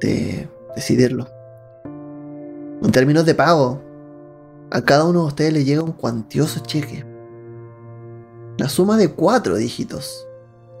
de 0.00 0.48
decidirlo. 0.74 1.28
En 2.82 2.90
términos 2.92 3.24
de 3.24 3.34
pago, 3.34 3.80
a 4.70 4.80
cada 4.82 5.04
uno 5.04 5.20
de 5.20 5.26
ustedes 5.26 5.52
le 5.52 5.64
llega 5.64 5.82
un 5.82 5.92
cuantioso 5.92 6.60
cheque. 6.60 7.04
La 8.56 8.68
suma 8.68 8.96
de 8.96 9.10
cuatro 9.10 9.56
dígitos, 9.56 10.26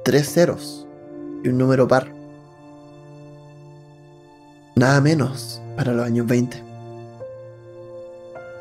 tres 0.04 0.32
ceros 0.32 0.86
y 1.42 1.48
un 1.48 1.58
número 1.58 1.86
par. 1.88 2.12
Nada 4.76 5.00
menos 5.00 5.60
para 5.76 5.92
los 5.92 6.04
años 6.04 6.26
20. 6.26 6.62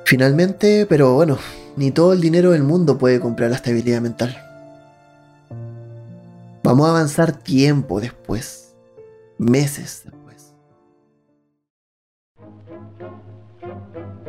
Finalmente, 0.05 0.85
pero 0.87 1.13
bueno, 1.13 1.37
ni 1.75 1.91
todo 1.91 2.13
el 2.13 2.21
dinero 2.21 2.51
del 2.51 2.63
mundo 2.63 2.97
puede 2.97 3.19
comprar 3.19 3.49
la 3.49 3.55
estabilidad 3.55 4.01
mental. 4.01 4.37
Vamos 6.63 6.87
a 6.87 6.91
avanzar 6.91 7.33
tiempo 7.33 7.99
después, 7.99 8.73
meses 9.37 10.03
después. 10.05 10.55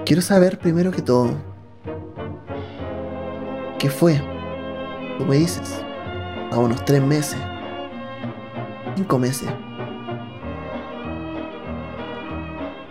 Quiero 0.05 0.21
saber 0.21 0.59
primero 0.59 0.91
que 0.91 1.01
todo, 1.01 1.31
¿qué 3.79 3.89
fue? 3.89 4.21
Tú 5.17 5.25
me 5.27 5.37
dices, 5.37 5.81
a 6.51 6.59
unos 6.59 6.85
tres 6.85 7.01
meses, 7.01 7.39
cinco 8.97 9.17
meses. 9.17 9.49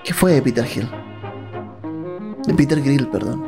¿Qué 0.06 0.14
fue 0.14 0.36
de 0.36 0.42
Peter 0.42 0.66
Hill? 0.66 0.90
De 2.48 2.54
Peter 2.54 2.82
Grill, 2.82 3.10
perdón. 3.10 3.44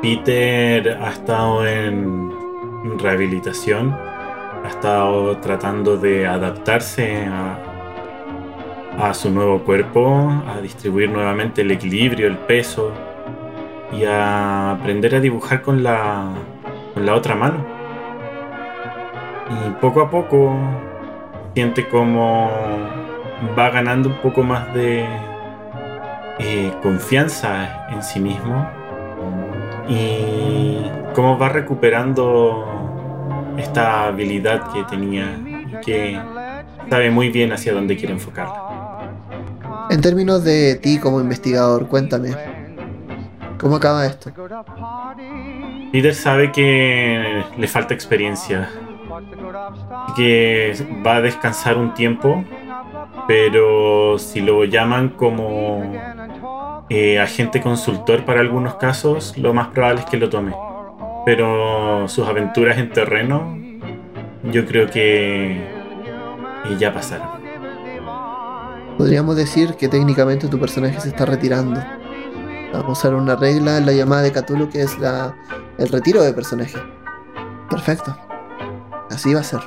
Peter 0.00 0.96
ha 0.96 1.10
estado 1.10 1.66
en 1.66 2.51
rehabilitación, 2.98 3.92
ha 3.92 4.68
estado 4.68 5.36
tratando 5.38 5.96
de 5.96 6.26
adaptarse 6.26 7.26
a, 7.26 7.68
su 9.14 9.30
nuevo 9.30 9.60
cuerpo, 9.60 10.30
a 10.46 10.60
distribuir 10.60 11.10
nuevamente 11.10 11.62
el 11.62 11.70
equilibrio, 11.70 12.26
el 12.26 12.36
peso 12.36 12.92
y 13.92 14.04
a 14.04 14.72
aprender 14.72 15.14
a 15.14 15.20
dibujar 15.20 15.62
con 15.62 15.82
la, 15.82 16.30
con 16.94 17.04
la 17.04 17.14
otra 17.14 17.34
mano. 17.34 17.64
Y 19.50 19.70
poco 19.80 20.00
a 20.02 20.10
poco 20.10 20.56
siente 21.54 21.88
como 21.88 22.50
va 23.58 23.70
ganando 23.70 24.08
un 24.08 24.16
poco 24.16 24.42
más 24.42 24.72
de 24.72 25.04
eh, 26.38 26.72
confianza 26.82 27.88
en 27.90 28.02
sí 28.02 28.20
mismo 28.20 28.68
y 29.88 30.78
cómo 31.14 31.38
va 31.38 31.48
recuperando 31.48 32.64
esta 33.58 34.06
habilidad 34.06 34.72
que 34.72 34.84
tenía 34.84 35.38
y 35.46 35.80
que 35.84 36.20
sabe 36.88 37.10
muy 37.10 37.30
bien 37.30 37.52
hacia 37.52 37.72
dónde 37.72 37.96
quiere 37.96 38.14
enfocarla. 38.14 38.72
En 39.90 40.00
términos 40.00 40.44
de 40.44 40.76
ti 40.76 40.98
como 40.98 41.20
investigador, 41.20 41.86
cuéntame. 41.88 42.34
¿Cómo 43.58 43.76
acaba 43.76 44.06
esto? 44.06 44.32
Peter 45.92 46.14
sabe 46.14 46.50
que 46.50 47.44
le 47.56 47.68
falta 47.68 47.94
experiencia 47.94 48.70
que 50.16 50.74
va 51.06 51.16
a 51.16 51.20
descansar 51.20 51.76
un 51.76 51.94
tiempo, 51.94 52.44
pero 53.28 54.18
si 54.18 54.40
lo 54.40 54.64
llaman 54.64 55.10
como 55.10 55.92
eh, 56.88 57.20
agente 57.20 57.60
consultor 57.60 58.24
para 58.24 58.40
algunos 58.40 58.74
casos, 58.76 59.36
lo 59.36 59.54
más 59.54 59.68
probable 59.68 60.00
es 60.00 60.06
que 60.06 60.16
lo 60.16 60.28
tome. 60.28 60.52
Pero 61.24 62.08
sus 62.08 62.26
aventuras 62.26 62.78
en 62.78 62.90
terreno, 62.90 63.56
yo 64.42 64.66
creo 64.66 64.90
que 64.90 65.60
ya 66.78 66.92
pasaron. 66.92 67.28
Podríamos 68.98 69.36
decir 69.36 69.74
que 69.74 69.88
técnicamente 69.88 70.48
tu 70.48 70.58
personaje 70.58 71.00
se 71.00 71.08
está 71.08 71.24
retirando. 71.24 71.80
Vamos 72.72 72.88
a 72.88 72.92
usar 72.92 73.14
una 73.14 73.36
regla 73.36 73.78
en 73.78 73.86
la 73.86 73.92
llamada 73.92 74.22
de 74.22 74.32
Cthulhu 74.32 74.68
que 74.68 74.82
es 74.82 74.98
la, 74.98 75.36
el 75.78 75.88
retiro 75.88 76.22
de 76.22 76.32
personaje. 76.32 76.78
Perfecto. 77.70 78.16
Así 79.10 79.32
va 79.32 79.40
a 79.40 79.44
ser. 79.44 79.60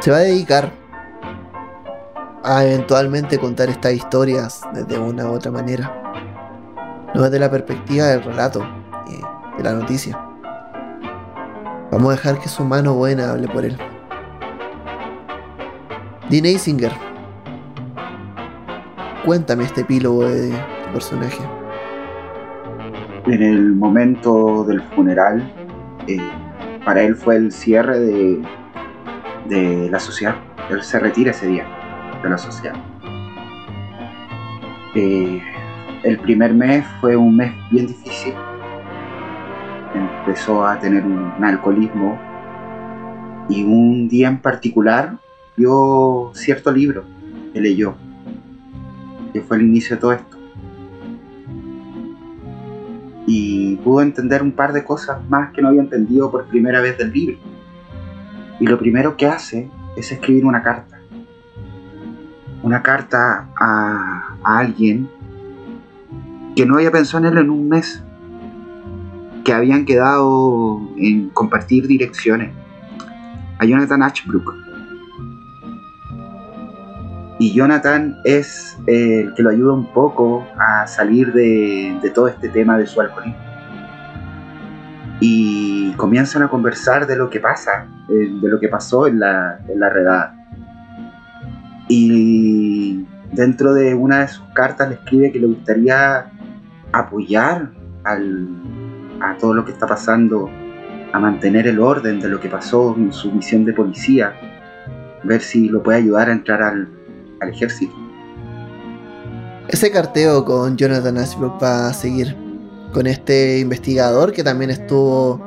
Se 0.00 0.10
va 0.10 0.18
a 0.18 0.20
dedicar 0.20 0.72
a 2.42 2.64
eventualmente 2.64 3.38
contar 3.38 3.68
estas 3.68 3.92
historias 3.92 4.60
desde 4.72 4.98
una 4.98 5.26
u 5.26 5.32
otra 5.32 5.50
manera. 5.50 5.92
No 7.14 7.22
desde 7.22 7.38
la 7.38 7.50
perspectiva 7.50 8.06
del 8.06 8.22
relato 8.22 8.66
de 9.56 9.62
la 9.62 9.72
noticia. 9.72 10.16
Va 10.16 11.90
Vamos 11.92 12.08
a 12.08 12.16
dejar 12.16 12.38
que 12.40 12.48
su 12.48 12.64
mano 12.64 12.94
buena 12.94 13.30
hable 13.30 13.48
por 13.48 13.64
él. 13.64 13.76
Dean 16.28 16.44
Eisinger. 16.44 16.92
Cuéntame 19.24 19.64
este 19.64 19.80
epílogo 19.82 20.28
de 20.28 20.50
tu 20.50 20.92
personaje. 20.92 21.42
En 23.26 23.42
el 23.42 23.72
momento 23.72 24.64
del 24.64 24.82
funeral, 24.82 25.52
eh, 26.06 26.20
para 26.84 27.02
él 27.02 27.16
fue 27.16 27.36
el 27.36 27.50
cierre 27.50 27.98
de, 27.98 28.42
de 29.48 29.90
la 29.90 29.98
sociedad. 29.98 30.36
Él 30.70 30.82
se 30.82 30.98
retira 30.98 31.30
ese 31.30 31.46
día 31.46 31.66
de 32.22 32.28
la 32.28 32.38
sociedad. 32.38 32.74
Eh, 34.94 35.42
el 36.02 36.18
primer 36.18 36.54
mes 36.54 36.84
fue 37.00 37.16
un 37.16 37.36
mes 37.36 37.52
bien 37.70 37.86
difícil. 37.86 38.34
Empezó 40.26 40.66
a 40.66 40.80
tener 40.80 41.04
un, 41.04 41.44
alcoholismo 41.44 42.18
y 43.48 43.62
un 43.62 44.08
día 44.08 44.26
en 44.26 44.40
particular 44.40 45.18
vio 45.56 46.32
cierto 46.34 46.72
libro 46.72 47.04
que 47.52 47.60
leyó, 47.60 47.94
que 49.32 49.40
fue 49.40 49.58
el 49.58 49.62
inicio 49.62 49.94
de 49.94 50.00
todo 50.00 50.12
esto. 50.14 50.36
Y 53.28 53.76
pudo 53.76 54.02
entender 54.02 54.42
un 54.42 54.50
par 54.50 54.72
de 54.72 54.82
cosas 54.82 55.18
más 55.28 55.52
que 55.52 55.62
no 55.62 55.68
había 55.68 55.82
entendido 55.82 56.28
por 56.28 56.46
primera 56.46 56.80
vez 56.80 56.98
del 56.98 57.12
libro. 57.12 57.36
Y 58.58 58.66
lo 58.66 58.80
primero 58.80 59.16
que 59.16 59.28
hace 59.28 59.70
es 59.96 60.10
escribir 60.10 60.44
una 60.44 60.64
carta. 60.64 60.98
Una 62.64 62.82
carta 62.82 63.48
a 63.60 64.36
alguien 64.42 65.08
que 66.56 66.66
no 66.66 66.74
había 66.74 66.90
pensado 66.90 67.24
en 67.24 67.32
él 67.32 67.38
en 67.44 67.50
un 67.50 67.68
mes. 67.68 68.02
Que 69.46 69.52
habían 69.52 69.84
quedado 69.84 70.80
en 70.96 71.30
compartir 71.30 71.86
direcciones. 71.86 72.52
A 73.60 73.64
Jonathan 73.64 74.02
Ashbrook. 74.02 74.52
Y 77.38 77.52
Jonathan 77.52 78.16
es 78.24 78.76
eh, 78.88 79.20
el 79.20 79.34
que 79.34 79.44
lo 79.44 79.50
ayuda 79.50 79.72
un 79.72 79.92
poco 79.92 80.44
a 80.58 80.88
salir 80.88 81.32
de, 81.32 82.10
todo 82.12 82.26
este 82.26 82.48
tema 82.48 82.76
de 82.76 82.88
su 82.88 83.00
alcoholismo. 83.00 83.38
Y 85.20 85.92
comienzan 85.92 86.42
a 86.42 86.48
conversar 86.48 87.06
de 87.06 87.14
lo 87.14 87.30
que 87.30 87.38
pasa, 87.38 87.86
eh, 88.08 88.28
de 88.42 88.48
lo 88.48 88.58
que 88.58 88.66
pasó 88.68 89.06
en 89.06 89.20
la, 89.20 89.60
en 89.68 89.78
la 89.78 89.90
redada. 89.90 90.34
Y 91.88 93.06
dentro 93.30 93.74
de 93.74 93.94
una 93.94 94.22
de 94.22 94.28
sus 94.28 94.44
cartas 94.54 94.88
le 94.88 94.96
escribe 94.96 95.30
que 95.30 95.38
le 95.38 95.46
gustaría 95.46 96.32
apoyar 96.92 97.70
al, 98.02 98.65
a 99.20 99.36
todo 99.36 99.54
lo 99.54 99.64
que 99.64 99.72
está 99.72 99.86
pasando, 99.86 100.50
a 101.12 101.18
mantener 101.18 101.66
el 101.66 101.80
orden 101.80 102.20
de 102.20 102.28
lo 102.28 102.40
que 102.40 102.48
pasó 102.48 102.94
en 102.96 103.12
su 103.12 103.32
misión 103.32 103.64
de 103.64 103.72
policía, 103.72 104.34
ver 105.24 105.40
si 105.40 105.68
lo 105.68 105.82
puede 105.82 105.98
ayudar 105.98 106.28
a 106.28 106.32
entrar 106.32 106.62
al, 106.62 106.88
al 107.40 107.48
ejército. 107.48 107.94
Ese 109.68 109.90
carteo 109.90 110.44
con 110.44 110.76
Jonathan 110.76 111.18
Ashbrook 111.18 111.62
va 111.62 111.88
a 111.88 111.92
seguir 111.92 112.36
con 112.92 113.06
este 113.06 113.58
investigador 113.58 114.32
que 114.32 114.44
también 114.44 114.70
estuvo 114.70 115.44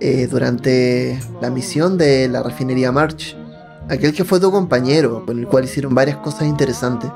eh, 0.00 0.26
durante 0.26 1.18
la 1.40 1.50
misión 1.50 1.96
de 1.98 2.28
la 2.28 2.42
refinería 2.42 2.92
March. 2.92 3.36
Aquel 3.88 4.12
que 4.12 4.24
fue 4.24 4.38
tu 4.38 4.50
compañero, 4.50 5.24
con 5.24 5.38
el 5.38 5.46
cual 5.46 5.64
hicieron 5.64 5.94
varias 5.94 6.18
cosas 6.18 6.42
interesantes. 6.42 7.10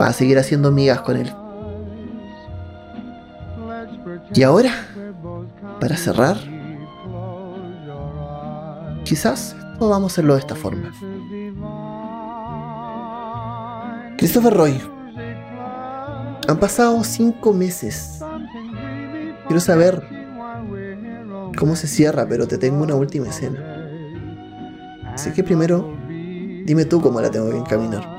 Va 0.00 0.06
a 0.06 0.12
seguir 0.12 0.38
haciendo 0.38 0.72
migas 0.72 1.00
con 1.02 1.16
él. 1.16 1.32
Y 4.34 4.42
ahora, 4.42 4.72
para 5.80 5.96
cerrar, 5.96 6.36
quizás 9.04 9.56
a 9.80 10.06
hacerlo 10.06 10.34
de 10.34 10.40
esta 10.40 10.54
forma. 10.54 10.92
Christopher 14.18 14.54
Roy, 14.54 14.80
han 16.48 16.58
pasado 16.58 17.02
cinco 17.04 17.52
meses. 17.52 18.20
Quiero 19.46 19.60
saber 19.60 20.02
cómo 21.58 21.76
se 21.76 21.86
cierra, 21.86 22.26
pero 22.28 22.48
te 22.48 22.58
tengo 22.58 22.82
una 22.82 22.94
última 22.94 23.28
escena. 23.28 23.62
Así 25.12 25.30
que 25.32 25.44
primero, 25.44 25.94
dime 26.08 26.84
tú 26.84 27.00
cómo 27.00 27.20
la 27.20 27.30
tengo 27.30 27.50
que 27.50 27.58
encaminar. 27.58 28.16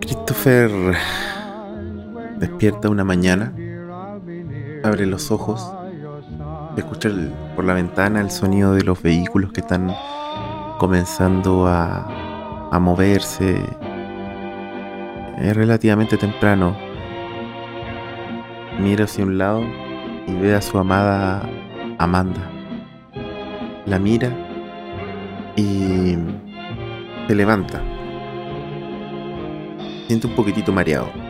Christopher 0.00 0.70
despierta 2.38 2.88
una 2.88 3.04
mañana, 3.04 3.52
abre 4.88 5.06
los 5.06 5.30
ojos, 5.30 5.72
escucha 6.76 7.10
por 7.54 7.64
la 7.64 7.74
ventana 7.74 8.20
el 8.20 8.30
sonido 8.30 8.74
de 8.74 8.82
los 8.82 9.00
vehículos 9.02 9.52
que 9.52 9.60
están 9.60 9.94
comenzando 10.78 11.66
a 11.66 12.78
moverse. 12.80 13.62
Es 15.38 15.56
relativamente 15.56 16.16
temprano. 16.16 16.76
Mira 18.80 19.04
hacia 19.04 19.24
un 19.24 19.38
lado 19.38 19.62
y 20.26 20.34
ve 20.34 20.54
a 20.54 20.62
su 20.62 20.78
amada 20.78 21.48
Amanda. 21.98 22.50
La 23.86 23.98
mira 23.98 24.30
y 25.56 26.16
se 27.26 27.34
levanta. 27.34 27.82
Siente 30.06 30.26
un 30.26 30.34
poquitito 30.34 30.72
mareado. 30.72 31.27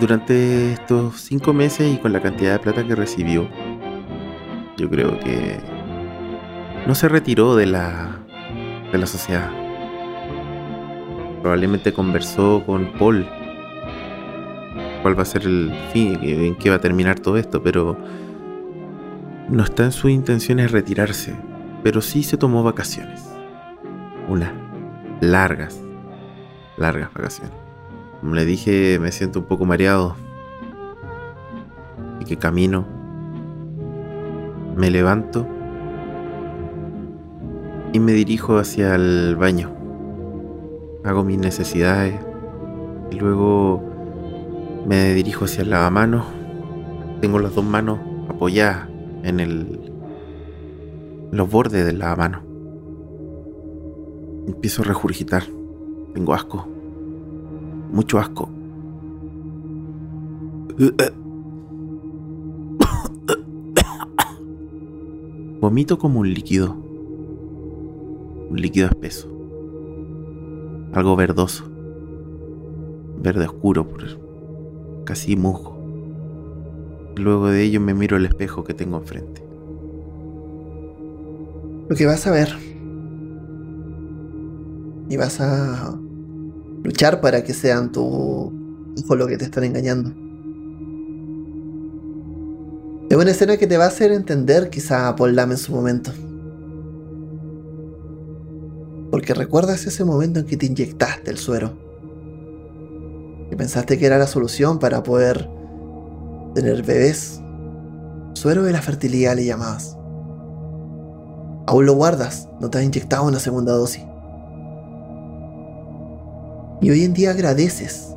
Durante 0.00 0.72
estos 0.72 1.20
cinco 1.20 1.52
meses 1.52 1.92
y 1.92 1.98
con 1.98 2.14
la 2.14 2.22
cantidad 2.22 2.52
de 2.52 2.58
plata 2.58 2.86
que 2.86 2.94
recibió, 2.94 3.46
yo 4.78 4.88
creo 4.88 5.20
que 5.20 5.58
no 6.86 6.94
se 6.94 7.06
retiró 7.06 7.54
de 7.54 7.66
la, 7.66 8.16
de 8.90 8.96
la 8.96 9.06
sociedad. 9.06 9.50
Probablemente 11.42 11.92
conversó 11.92 12.62
con 12.64 12.90
Paul 12.94 13.26
cuál 15.02 15.18
va 15.18 15.22
a 15.22 15.26
ser 15.26 15.42
el 15.42 15.70
fin, 15.92 16.18
en 16.22 16.56
qué 16.56 16.70
va 16.70 16.76
a 16.76 16.80
terminar 16.80 17.20
todo 17.20 17.36
esto, 17.36 17.62
pero 17.62 17.98
no 19.50 19.62
está 19.62 19.84
en 19.84 19.92
sus 19.92 20.10
intenciones 20.10 20.72
retirarse, 20.72 21.34
pero 21.82 22.00
sí 22.00 22.22
se 22.22 22.38
tomó 22.38 22.62
vacaciones. 22.62 23.22
Unas 24.28 24.52
largas, 25.20 25.78
largas 26.78 27.12
vacaciones. 27.12 27.59
Como 28.20 28.34
le 28.34 28.44
dije, 28.44 28.98
me 29.00 29.12
siento 29.12 29.40
un 29.40 29.46
poco 29.46 29.64
mareado. 29.64 30.14
Y 32.20 32.24
que 32.26 32.36
camino. 32.36 32.86
Me 34.76 34.90
levanto. 34.90 35.46
Y 37.92 37.98
me 37.98 38.12
dirijo 38.12 38.58
hacia 38.58 38.94
el 38.94 39.36
baño. 39.36 39.70
Hago 41.02 41.24
mis 41.24 41.38
necesidades. 41.38 42.14
Y 43.10 43.16
luego 43.18 43.82
me 44.86 45.14
dirijo 45.14 45.46
hacia 45.46 45.62
el 45.62 45.70
lavamanos. 45.70 46.26
Tengo 47.22 47.38
las 47.38 47.54
dos 47.54 47.64
manos 47.64 48.00
apoyadas 48.28 48.88
en 49.22 49.40
el. 49.40 49.92
los 51.32 51.50
bordes 51.50 51.86
del 51.86 51.98
lavamanos. 51.98 52.42
Empiezo 54.46 54.82
a 54.82 54.84
regurgitar. 54.84 55.44
Tengo 56.14 56.34
asco. 56.34 56.69
Mucho 57.92 58.18
asco. 58.18 58.48
Vomito 65.60 65.98
como 65.98 66.20
un 66.20 66.32
líquido. 66.32 66.74
Un 68.50 68.56
líquido 68.60 68.86
espeso. 68.86 69.28
Algo 70.92 71.16
verdoso. 71.16 71.64
Verde 73.22 73.44
oscuro, 73.44 73.86
casi 75.04 75.36
musgo. 75.36 75.78
Luego 77.16 77.48
de 77.48 77.62
ello 77.62 77.80
me 77.80 77.92
miro 77.92 78.16
al 78.16 78.24
espejo 78.24 78.64
que 78.64 78.72
tengo 78.72 78.96
enfrente. 78.96 79.44
Lo 81.88 81.96
que 81.96 82.06
vas 82.06 82.26
a 82.26 82.30
ver. 82.30 82.48
Y 85.08 85.16
vas 85.16 85.40
a 85.40 86.00
luchar 86.82 87.20
para 87.20 87.44
que 87.44 87.54
sean 87.54 87.92
tu 87.92 88.52
hijo 88.96 89.16
lo 89.16 89.26
que 89.26 89.36
te 89.36 89.44
están 89.44 89.64
engañando. 89.64 90.10
Es 93.10 93.16
una 93.16 93.32
escena 93.32 93.56
que 93.56 93.66
te 93.66 93.76
va 93.76 93.86
a 93.86 93.88
hacer 93.88 94.12
entender 94.12 94.70
quizá 94.70 95.08
a 95.08 95.16
Paul 95.16 95.36
en 95.36 95.56
su 95.56 95.74
momento. 95.74 96.12
Porque 99.10 99.34
recuerdas 99.34 99.84
ese 99.86 100.04
momento 100.04 100.38
en 100.38 100.46
que 100.46 100.56
te 100.56 100.66
inyectaste 100.66 101.30
el 101.30 101.38
suero. 101.38 101.72
Que 103.48 103.56
pensaste 103.56 103.98
que 103.98 104.06
era 104.06 104.16
la 104.16 104.28
solución 104.28 104.78
para 104.78 105.02
poder 105.02 105.50
tener 106.54 106.84
bebés. 106.84 107.40
Suero 108.34 108.62
de 108.62 108.72
la 108.72 108.80
fertilidad 108.80 109.34
le 109.34 109.44
llamabas. 109.44 109.96
Aún 111.66 111.86
lo 111.86 111.94
guardas, 111.94 112.48
no 112.60 112.70
te 112.70 112.78
has 112.78 112.84
inyectado 112.84 113.24
una 113.24 113.40
segunda 113.40 113.72
dosis. 113.72 114.04
Y 116.80 116.90
hoy 116.90 117.04
en 117.04 117.12
día 117.12 117.30
agradeces 117.30 118.14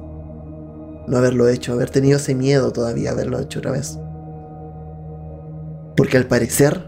no 1.07 1.17
haberlo 1.17 1.49
hecho, 1.49 1.73
haber 1.73 1.89
tenido 1.89 2.17
ese 2.17 2.33
miedo 2.33 2.71
todavía, 2.71 3.11
haberlo 3.11 3.39
hecho 3.39 3.59
otra 3.59 3.71
vez. 3.71 3.99
Porque 5.97 6.17
al 6.17 6.27
parecer, 6.27 6.81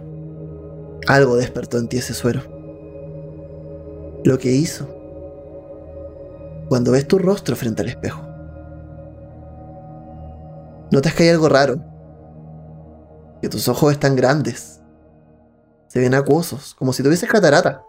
algo 1.07 1.35
despertó 1.35 1.77
en 1.77 1.87
ti 1.87 1.97
ese 1.97 2.13
suero. 2.13 2.41
Lo 4.23 4.37
que 4.39 4.51
hizo 4.51 4.87
cuando 6.69 6.91
ves 6.91 7.07
tu 7.07 7.19
rostro 7.19 7.55
frente 7.55 7.81
al 7.81 7.89
espejo. 7.89 8.21
Notas 10.91 11.13
que 11.13 11.23
hay 11.23 11.29
algo 11.29 11.49
raro. 11.49 11.79
Que 13.41 13.49
tus 13.49 13.67
ojos 13.67 13.91
están 13.91 14.15
grandes. 14.15 14.81
Se 15.87 15.99
ven 15.99 16.15
acuosos, 16.15 16.73
como 16.73 16.93
si 16.93 17.03
tuvieses 17.03 17.29
catarata. 17.29 17.83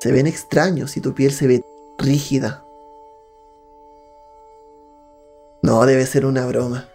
Se 0.00 0.12
ven 0.12 0.26
extraños 0.26 0.96
y 0.96 1.00
tu 1.00 1.14
piel 1.14 1.32
se 1.32 1.46
ve 1.46 1.64
rígida. 1.98 2.64
No, 5.62 5.84
debe 5.86 6.06
ser 6.06 6.24
una 6.24 6.46
broma. 6.46 6.88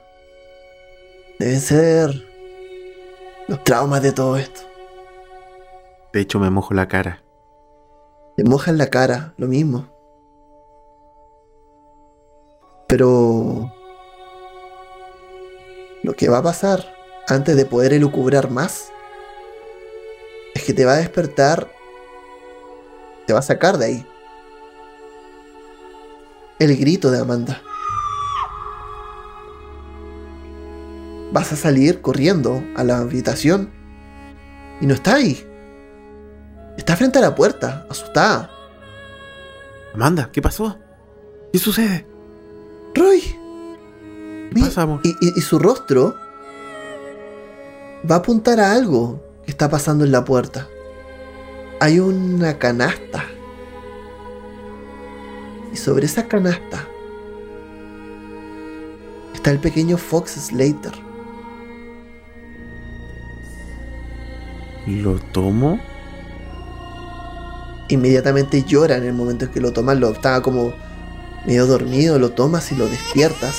Deben 1.40 1.60
ser 1.60 2.12
los 3.48 3.64
traumas 3.64 4.02
de 4.02 4.14
todo 4.14 4.38
esto. 4.38 4.62
De 6.14 6.22
hecho, 6.22 6.40
me 6.40 6.50
mojo 6.50 6.74
la 6.74 6.88
cara. 6.88 7.24
Te 8.38 8.44
mojan 8.44 8.78
la 8.78 8.88
cara, 8.88 9.34
lo 9.38 9.48
mismo. 9.48 9.88
Pero 12.88 13.72
lo 16.04 16.14
que 16.14 16.30
va 16.30 16.40
a 16.40 16.44
pasar 16.44 16.96
antes 17.28 17.56
de 17.56 17.66
poder 17.66 17.94
elucubrar 17.94 18.50
más 18.50 18.92
es 20.56 20.64
que 20.64 20.74
te 20.74 20.86
va 20.86 20.94
a 20.94 20.98
despertar, 20.98 21.72
te 23.26 23.34
va 23.34 23.40
a 23.40 23.44
sacar 23.44 23.78
de 23.78 23.86
ahí. 23.86 24.06
El 26.60 26.76
grito 26.78 27.12
de 27.12 27.20
Amanda. 27.20 27.62
Vas 31.32 31.52
a 31.52 31.56
salir 31.56 32.02
corriendo 32.02 32.64
a 32.76 32.84
la 32.84 33.00
habitación 33.00 33.72
y 34.82 34.86
no 34.86 34.94
está 34.94 35.16
ahí. 35.16 35.48
Está 36.78 36.96
frente 36.96 37.18
a 37.20 37.22
la 37.22 37.36
puerta, 37.36 37.88
asustada. 37.90 38.52
Amanda, 39.94 40.30
¿qué 40.32 40.42
pasó? 40.42 40.78
¿Qué 41.52 41.60
sucede? 41.60 42.06
Roy. 42.94 43.22
¿Qué 44.54 44.60
pasa, 44.60 44.84
amor? 44.84 45.00
Y, 45.04 45.10
y- 45.22 45.34
y 45.36 45.42
su 45.42 45.58
rostro 45.58 46.16
va 48.10 48.16
a 48.16 48.20
apuntar 48.20 48.60
a 48.60 48.72
algo 48.74 49.24
que 49.46 49.52
está 49.52 49.70
pasando 49.70 50.06
en 50.06 50.12
la 50.12 50.24
puerta. 50.26 50.68
Hay 51.84 52.00
una 52.00 52.58
canasta. 52.60 53.26
Y 55.74 55.76
sobre 55.76 56.06
esa 56.06 56.30
canasta 56.30 56.88
está 59.34 59.52
el 59.52 59.60
pequeño 59.60 59.98
Fox 59.98 60.32
Slater. 60.32 60.94
¿Lo 64.88 65.16
tomo? 65.34 65.78
Inmediatamente 67.90 68.64
llora 68.64 68.96
en 68.96 69.04
el 69.04 69.14
momento 69.14 69.44
en 69.44 69.52
que 69.52 69.60
lo 69.60 69.74
tomas. 69.74 69.98
Lo 69.98 70.12
estaba 70.12 70.42
como 70.42 70.74
medio 71.46 71.66
dormido. 71.66 72.18
Lo 72.18 72.32
tomas 72.32 72.72
y 72.72 72.78
lo 72.78 72.88
despiertas. 72.88 73.58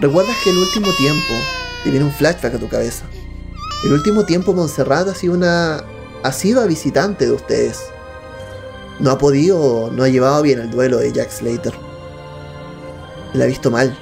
¿Recuerdas 0.00 0.34
que 0.42 0.48
el 0.48 0.56
último 0.56 0.86
tiempo 0.96 1.34
te 1.82 1.90
viene 1.90 2.06
un 2.06 2.12
flashback 2.12 2.54
a 2.54 2.58
tu 2.58 2.70
cabeza? 2.70 3.04
El 3.84 3.92
último 3.92 4.24
tiempo 4.24 4.54
Montserrat 4.54 5.08
ha 5.08 5.14
sido 5.14 5.34
una 5.34 5.84
asiva 6.22 6.64
visitante 6.64 7.26
de 7.26 7.32
ustedes. 7.32 7.84
No 8.98 9.10
ha 9.10 9.18
podido, 9.18 9.90
no 9.92 10.04
ha 10.04 10.08
llevado 10.08 10.40
bien 10.40 10.58
el 10.58 10.70
duelo 10.70 10.96
de 10.96 11.12
Jack 11.12 11.30
Slater. 11.30 11.74
La 13.34 13.44
ha 13.44 13.46
visto 13.46 13.70
mal. 13.70 13.94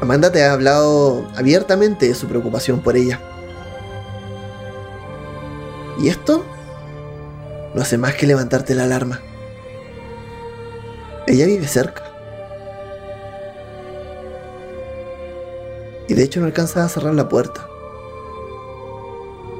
Amanda 0.00 0.32
te 0.32 0.42
ha 0.42 0.54
hablado 0.54 1.28
abiertamente 1.36 2.08
de 2.08 2.14
su 2.14 2.26
preocupación 2.26 2.80
por 2.80 2.96
ella. 2.96 3.20
Y 5.98 6.08
esto 6.08 6.42
no 7.74 7.82
hace 7.82 7.98
más 7.98 8.14
que 8.14 8.26
levantarte 8.26 8.74
la 8.74 8.84
alarma. 8.84 9.20
Ella 11.26 11.44
vive 11.44 11.68
cerca. 11.68 12.02
Y 16.08 16.14
de 16.14 16.22
hecho 16.22 16.40
no 16.40 16.46
alcanza 16.46 16.82
a 16.82 16.88
cerrar 16.88 17.14
la 17.14 17.28
puerta. 17.28 17.68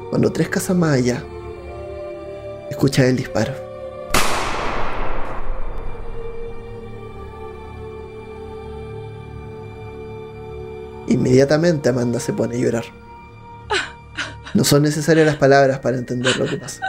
Cuando 0.09 0.31
tres 0.31 0.49
casas 0.49 0.75
más 0.75 0.93
allá, 0.93 1.23
escucha 2.69 3.05
el 3.05 3.15
disparo. 3.15 3.53
Inmediatamente 11.07 11.89
Amanda 11.89 12.19
se 12.19 12.33
pone 12.33 12.55
a 12.55 12.59
llorar. 12.59 12.85
No 14.53 14.63
son 14.63 14.81
necesarias 14.83 15.25
las 15.27 15.35
palabras 15.35 15.79
para 15.79 15.97
entender 15.97 16.35
lo 16.37 16.45
que 16.47 16.57
pasa. 16.57 16.81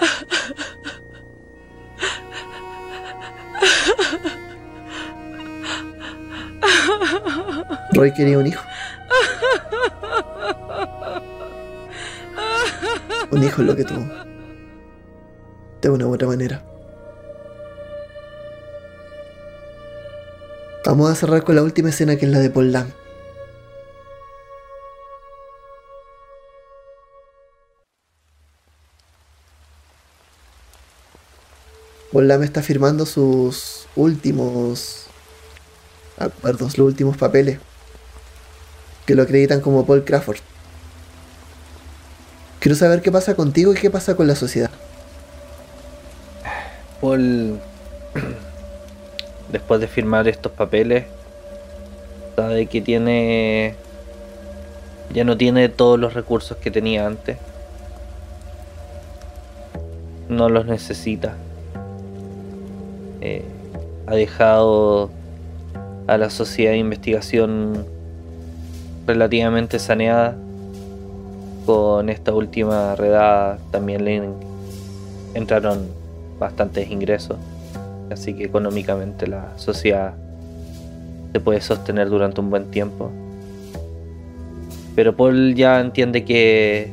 Roy 7.93 8.15
quería 8.15 8.39
un 8.39 8.47
hijo. 8.47 8.70
Hijo 13.43 13.63
es 13.63 13.67
lo 13.67 13.75
que 13.75 13.85
tuvo. 13.85 14.07
De 15.81 15.89
una 15.89 16.07
u 16.07 16.15
otra 16.15 16.29
manera. 16.29 16.63
Vamos 20.85 21.11
a 21.11 21.15
cerrar 21.15 21.43
con 21.45 21.55
la 21.55 21.63
última 21.63 21.89
escena 21.89 22.17
que 22.17 22.27
es 22.27 22.33
la 22.33 22.39
de 22.39 22.51
Paul 22.51 22.73
Lam. 22.73 22.93
Paul 32.13 32.29
Lam 32.29 32.43
está 32.43 32.63
firmando 32.63 33.07
sus 33.07 33.87
últimos 33.97 35.07
acuerdos, 36.19 36.77
los 36.77 36.89
últimos 36.89 37.17
papeles 37.17 37.59
que 39.07 39.15
lo 39.15 39.23
acreditan 39.23 39.61
como 39.61 39.87
Paul 39.87 40.05
Crawford. 40.05 40.50
Quiero 42.61 42.77
saber 42.77 43.01
qué 43.01 43.11
pasa 43.11 43.35
contigo 43.35 43.73
y 43.73 43.77
qué 43.77 43.91
pasa 43.91 44.15
con 44.15 44.27
la 44.27 44.37
sociedad. 44.37 44.71
Paul, 47.01 47.59
después 49.51 49.81
de 49.81 49.89
firmar 49.89 50.29
estos 50.29 50.53
papeles, 50.53 51.07
sabe 52.37 52.67
que 52.67 52.83
tiene. 52.83 53.75
Ya 55.15 55.25
no 55.25 55.39
tiene 55.39 55.71
todos 55.71 55.99
los 55.99 56.13
recursos 56.13 56.59
que 56.59 56.71
tenía 56.71 57.07
antes. 57.07 57.39
No 60.29 60.51
los 60.51 60.67
necesita. 60.67 61.35
Eh, 63.23 63.43
ha 64.07 64.15
dejado 64.15 65.11
a 66.07 66.19
la 66.19 66.29
sociedad 66.29 66.73
de 66.73 66.79
investigación 66.79 67.87
relativamente 69.07 69.79
saneada. 69.79 70.37
Con 71.71 72.09
esta 72.09 72.35
última 72.35 72.97
redada 72.97 73.61
también 73.71 74.05
le 74.05 74.21
entraron 75.35 75.87
bastantes 76.41 76.91
ingresos. 76.91 77.37
Así 78.11 78.35
que 78.35 78.43
económicamente 78.43 79.29
la 79.29 79.57
sociedad 79.57 80.15
se 81.33 81.39
puede 81.39 81.61
sostener 81.61 82.11
durante 82.11 82.41
un 82.41 82.51
buen 82.51 82.73
tiempo. 82.73 83.13
Pero 84.97 85.15
Paul 85.15 85.55
ya 85.55 85.79
entiende 85.79 86.25
que 86.25 86.91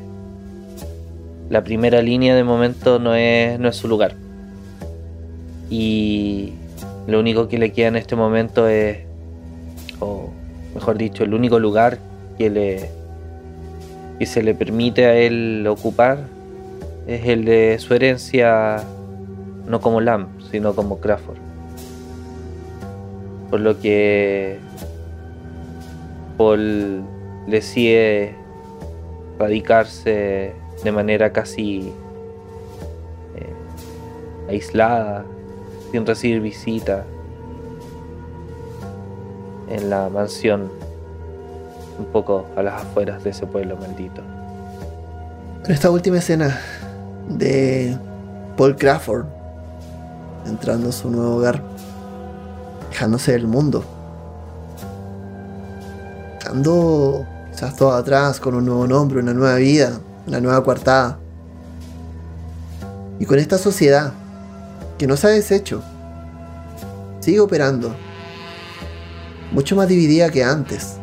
la 1.50 1.64
primera 1.64 2.04
línea 2.04 2.36
de 2.36 2.44
momento 2.44 3.00
no 3.00 3.16
es, 3.16 3.60
no 3.60 3.70
es 3.70 3.76
su 3.76 3.88
lugar. 3.88 4.14
Y 5.72 6.54
lo 7.08 7.20
único 7.20 7.48
que 7.48 7.58
le 7.58 7.72
queda 7.72 7.88
en 7.88 7.96
este 7.96 8.16
momento 8.16 8.68
es, 8.68 9.00
o 10.00 10.30
mejor 10.76 11.00
dicho, 11.00 11.24
el 11.24 11.34
único 11.34 11.58
lugar 11.58 11.98
que 12.38 12.52
le 12.52 12.97
que 14.20 14.26
se 14.26 14.44
le 14.44 14.54
permite 14.56 15.06
a 15.06 15.16
él 15.16 15.66
ocupar 15.68 16.20
es 17.08 17.26
el 17.28 17.46
de 17.46 17.78
su 17.80 17.94
herencia 17.94 18.84
no 19.66 19.80
como 19.80 20.02
Lamb, 20.02 20.28
sino 20.52 20.74
como 20.74 21.00
Crawford. 21.00 21.38
Por 23.50 23.60
lo 23.62 23.80
que 23.80 24.60
Paul 26.38 27.04
decide 27.48 28.36
radicarse 29.40 30.54
de 30.84 30.92
manera 30.92 31.32
casi 31.32 31.94
eh, 33.36 34.50
aislada, 34.50 35.26
sin 35.92 36.06
recibir 36.06 36.42
visita, 36.42 37.06
en 39.70 39.90
la 39.90 40.10
mansión 40.10 40.70
un 41.98 42.06
poco 42.06 42.48
a 42.56 42.64
las 42.64 42.82
afueras 42.82 43.24
de 43.24 43.32
ese 43.32 43.46
pueblo 43.46 43.78
maldito. 43.78 44.22
En 45.66 45.72
esta 45.72 45.90
última 45.90 46.18
escena 46.18 46.60
de 47.30 47.98
Paul 48.56 48.76
Crawford 48.76 49.26
entrando 50.46 50.90
a 50.90 50.92
su 50.92 51.10
nuevo 51.10 51.36
hogar, 51.38 51.62
dejándose 52.90 53.34
del 53.34 53.48
mundo. 53.48 53.84
dejando 56.40 57.26
quizás 57.52 57.76
todo 57.76 57.92
atrás 57.92 58.40
con 58.40 58.56
un 58.56 58.66
nuevo 58.66 58.88
nombre, 58.88 59.20
una 59.20 59.34
nueva 59.34 59.56
vida, 59.56 60.00
una 60.26 60.40
nueva 60.40 60.64
coartada. 60.64 61.20
Y 63.20 63.26
con 63.26 63.40
esta 63.40 63.58
sociedad 63.58 64.14
que 64.98 65.08
no 65.08 65.18
se 65.18 65.28
ha 65.28 65.30
deshecho, 65.32 65.82
sigue 67.20 67.40
operando, 67.40 67.94
mucho 69.52 69.76
más 69.76 69.88
dividida 69.88 70.30
que 70.30 70.44
antes, 70.44 70.98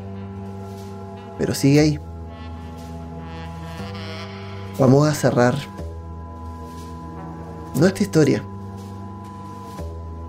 pero 1.38 1.54
sigue 1.54 1.80
ahí. 1.80 2.00
Vamos 4.78 5.08
a 5.08 5.14
cerrar 5.14 5.54
nuestra 7.74 8.02
historia, 8.02 8.42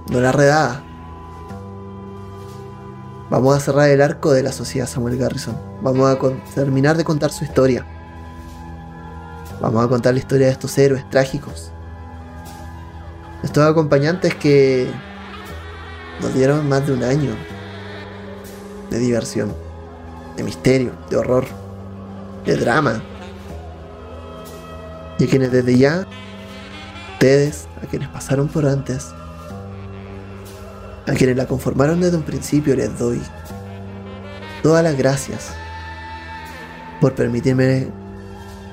no 0.09 0.19
la 0.19 0.31
redada. 0.31 0.83
Vamos 3.29 3.57
a 3.57 3.59
cerrar 3.59 3.89
el 3.89 4.01
arco 4.01 4.31
de 4.31 4.43
la 4.43 4.51
sociedad 4.51 4.87
Samuel 4.87 5.17
Garrison. 5.17 5.57
Vamos 5.81 6.09
a 6.09 6.19
terminar 6.53 6.95
de 6.95 7.03
contar 7.03 7.31
su 7.31 7.43
historia. 7.43 7.85
Vamos 9.59 9.83
a 9.83 9.87
contar 9.87 10.13
la 10.13 10.19
historia 10.19 10.45
de 10.45 10.53
estos 10.53 10.77
héroes 10.77 11.09
trágicos. 11.09 11.71
Estos 13.43 13.63
acompañantes 13.63 14.35
que 14.35 14.87
nos 16.21 16.33
dieron 16.33 16.69
más 16.69 16.85
de 16.85 16.93
un 16.93 17.03
año 17.03 17.31
de 18.89 18.99
diversión, 18.99 19.53
de 20.35 20.43
misterio, 20.43 20.91
de 21.09 21.17
horror, 21.17 21.45
de 22.45 22.55
drama. 22.57 23.01
Y 25.17 25.25
a 25.25 25.27
quienes 25.27 25.51
desde 25.51 25.77
ya, 25.77 26.05
ustedes, 27.13 27.67
a 27.81 27.87
quienes 27.87 28.09
pasaron 28.09 28.47
por 28.47 28.65
antes, 28.65 29.13
a 31.07 31.13
quienes 31.13 31.37
la 31.37 31.47
conformaron 31.47 32.01
desde 32.01 32.17
un 32.17 32.23
principio, 32.23 32.75
les 32.75 32.97
doy 32.97 33.21
todas 34.63 34.83
las 34.83 34.97
gracias 34.97 35.51
por 36.99 37.13
permitirme 37.13 37.87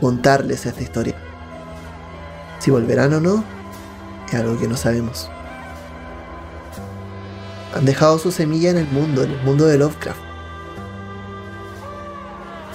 contarles 0.01 0.67
esta 0.67 0.83
historia. 0.83 1.15
Si 2.59 2.71
volverán 2.71 3.13
o 3.15 3.21
no, 3.21 3.45
es 4.29 4.35
algo 4.35 4.59
que 4.59 4.67
no 4.67 4.77
sabemos. 4.77 5.31
Han 7.75 7.85
dejado 7.85 8.19
su 8.19 8.33
semilla 8.33 8.71
en 8.71 8.79
el 8.79 8.89
mundo, 8.89 9.23
en 9.23 9.31
el 9.33 9.43
mundo 9.43 9.67
de 9.67 9.79
Lovecraft. 9.79 10.32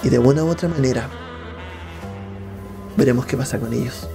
Y 0.08 0.10
de 0.10 0.18
una 0.18 0.42
u 0.42 0.48
otra 0.48 0.70
manera, 0.70 1.06
veremos 2.96 3.26
qué 3.26 3.36
pasa 3.36 3.58
con 3.58 3.74
ellos. 3.74 4.08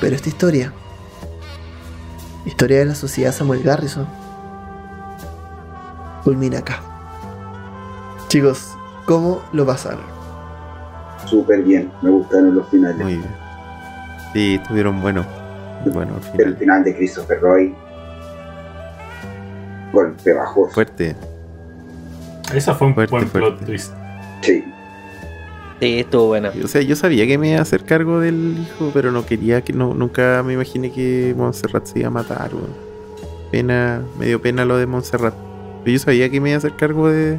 Pero 0.00 0.16
esta 0.16 0.30
historia, 0.30 0.72
historia 2.46 2.78
de 2.78 2.86
la 2.86 2.94
sociedad 2.94 3.30
Samuel 3.32 3.62
Garrison, 3.62 4.06
culmina 6.24 6.60
acá. 6.60 6.80
Chicos, 8.28 8.70
¿cómo 9.04 9.42
lo 9.52 9.66
pasaron? 9.66 10.06
Súper 11.26 11.64
bien, 11.64 11.92
me 12.00 12.08
gustaron 12.08 12.54
los 12.54 12.66
finales. 12.70 12.96
Muy 12.96 13.16
bien. 13.16 13.36
Sí, 14.32 14.54
estuvieron 14.54 15.02
buenos. 15.02 15.26
Bueno, 15.92 16.14
al 16.14 16.22
El 16.22 16.30
final. 16.32 16.56
final 16.56 16.84
de 16.84 16.96
Christopher 16.96 17.40
Roy. 17.42 17.74
Golpe 19.92 20.32
bajo. 20.32 20.70
Fuerte. 20.70 21.14
Esa 22.54 22.74
fue 22.74 22.86
un 22.88 22.94
Fuerte, 22.94 23.10
buen 23.10 23.28
plot 23.28 23.64
twist. 23.64 23.92
Sí. 24.42 24.64
Sí, 25.80 25.98
estuvo 26.00 26.26
buena. 26.28 26.50
O 26.62 26.66
sea, 26.66 26.82
yo 26.82 26.96
sabía 26.96 27.26
que 27.26 27.38
me 27.38 27.50
iba 27.50 27.58
a 27.58 27.62
hacer 27.62 27.84
cargo 27.84 28.18
del 28.20 28.56
hijo, 28.60 28.90
pero 28.92 29.12
no 29.12 29.24
quería 29.24 29.62
que 29.62 29.72
no, 29.72 29.94
nunca 29.94 30.42
me 30.44 30.54
imaginé 30.54 30.90
que 30.90 31.34
Montserrat 31.36 31.86
se 31.86 32.00
iba 32.00 32.08
a 32.08 32.10
matar. 32.10 32.50
Pena, 33.52 34.02
me 34.18 34.26
dio 34.26 34.42
pena 34.42 34.64
lo 34.64 34.76
de 34.76 34.86
Montserrat. 34.86 35.34
Pero 35.84 35.92
yo 35.92 35.98
sabía 36.00 36.28
que 36.30 36.40
me 36.40 36.50
iba 36.50 36.56
a 36.56 36.58
hacer 36.58 36.74
cargo 36.74 37.08
de, 37.08 37.38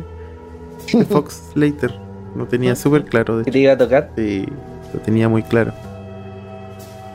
de 0.94 1.06
Fox 1.10 1.52
Slater. 1.54 1.94
Lo 2.36 2.46
tenía 2.46 2.76
súper 2.76 3.04
claro. 3.06 3.40
De 3.40 3.44
¿Qué 3.44 3.50
hecho. 3.50 3.54
te 3.54 3.60
iba 3.60 3.74
a 3.74 3.78
tocar? 3.78 4.12
Sí, 4.16 4.46
lo 4.94 5.00
tenía 5.02 5.28
muy 5.28 5.44
claro. 5.44 5.74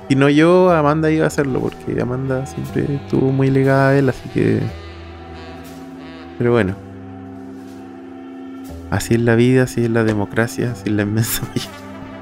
Si 0.09 0.17
no 0.17 0.29
yo, 0.29 0.71
Amanda 0.71 1.11
iba 1.11 1.25
a 1.25 1.29
hacerlo, 1.29 1.61
porque 1.61 1.99
Amanda 2.01 2.45
siempre 2.45 2.97
estuvo 2.97 3.33
muy 3.33 3.51
ligada 3.51 3.89
a 3.91 3.99
él, 3.99 4.09
así 4.11 4.29
que... 4.29 4.61
Pero 6.37 6.53
bueno. 6.53 6.75
Así 8.95 9.15
es 9.15 9.21
la 9.23 9.35
vida, 9.35 9.65
así 9.65 9.87
es 9.87 9.91
la 9.91 10.05
democracia, 10.05 10.71
así 10.71 10.83
es 10.87 10.93
la 10.93 11.03
inmensa 11.03 11.43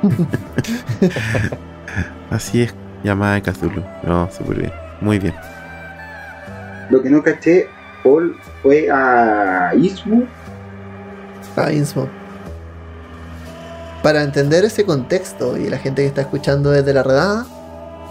mayoría. 0.01 1.51
así 2.31 2.62
es 2.62 2.75
llamada 3.05 3.35
de 3.35 3.43
Cthulhu. 3.43 3.85
No, 4.05 4.31
súper 4.33 4.57
bien. 4.57 4.73
Muy 5.03 5.18
bien. 5.18 5.35
Lo 6.89 7.03
que 7.03 7.11
no 7.11 7.23
caché, 7.23 7.68
Paul 8.03 8.35
fue 8.62 8.91
a 8.91 9.75
Ismu. 9.75 10.25
a 11.57 11.70
Innsmouth. 11.70 12.09
Para 14.03 14.23
entender 14.23 14.64
ese 14.64 14.87
contexto 14.87 15.59
y 15.59 15.68
la 15.68 15.77
gente 15.77 16.01
que 16.01 16.09
está 16.09 16.23
escuchando 16.23 16.70
desde 16.70 16.95
la 16.95 17.03
redada, 17.03 17.47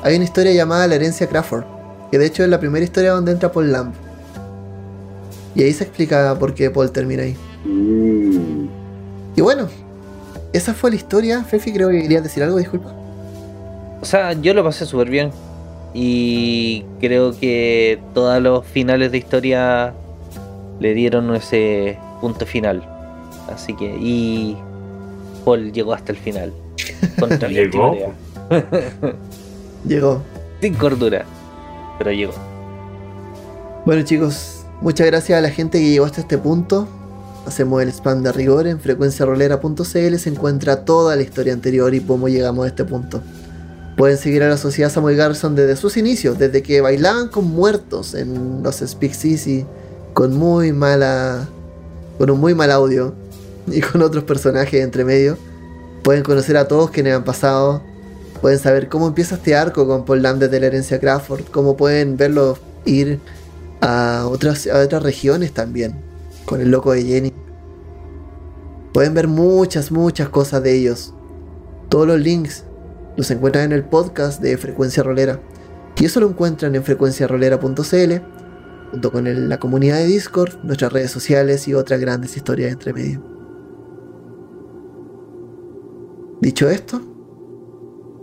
hay 0.04 0.18
una 0.18 0.26
historia 0.26 0.54
llamada 0.54 0.86
La 0.86 0.94
herencia 0.94 1.26
Crawford, 1.26 1.64
que 2.12 2.20
de 2.20 2.28
hecho 2.28 2.44
es 2.44 2.50
la 2.50 2.60
primera 2.60 2.86
historia 2.86 3.14
donde 3.14 3.32
entra 3.32 3.52
Paul 3.52 3.72
Lamb. 3.72 3.96
Y 5.56 5.64
ahí 5.64 5.74
se 5.74 5.84
explica 5.84 6.38
por 6.38 6.54
qué 6.54 6.70
Paul 6.70 6.92
termina 6.92 7.24
ahí. 7.24 7.36
Mm, 7.66 8.66
Y 9.36 9.42
bueno, 9.42 9.68
esa 10.54 10.74
fue 10.74 10.90
la 10.90 10.96
historia. 10.96 11.44
Fefi, 11.44 11.72
creo 11.74 11.90
que 11.90 12.02
querías 12.02 12.24
decir 12.24 12.44
algo, 12.44 12.58
disculpa. 12.58 12.94
O 14.02 14.06
sea, 14.06 14.34
yo 14.34 14.54
lo 14.54 14.64
pasé 14.64 14.86
súper 14.86 15.10
bien. 15.10 15.32
Y 15.94 16.86
creo 17.00 17.38
que 17.38 18.00
todos 18.14 18.42
los 18.42 18.66
finales 18.66 19.12
de 19.12 19.18
historia 19.18 19.94
le 20.80 20.94
dieron 20.94 21.34
ese 21.36 21.98
punto 22.22 22.46
final. 22.46 22.82
Así 23.54 23.76
que, 23.76 23.96
y 24.00 24.58
Paul 25.44 25.72
llegó 25.72 25.94
hasta 25.94 26.12
el 26.14 26.18
final. 26.18 26.54
Contra 27.20 27.50
Llegó. 27.50 27.96
Llegó. 29.86 30.22
Sin 30.62 30.74
cordura. 30.76 31.26
Pero 31.98 32.12
llegó. 32.12 32.34
Bueno 33.86 34.04
chicos, 34.04 34.64
muchas 34.82 35.08
gracias 35.08 35.38
a 35.38 35.42
la 35.42 35.50
gente 35.50 35.80
que 35.80 35.90
llegó 35.90 36.06
hasta 36.06 36.22
este 36.22 36.38
punto. 36.38 36.88
Hacemos 37.46 37.82
el 37.82 37.90
spam 37.90 38.22
de 38.22 38.32
rigor 38.32 38.68
en 38.68 38.80
frecuenciarolera.cl 38.80 39.84
se 39.84 40.30
encuentra 40.30 40.86
toda 40.86 41.16
la 41.16 41.24
historia 41.24 41.54
anterior 41.54 41.94
y 41.94 42.00
cómo 42.00 42.30
llegamos 42.30 42.66
a 42.66 42.68
este 42.68 42.86
punto. 42.86 43.22
Pueden 43.98 44.18
seguir 44.18 44.44
a 44.44 44.50
la 44.50 44.58
sociedad 44.58 44.92
Samuel 44.92 45.18
Garrison 45.18 45.56
desde 45.56 45.76
sus 45.76 45.98
inicios, 45.98 46.38
desde 46.38 46.64
que 46.64 46.82
bailaban 46.82 47.28
con 47.30 47.46
muertos 47.46 48.14
en 48.14 48.64
los 48.64 48.78
Speak 48.78 49.14
Easy, 49.26 49.66
con 50.14 50.36
muy 50.36 50.72
mala. 50.72 51.48
con 52.18 52.30
un 52.30 52.40
muy 52.40 52.54
mal 52.54 52.72
audio 52.72 53.14
y 53.68 53.82
con 53.82 54.02
otros 54.02 54.24
personajes 54.24 54.82
entre 54.84 55.04
medio. 55.04 55.38
Pueden 56.04 56.24
conocer 56.24 56.58
a 56.58 56.68
todos 56.68 56.92
quienes 56.92 57.16
han 57.16 57.24
pasado. 57.24 57.82
Pueden 58.42 58.60
saber 58.60 58.90
cómo 58.90 59.08
empieza 59.08 59.36
este 59.36 59.56
arco 59.56 59.88
con 59.88 60.06
Paul 60.06 60.22
Lamb 60.22 60.40
desde 60.40 60.60
la 60.60 60.68
herencia 60.68 61.00
Crawford. 61.00 61.46
Cómo 61.52 61.78
pueden 61.78 62.18
verlo 62.18 62.58
ir 62.86 63.20
a 63.82 64.28
otras, 64.30 64.68
a 64.68 64.80
otras 64.80 65.04
regiones 65.04 65.54
también. 65.54 66.11
Con 66.46 66.62
el 66.62 66.72
loco 66.72 66.92
de 66.92 67.04
Jenny. 67.04 67.34
Pueden 68.94 69.14
ver 69.14 69.28
muchas, 69.28 69.92
muchas 69.92 70.30
cosas 70.30 70.64
de 70.64 70.78
ellos. 70.78 71.14
Todos 71.90 72.08
los 72.08 72.20
links 72.20 72.66
los 73.18 73.30
encuentran 73.32 73.66
en 73.66 73.72
el 73.74 73.86
podcast 73.86 74.42
de 74.42 74.58
Frecuencia 74.58 75.04
Rolera. 75.04 75.40
Y 75.98 76.06
eso 76.06 76.20
lo 76.20 76.30
encuentran 76.30 76.74
en 76.76 76.84
frecuenciarolera.cl, 76.84 78.92
junto 78.92 79.12
con 79.12 79.50
la 79.50 79.60
comunidad 79.60 79.98
de 79.98 80.08
Discord, 80.08 80.64
nuestras 80.64 80.92
redes 80.92 81.12
sociales 81.12 81.68
y 81.68 81.76
otras 81.76 82.02
grandes 82.02 82.36
historias 82.36 82.72
entre 82.72 82.92
medio. 82.92 83.24
Dicho 86.42 86.70
esto, 86.70 87.00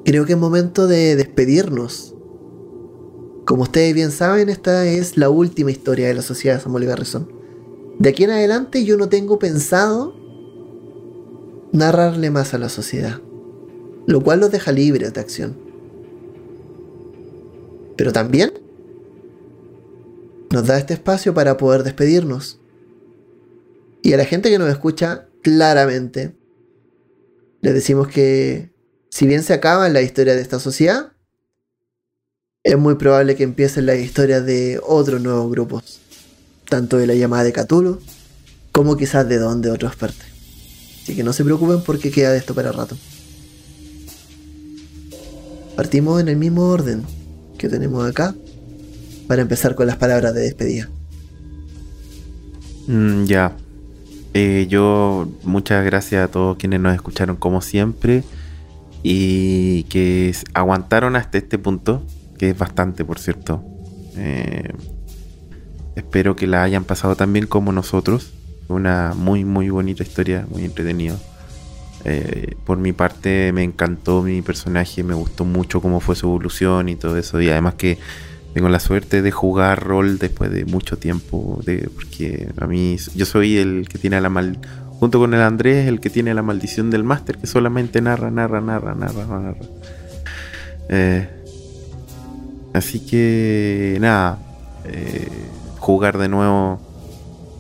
creo 0.05 0.27
que 0.27 0.33
es 0.33 0.39
momento 0.39 0.89
de 0.89 1.15
despedirnos. 1.15 2.17
Como 3.47 3.63
ustedes 3.63 3.95
bien 3.95 4.11
saben, 4.11 4.49
esta 4.49 4.85
es 4.87 5.17
la 5.17 5.31
última 5.31 5.71
historia 5.71 6.09
de 6.09 6.15
la 6.15 6.23
sociedad 6.23 6.61
Samuel 6.61 6.87
Garrison. 6.87 7.38
De 7.99 8.11
aquí 8.11 8.25
en 8.25 8.31
adelante 8.31 8.85
yo 8.85 8.97
no 8.97 9.09
tengo 9.09 9.39
pensado 9.39 10.15
narrarle 11.73 12.31
más 12.31 12.55
a 12.55 12.59
la 12.59 12.69
sociedad, 12.69 13.21
lo 14.07 14.23
cual 14.23 14.41
los 14.41 14.51
deja 14.51 14.73
libres 14.73 15.13
de 15.13 15.21
acción. 15.21 15.57
Pero 17.97 18.13
también 18.13 18.53
nos 20.51 20.67
da 20.67 20.79
este 20.79 20.95
espacio 20.95 21.35
para 21.35 21.57
poder 21.57 21.83
despedirnos. 21.83 22.61
Y 24.03 24.13
a 24.13 24.17
la 24.17 24.25
gente 24.25 24.51
que 24.51 24.59
nos 24.59 24.71
escucha 24.71 25.29
claramente, 25.43 26.37
les 27.61 27.75
decimos 27.75 28.09
que 28.09 28.73
si 29.11 29.27
bien 29.27 29.43
se 29.43 29.53
acaba 29.53 29.89
la 29.89 30.03
historia 30.03 30.37
de 30.37 30.43
esta 30.43 30.61
sociedad, 30.61 31.13
es 32.63 32.79
muy 32.79 32.95
probable 32.95 33.35
que 33.35 33.45
empiecen 33.45 33.87
las 33.87 33.99
historias 33.99 34.45
de 34.47 34.81
otros 34.87 35.21
nuevos 35.21 35.51
grupos, 35.51 36.01
tanto 36.69 36.99
de 36.99 37.07
la 37.07 37.15
llamada 37.15 37.45
de 37.45 37.53
Cthulhu, 37.53 38.01
como 38.73 38.97
quizás 38.97 39.29
de 39.29 39.39
donde 39.39 39.71
otras 39.71 39.97
partes. 39.97 40.27
Así 41.03 41.17
que 41.17 41.25
no 41.25 41.33
se 41.33 41.45
preocupen 41.45 41.81
porque 41.83 42.11
queda 42.11 42.33
de 42.33 42.39
esto 42.39 42.55
para 42.55 42.71
rato. 42.71 42.97
Partimos 45.75 46.21
en 46.21 46.29
el 46.29 46.37
mismo 46.37 46.65
orden 46.69 47.05
que 47.57 47.69
tenemos 47.69 48.09
acá 48.09 48.35
para 49.27 49.43
empezar 49.43 49.75
con 49.75 49.87
las 49.87 49.97
palabras 49.97 50.35
de 50.35 50.41
despedida. 50.41 50.89
Mm, 52.87 53.25
ya. 53.25 53.57
Eh, 54.35 54.67
yo, 54.69 55.29
muchas 55.45 55.85
gracias 55.85 56.25
a 56.25 56.31
todos 56.31 56.57
quienes 56.57 56.81
nos 56.81 56.95
escucharon 56.95 57.37
como 57.37 57.61
siempre 57.61 58.23
y 59.03 59.85
que 59.85 60.35
aguantaron 60.55 61.17
hasta 61.17 61.39
este 61.39 61.59
punto, 61.59 62.03
que 62.39 62.51
es 62.51 62.59
bastante, 62.59 63.05
por 63.05 63.19
cierto. 63.19 63.63
Eh, 64.17 64.73
espero 65.99 66.37
que 66.37 66.47
la 66.47 66.63
hayan 66.63 66.85
pasado 66.85 67.17
tan 67.17 67.33
bien 67.33 67.47
como 67.47 67.73
nosotros. 67.73 68.33
Una 68.69 69.15
muy, 69.17 69.45
muy 69.45 69.71
bonita 69.71 70.03
historia, 70.03 70.47
muy 70.51 70.65
entretenida. 70.65 71.17
Eh, 72.05 72.55
por 72.65 72.79
mi 72.79 72.93
parte 72.93 73.53
me 73.53 73.65
encantó 73.65 74.23
mi 74.23 74.41
personaje, 74.41 75.03
me 75.03 75.15
gustó 75.15 75.45
mucho 75.45 75.81
cómo 75.81 76.01
fue 76.01 76.15
su 76.15 76.27
evolución 76.27 76.89
y 76.89 76.97
todo 76.97 77.17
eso. 77.17 77.41
Y 77.41 77.49
además 77.51 77.75
que 77.75 77.99
tengo 78.55 78.69
la 78.69 78.81
suerte 78.81 79.23
de 79.23 79.31
jugar 79.31 79.83
rol 79.83 80.19
después 80.19 80.51
de 80.51 80.65
mucho 80.65 80.97
tiempo. 80.99 81.61
Porque 81.95 82.49
a 82.59 82.67
mí, 82.67 82.97
yo 83.15 83.27
soy 83.27 83.59
el 83.59 83.89
que 83.89 83.99
tiene 83.99 84.21
la 84.21 84.29
mal. 84.29 84.59
Junto 85.01 85.21
con 85.21 85.33
el 85.33 85.41
Andrés, 85.43 85.87
el 85.87 86.01
que 86.01 86.11
tiene 86.11 86.35
la 86.35 86.43
maldición 86.43 86.91
del 86.91 87.05
máster, 87.05 87.39
que 87.39 87.47
solamente 87.47 88.01
narra, 88.01 88.31
narra, 88.31 88.61
narra, 88.61 88.95
narra, 88.95 89.27
narra. 89.27 89.57
Eh, 90.89 91.29
así 92.75 93.01
que, 93.01 93.97
nada. 94.01 94.39
eh, 94.87 95.29
jugar 95.79 96.19
de 96.19 96.29
nuevo 96.29 96.79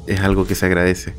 es 0.07 0.21
algo 0.21 0.47
que 0.47 0.55
se 0.55 0.67
agradece. 0.67 1.15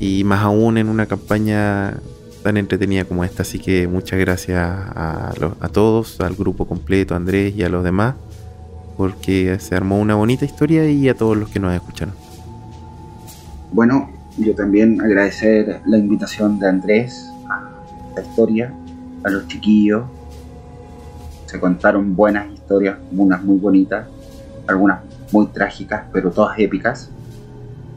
Y 0.00 0.24
más 0.24 0.42
aún 0.42 0.78
en 0.78 0.88
una 0.88 1.06
campaña 1.06 1.94
tan 2.42 2.56
entretenida 2.56 3.04
como 3.04 3.24
esta. 3.24 3.42
Así 3.42 3.58
que 3.58 3.88
muchas 3.88 4.18
gracias 4.20 4.58
a, 4.60 5.32
los- 5.40 5.54
a 5.60 5.68
todos, 5.68 6.20
al 6.20 6.34
grupo 6.34 6.66
completo, 6.66 7.14
a 7.14 7.16
Andrés 7.16 7.54
y 7.56 7.62
a 7.64 7.68
los 7.68 7.82
demás, 7.82 8.14
porque 8.96 9.58
se 9.60 9.74
armó 9.74 9.98
una 9.98 10.14
bonita 10.14 10.44
historia 10.44 10.88
y 10.88 11.08
a 11.08 11.14
todos 11.16 11.36
los 11.36 11.48
que 11.48 11.58
nos 11.60 11.74
escucharon. 11.74 12.14
Bueno, 13.72 14.10
yo 14.38 14.54
también 14.54 15.00
agradecer 15.00 15.80
la 15.86 15.98
invitación 15.98 16.58
de 16.58 16.68
Andrés 16.68 17.28
a 17.48 17.68
esta 18.10 18.22
historia, 18.30 18.72
a 19.24 19.30
los 19.30 19.46
chiquillos. 19.48 20.04
Se 21.46 21.58
contaron 21.58 22.14
buenas 22.14 22.50
historias, 22.52 22.98
unas 23.10 23.42
muy 23.42 23.56
bonitas, 23.58 24.06
algunas 24.66 25.00
muy 25.32 25.46
trágicas, 25.48 26.04
pero 26.12 26.30
todas 26.30 26.58
épicas. 26.58 27.10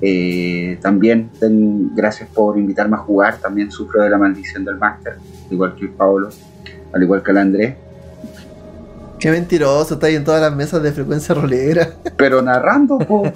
Eh, 0.01 0.79
también 0.82 1.29
ten- 1.39 1.95
gracias 1.95 2.27
por 2.29 2.57
invitarme 2.57 2.95
a 2.95 2.99
jugar, 2.99 3.38
también 3.38 3.71
sufro 3.71 4.01
de 4.01 4.09
la 4.09 4.17
maldición 4.17 4.65
del 4.65 4.77
máster, 4.77 5.17
igual 5.51 5.75
que 5.75 5.86
el 5.86 5.91
Pablo, 5.91 6.29
al 6.93 7.03
igual 7.03 7.21
que 7.23 7.32
el 7.32 7.38
Andrés, 7.38 7.75
Qué 9.19 9.29
mentiroso, 9.29 9.93
está 9.93 10.07
ahí 10.07 10.15
en 10.15 10.23
todas 10.23 10.41
las 10.41 10.55
mesas 10.55 10.82
de 10.82 10.91
frecuencia 10.91 11.36
rolera. 11.36 11.89
pero 12.17 12.41
narrando. 12.41 12.97
po. 12.97 13.32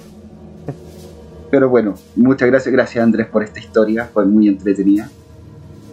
Pero 1.48 1.68
bueno, 1.68 1.94
muchas 2.16 2.48
gracias, 2.50 2.72
gracias 2.72 3.04
Andrés 3.04 3.28
por 3.28 3.44
esta 3.44 3.60
historia, 3.60 4.10
fue 4.12 4.24
muy 4.24 4.48
entretenida. 4.48 5.08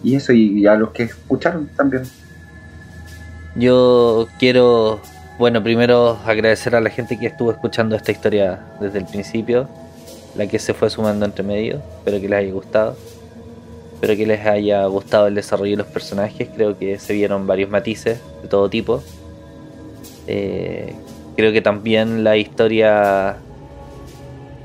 Y 0.02 0.16
eso, 0.16 0.32
y 0.32 0.66
a 0.66 0.74
los 0.74 0.90
que 0.90 1.04
escucharon 1.04 1.70
también. 1.76 2.02
Yo 3.54 4.26
quiero, 4.40 5.00
bueno, 5.38 5.62
primero 5.62 6.18
agradecer 6.24 6.76
a 6.76 6.80
la 6.80 6.90
gente 6.90 7.18
que 7.18 7.26
estuvo 7.26 7.50
escuchando 7.50 7.96
esta 7.96 8.12
historia 8.12 8.60
desde 8.80 8.98
el 8.98 9.06
principio, 9.06 9.68
la 10.36 10.46
que 10.46 10.58
se 10.58 10.74
fue 10.74 10.90
sumando 10.90 11.24
entre 11.24 11.42
medio, 11.42 11.82
espero 11.98 12.20
que 12.20 12.28
les 12.28 12.38
haya 12.38 12.52
gustado. 12.52 12.96
Espero 13.94 14.16
que 14.16 14.26
les 14.26 14.46
haya 14.46 14.84
gustado 14.86 15.28
el 15.28 15.34
desarrollo 15.34 15.72
de 15.72 15.76
los 15.78 15.86
personajes, 15.86 16.48
creo 16.54 16.76
que 16.78 16.98
se 16.98 17.14
vieron 17.14 17.46
varios 17.46 17.70
matices 17.70 18.20
de 18.42 18.48
todo 18.48 18.68
tipo. 18.68 19.02
Eh, 20.26 20.94
creo 21.36 21.52
que 21.52 21.62
también 21.62 22.22
la 22.22 22.36
historia 22.36 23.36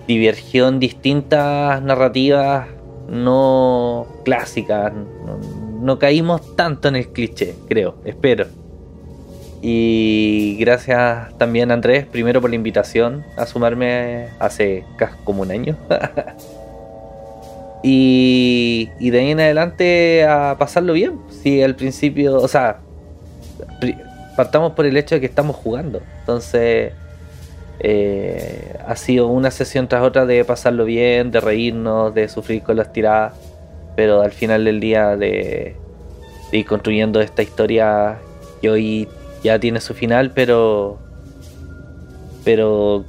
divergió 0.08 0.68
en 0.68 0.80
distintas 0.80 1.82
narrativas 1.82 2.68
no 3.08 4.08
clásicas. 4.26 4.94
No, 4.94 5.40
no 5.82 6.00
caímos 6.00 6.56
tanto 6.56 6.88
en 6.90 6.98
el 6.98 7.08
cliché, 7.10 7.56
creo, 7.68 7.96
espero. 8.06 8.48
Y 9.62 10.56
gracias 10.60 11.38
también 11.38 11.72
Andrés, 11.72 12.06
primero 12.06 12.40
por 12.40 12.50
la 12.50 12.56
invitación 12.56 13.26
a 13.36 13.46
sumarme 13.46 14.30
hace 14.40 14.86
casi 14.98 15.18
como 15.24 15.42
un 15.42 15.52
año. 15.52 15.76
y, 17.84 18.90
y 19.00 19.10
de 19.10 19.20
ahí 19.20 19.32
en 19.32 19.40
adelante 19.42 20.26
a 20.26 20.56
pasarlo 20.58 20.94
bien. 20.94 21.20
Si 21.30 21.62
al 21.62 21.76
principio, 21.76 22.38
o 22.38 22.48
sea, 22.48 22.80
partamos 24.38 24.72
por 24.72 24.86
el 24.86 24.96
hecho 24.96 25.16
de 25.16 25.22
que 25.22 25.28
estamos 25.28 25.58
jugando. 25.58 26.02
Entonces, 26.22 26.94
eh, 27.82 28.78
ha 28.88 28.96
sido 28.96 29.28
una 29.28 29.52
sesión 29.52 29.90
tras 29.90 30.04
otra 30.04 30.26
de 30.26 30.46
pasarlo 30.46 30.86
bien, 30.86 31.32
de 31.32 31.42
reírnos, 31.42 32.14
de 32.14 32.30
sufrir 32.30 32.64
con 32.64 32.78
las 32.78 32.94
tiradas. 32.94 33.34
Pero 33.98 34.22
al 34.22 34.32
final 34.32 34.64
del 34.64 34.80
día 34.80 35.18
de, 35.18 35.76
de 36.52 36.58
ir 36.58 36.66
construyendo 36.66 37.20
esta 37.20 37.42
historia 37.42 38.18
que 38.62 38.70
hoy 38.70 39.10
ya 39.44 39.60
tiene 39.60 39.82
su 39.82 39.94
final, 39.94 40.32
pero 40.32 41.00
pero 42.44 43.06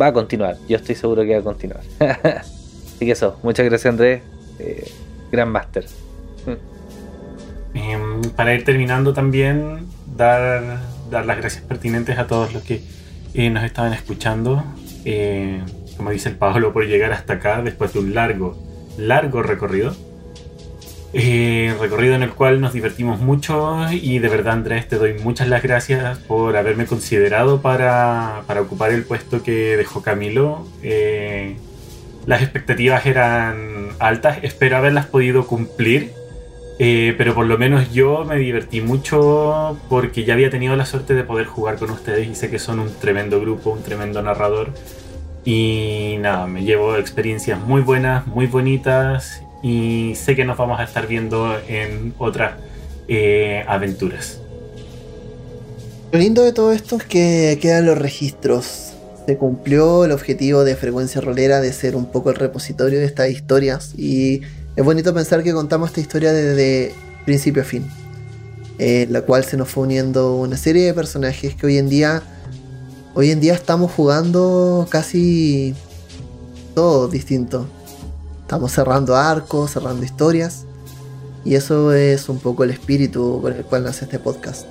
va 0.00 0.08
a 0.08 0.12
continuar. 0.12 0.56
Yo 0.68 0.76
estoy 0.76 0.94
seguro 0.94 1.22
que 1.22 1.34
va 1.34 1.40
a 1.40 1.44
continuar. 1.44 1.80
Así 2.00 3.06
que 3.06 3.12
eso, 3.12 3.38
muchas 3.42 3.66
gracias 3.66 3.90
Andrés, 3.92 4.22
eh, 4.58 4.90
gran 5.30 5.50
máster. 5.50 5.86
Em, 7.72 8.20
para 8.34 8.52
ir 8.54 8.64
terminando 8.64 9.14
también, 9.14 9.86
dar, 10.16 10.80
dar 11.10 11.24
las 11.24 11.36
gracias 11.38 11.62
pertinentes 11.62 12.18
a 12.18 12.26
todos 12.26 12.52
los 12.52 12.62
que 12.62 12.82
eh, 13.34 13.50
nos 13.50 13.64
estaban 13.64 13.92
escuchando. 13.92 14.64
Eh, 15.04 15.60
como 15.96 16.10
dice 16.10 16.30
el 16.30 16.36
Pablo, 16.36 16.72
por 16.72 16.86
llegar 16.86 17.12
hasta 17.12 17.34
acá 17.34 17.62
después 17.62 17.92
de 17.92 18.00
un 18.00 18.14
largo, 18.14 18.58
largo 18.98 19.42
recorrido. 19.42 19.94
Eh, 21.12 21.74
recorrido 21.80 22.14
en 22.14 22.22
el 22.22 22.30
cual 22.30 22.60
nos 22.60 22.72
divertimos 22.72 23.18
mucho 23.18 23.84
y 23.90 24.20
de 24.20 24.28
verdad 24.28 24.52
Andrés 24.52 24.86
te 24.86 24.96
doy 24.96 25.14
muchas 25.14 25.48
las 25.48 25.60
gracias 25.60 26.18
por 26.18 26.56
haberme 26.56 26.86
considerado 26.86 27.60
para, 27.62 28.44
para 28.46 28.60
ocupar 28.60 28.92
el 28.92 29.02
puesto 29.02 29.42
que 29.42 29.76
dejó 29.76 30.02
Camilo. 30.02 30.66
Eh, 30.82 31.56
las 32.26 32.42
expectativas 32.42 33.06
eran 33.06 33.88
altas, 33.98 34.38
espero 34.42 34.76
haberlas 34.76 35.06
podido 35.06 35.46
cumplir. 35.46 36.12
Eh, 36.82 37.14
pero 37.18 37.34
por 37.34 37.44
lo 37.44 37.58
menos 37.58 37.92
yo 37.92 38.24
me 38.24 38.36
divertí 38.36 38.80
mucho 38.80 39.78
porque 39.90 40.24
ya 40.24 40.32
había 40.32 40.48
tenido 40.48 40.76
la 40.76 40.86
suerte 40.86 41.12
de 41.12 41.24
poder 41.24 41.44
jugar 41.44 41.76
con 41.76 41.90
ustedes 41.90 42.26
y 42.26 42.34
sé 42.34 42.48
que 42.48 42.58
son 42.58 42.78
un 42.80 42.90
tremendo 42.98 43.38
grupo, 43.38 43.70
un 43.70 43.82
tremendo 43.82 44.22
narrador. 44.22 44.72
Y 45.44 46.16
nada, 46.20 46.46
me 46.46 46.62
llevo 46.62 46.96
experiencias 46.96 47.60
muy 47.60 47.82
buenas, 47.82 48.26
muy 48.26 48.46
bonitas 48.46 49.42
y 49.62 50.14
sé 50.16 50.36
que 50.36 50.44
nos 50.44 50.56
vamos 50.56 50.80
a 50.80 50.84
estar 50.84 51.06
viendo 51.06 51.56
en 51.68 52.14
otras 52.18 52.54
eh, 53.08 53.64
aventuras. 53.66 54.38
Lo 56.12 56.18
lindo 56.18 56.42
de 56.42 56.52
todo 56.52 56.72
esto 56.72 56.96
es 56.96 57.04
que 57.04 57.58
quedan 57.60 57.86
los 57.86 57.98
registros. 57.98 58.94
Se 59.26 59.36
cumplió 59.36 60.04
el 60.04 60.12
objetivo 60.12 60.64
de 60.64 60.74
Frecuencia 60.74 61.20
Rolera 61.20 61.60
de 61.60 61.72
ser 61.72 61.94
un 61.94 62.06
poco 62.06 62.30
el 62.30 62.36
repositorio 62.36 62.98
de 62.98 63.04
estas 63.04 63.30
historias. 63.30 63.92
Y 63.96 64.40
es 64.74 64.84
bonito 64.84 65.14
pensar 65.14 65.42
que 65.44 65.52
contamos 65.52 65.90
esta 65.90 66.00
historia 66.00 66.32
desde 66.32 66.94
principio 67.24 67.62
a 67.62 67.64
fin. 67.64 67.84
En 68.78 69.12
la 69.12 69.22
cual 69.22 69.44
se 69.44 69.56
nos 69.56 69.68
fue 69.68 69.84
uniendo 69.84 70.36
una 70.36 70.56
serie 70.56 70.86
de 70.86 70.94
personajes 70.94 71.54
que 71.54 71.66
hoy 71.66 71.78
en 71.78 71.88
día. 71.88 72.22
Hoy 73.14 73.30
en 73.30 73.40
día 73.40 73.54
estamos 73.54 73.92
jugando 73.92 74.88
casi 74.90 75.74
todo 76.74 77.06
distinto. 77.06 77.68
Estamos 78.50 78.72
cerrando 78.72 79.14
arcos, 79.14 79.70
cerrando 79.70 80.04
historias. 80.04 80.64
Y 81.44 81.54
eso 81.54 81.92
es 81.94 82.28
un 82.28 82.40
poco 82.40 82.64
el 82.64 82.70
espíritu 82.70 83.38
con 83.40 83.52
el 83.52 83.62
cual 83.62 83.84
nace 83.84 84.06
este 84.06 84.18
podcast. 84.18 84.66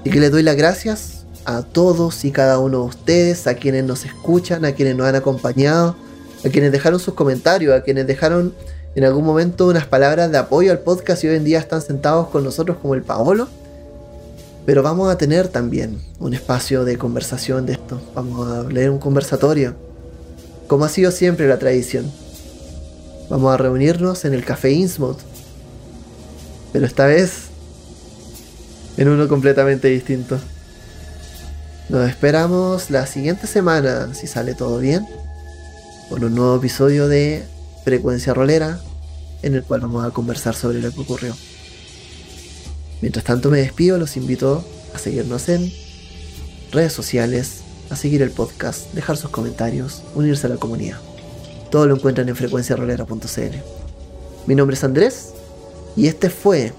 Así 0.00 0.10
que 0.10 0.18
les 0.18 0.32
doy 0.32 0.42
las 0.42 0.56
gracias 0.56 1.24
a 1.44 1.62
todos 1.62 2.24
y 2.24 2.32
cada 2.32 2.58
uno 2.58 2.78
de 2.78 2.88
ustedes, 2.88 3.46
a 3.46 3.54
quienes 3.54 3.84
nos 3.84 4.04
escuchan, 4.04 4.64
a 4.64 4.72
quienes 4.72 4.96
nos 4.96 5.06
han 5.06 5.14
acompañado, 5.14 5.94
a 6.44 6.48
quienes 6.48 6.72
dejaron 6.72 6.98
sus 6.98 7.14
comentarios, 7.14 7.72
a 7.72 7.84
quienes 7.84 8.04
dejaron 8.08 8.52
en 8.96 9.04
algún 9.04 9.24
momento 9.24 9.68
unas 9.68 9.86
palabras 9.86 10.32
de 10.32 10.38
apoyo 10.38 10.72
al 10.72 10.80
podcast 10.80 11.22
y 11.22 11.28
hoy 11.28 11.36
en 11.36 11.44
día 11.44 11.60
están 11.60 11.82
sentados 11.82 12.26
con 12.30 12.42
nosotros 12.42 12.78
como 12.82 12.96
el 12.96 13.02
Paolo. 13.02 13.46
Pero 14.66 14.82
vamos 14.82 15.08
a 15.08 15.16
tener 15.16 15.46
también 15.46 16.02
un 16.18 16.34
espacio 16.34 16.84
de 16.84 16.98
conversación 16.98 17.64
de 17.64 17.74
esto. 17.74 18.02
Vamos 18.16 18.48
a 18.48 18.64
leer 18.64 18.90
un 18.90 18.98
conversatorio. 18.98 19.76
Como 20.66 20.84
ha 20.84 20.88
sido 20.88 21.12
siempre 21.12 21.46
la 21.46 21.60
tradición. 21.60 22.10
Vamos 23.30 23.52
a 23.52 23.56
reunirnos 23.56 24.24
en 24.24 24.34
el 24.34 24.44
Café 24.44 24.70
Innsmouth. 24.72 25.18
Pero 26.72 26.86
esta 26.86 27.06
vez 27.06 27.48
en 28.98 29.08
uno 29.08 29.28
completamente 29.28 29.88
distinto. 29.88 30.38
Nos 31.88 32.10
esperamos 32.10 32.90
la 32.90 33.06
siguiente 33.06 33.46
semana, 33.46 34.12
si 34.12 34.26
sale 34.26 34.54
todo 34.54 34.78
bien, 34.78 35.06
con 36.10 36.22
un 36.22 36.34
nuevo 36.34 36.56
episodio 36.56 37.08
de 37.08 37.44
Frecuencia 37.84 38.34
Rolera, 38.34 38.80
en 39.42 39.54
el 39.54 39.62
cual 39.62 39.82
vamos 39.82 40.04
a 40.04 40.10
conversar 40.10 40.54
sobre 40.54 40.82
lo 40.82 40.92
que 40.92 41.00
ocurrió. 41.00 41.34
Mientras 43.00 43.24
tanto 43.24 43.50
me 43.50 43.58
despido, 43.58 43.96
los 43.98 44.16
invito 44.16 44.64
a 44.94 44.98
seguirnos 44.98 45.48
en 45.48 45.72
redes 46.72 46.92
sociales, 46.92 47.60
a 47.88 47.96
seguir 47.96 48.20
el 48.20 48.32
podcast, 48.32 48.92
dejar 48.92 49.16
sus 49.16 49.30
comentarios, 49.30 50.02
unirse 50.14 50.48
a 50.48 50.50
la 50.50 50.56
comunidad. 50.56 51.07
Todo 51.70 51.86
lo 51.86 51.96
encuentran 51.96 52.28
en 52.28 52.36
frecuenciarolera.cl. 52.36 53.56
Mi 54.46 54.54
nombre 54.54 54.74
es 54.74 54.84
Andrés 54.84 55.34
y 55.96 56.06
este 56.06 56.30
fue. 56.30 56.72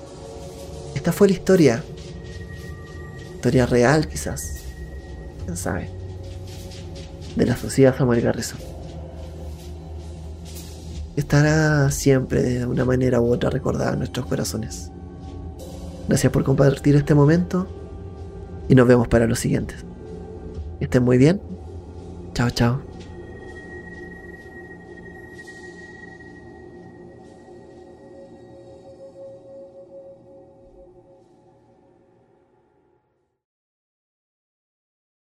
Esta 0.95 1.11
fue 1.11 1.27
la 1.27 1.33
historia. 1.33 1.83
Historia 3.35 3.65
real, 3.65 4.07
quizás. 4.07 4.61
Quién 5.45 5.55
sabe. 5.55 5.89
De 7.35 7.45
la 7.45 7.55
sociedad 7.55 7.95
Samuel 7.95 8.21
Garrison. 8.21 8.59
Estará 11.15 11.91
siempre 11.91 12.41
de 12.41 12.65
una 12.65 12.85
manera 12.85 13.21
u 13.21 13.31
otra 13.31 13.49
recordada 13.49 13.93
en 13.93 13.99
nuestros 13.99 14.25
corazones. 14.25 14.91
Gracias 16.07 16.31
por 16.31 16.43
compartir 16.43 16.95
este 16.95 17.13
momento 17.13 17.67
y 18.67 18.75
nos 18.75 18.87
vemos 18.87 19.07
para 19.07 19.27
los 19.27 19.39
siguientes. 19.39 19.85
Estén 20.79 21.03
muy 21.03 21.17
bien. 21.17 21.41
Chao, 22.33 22.49
chao. 22.49 22.88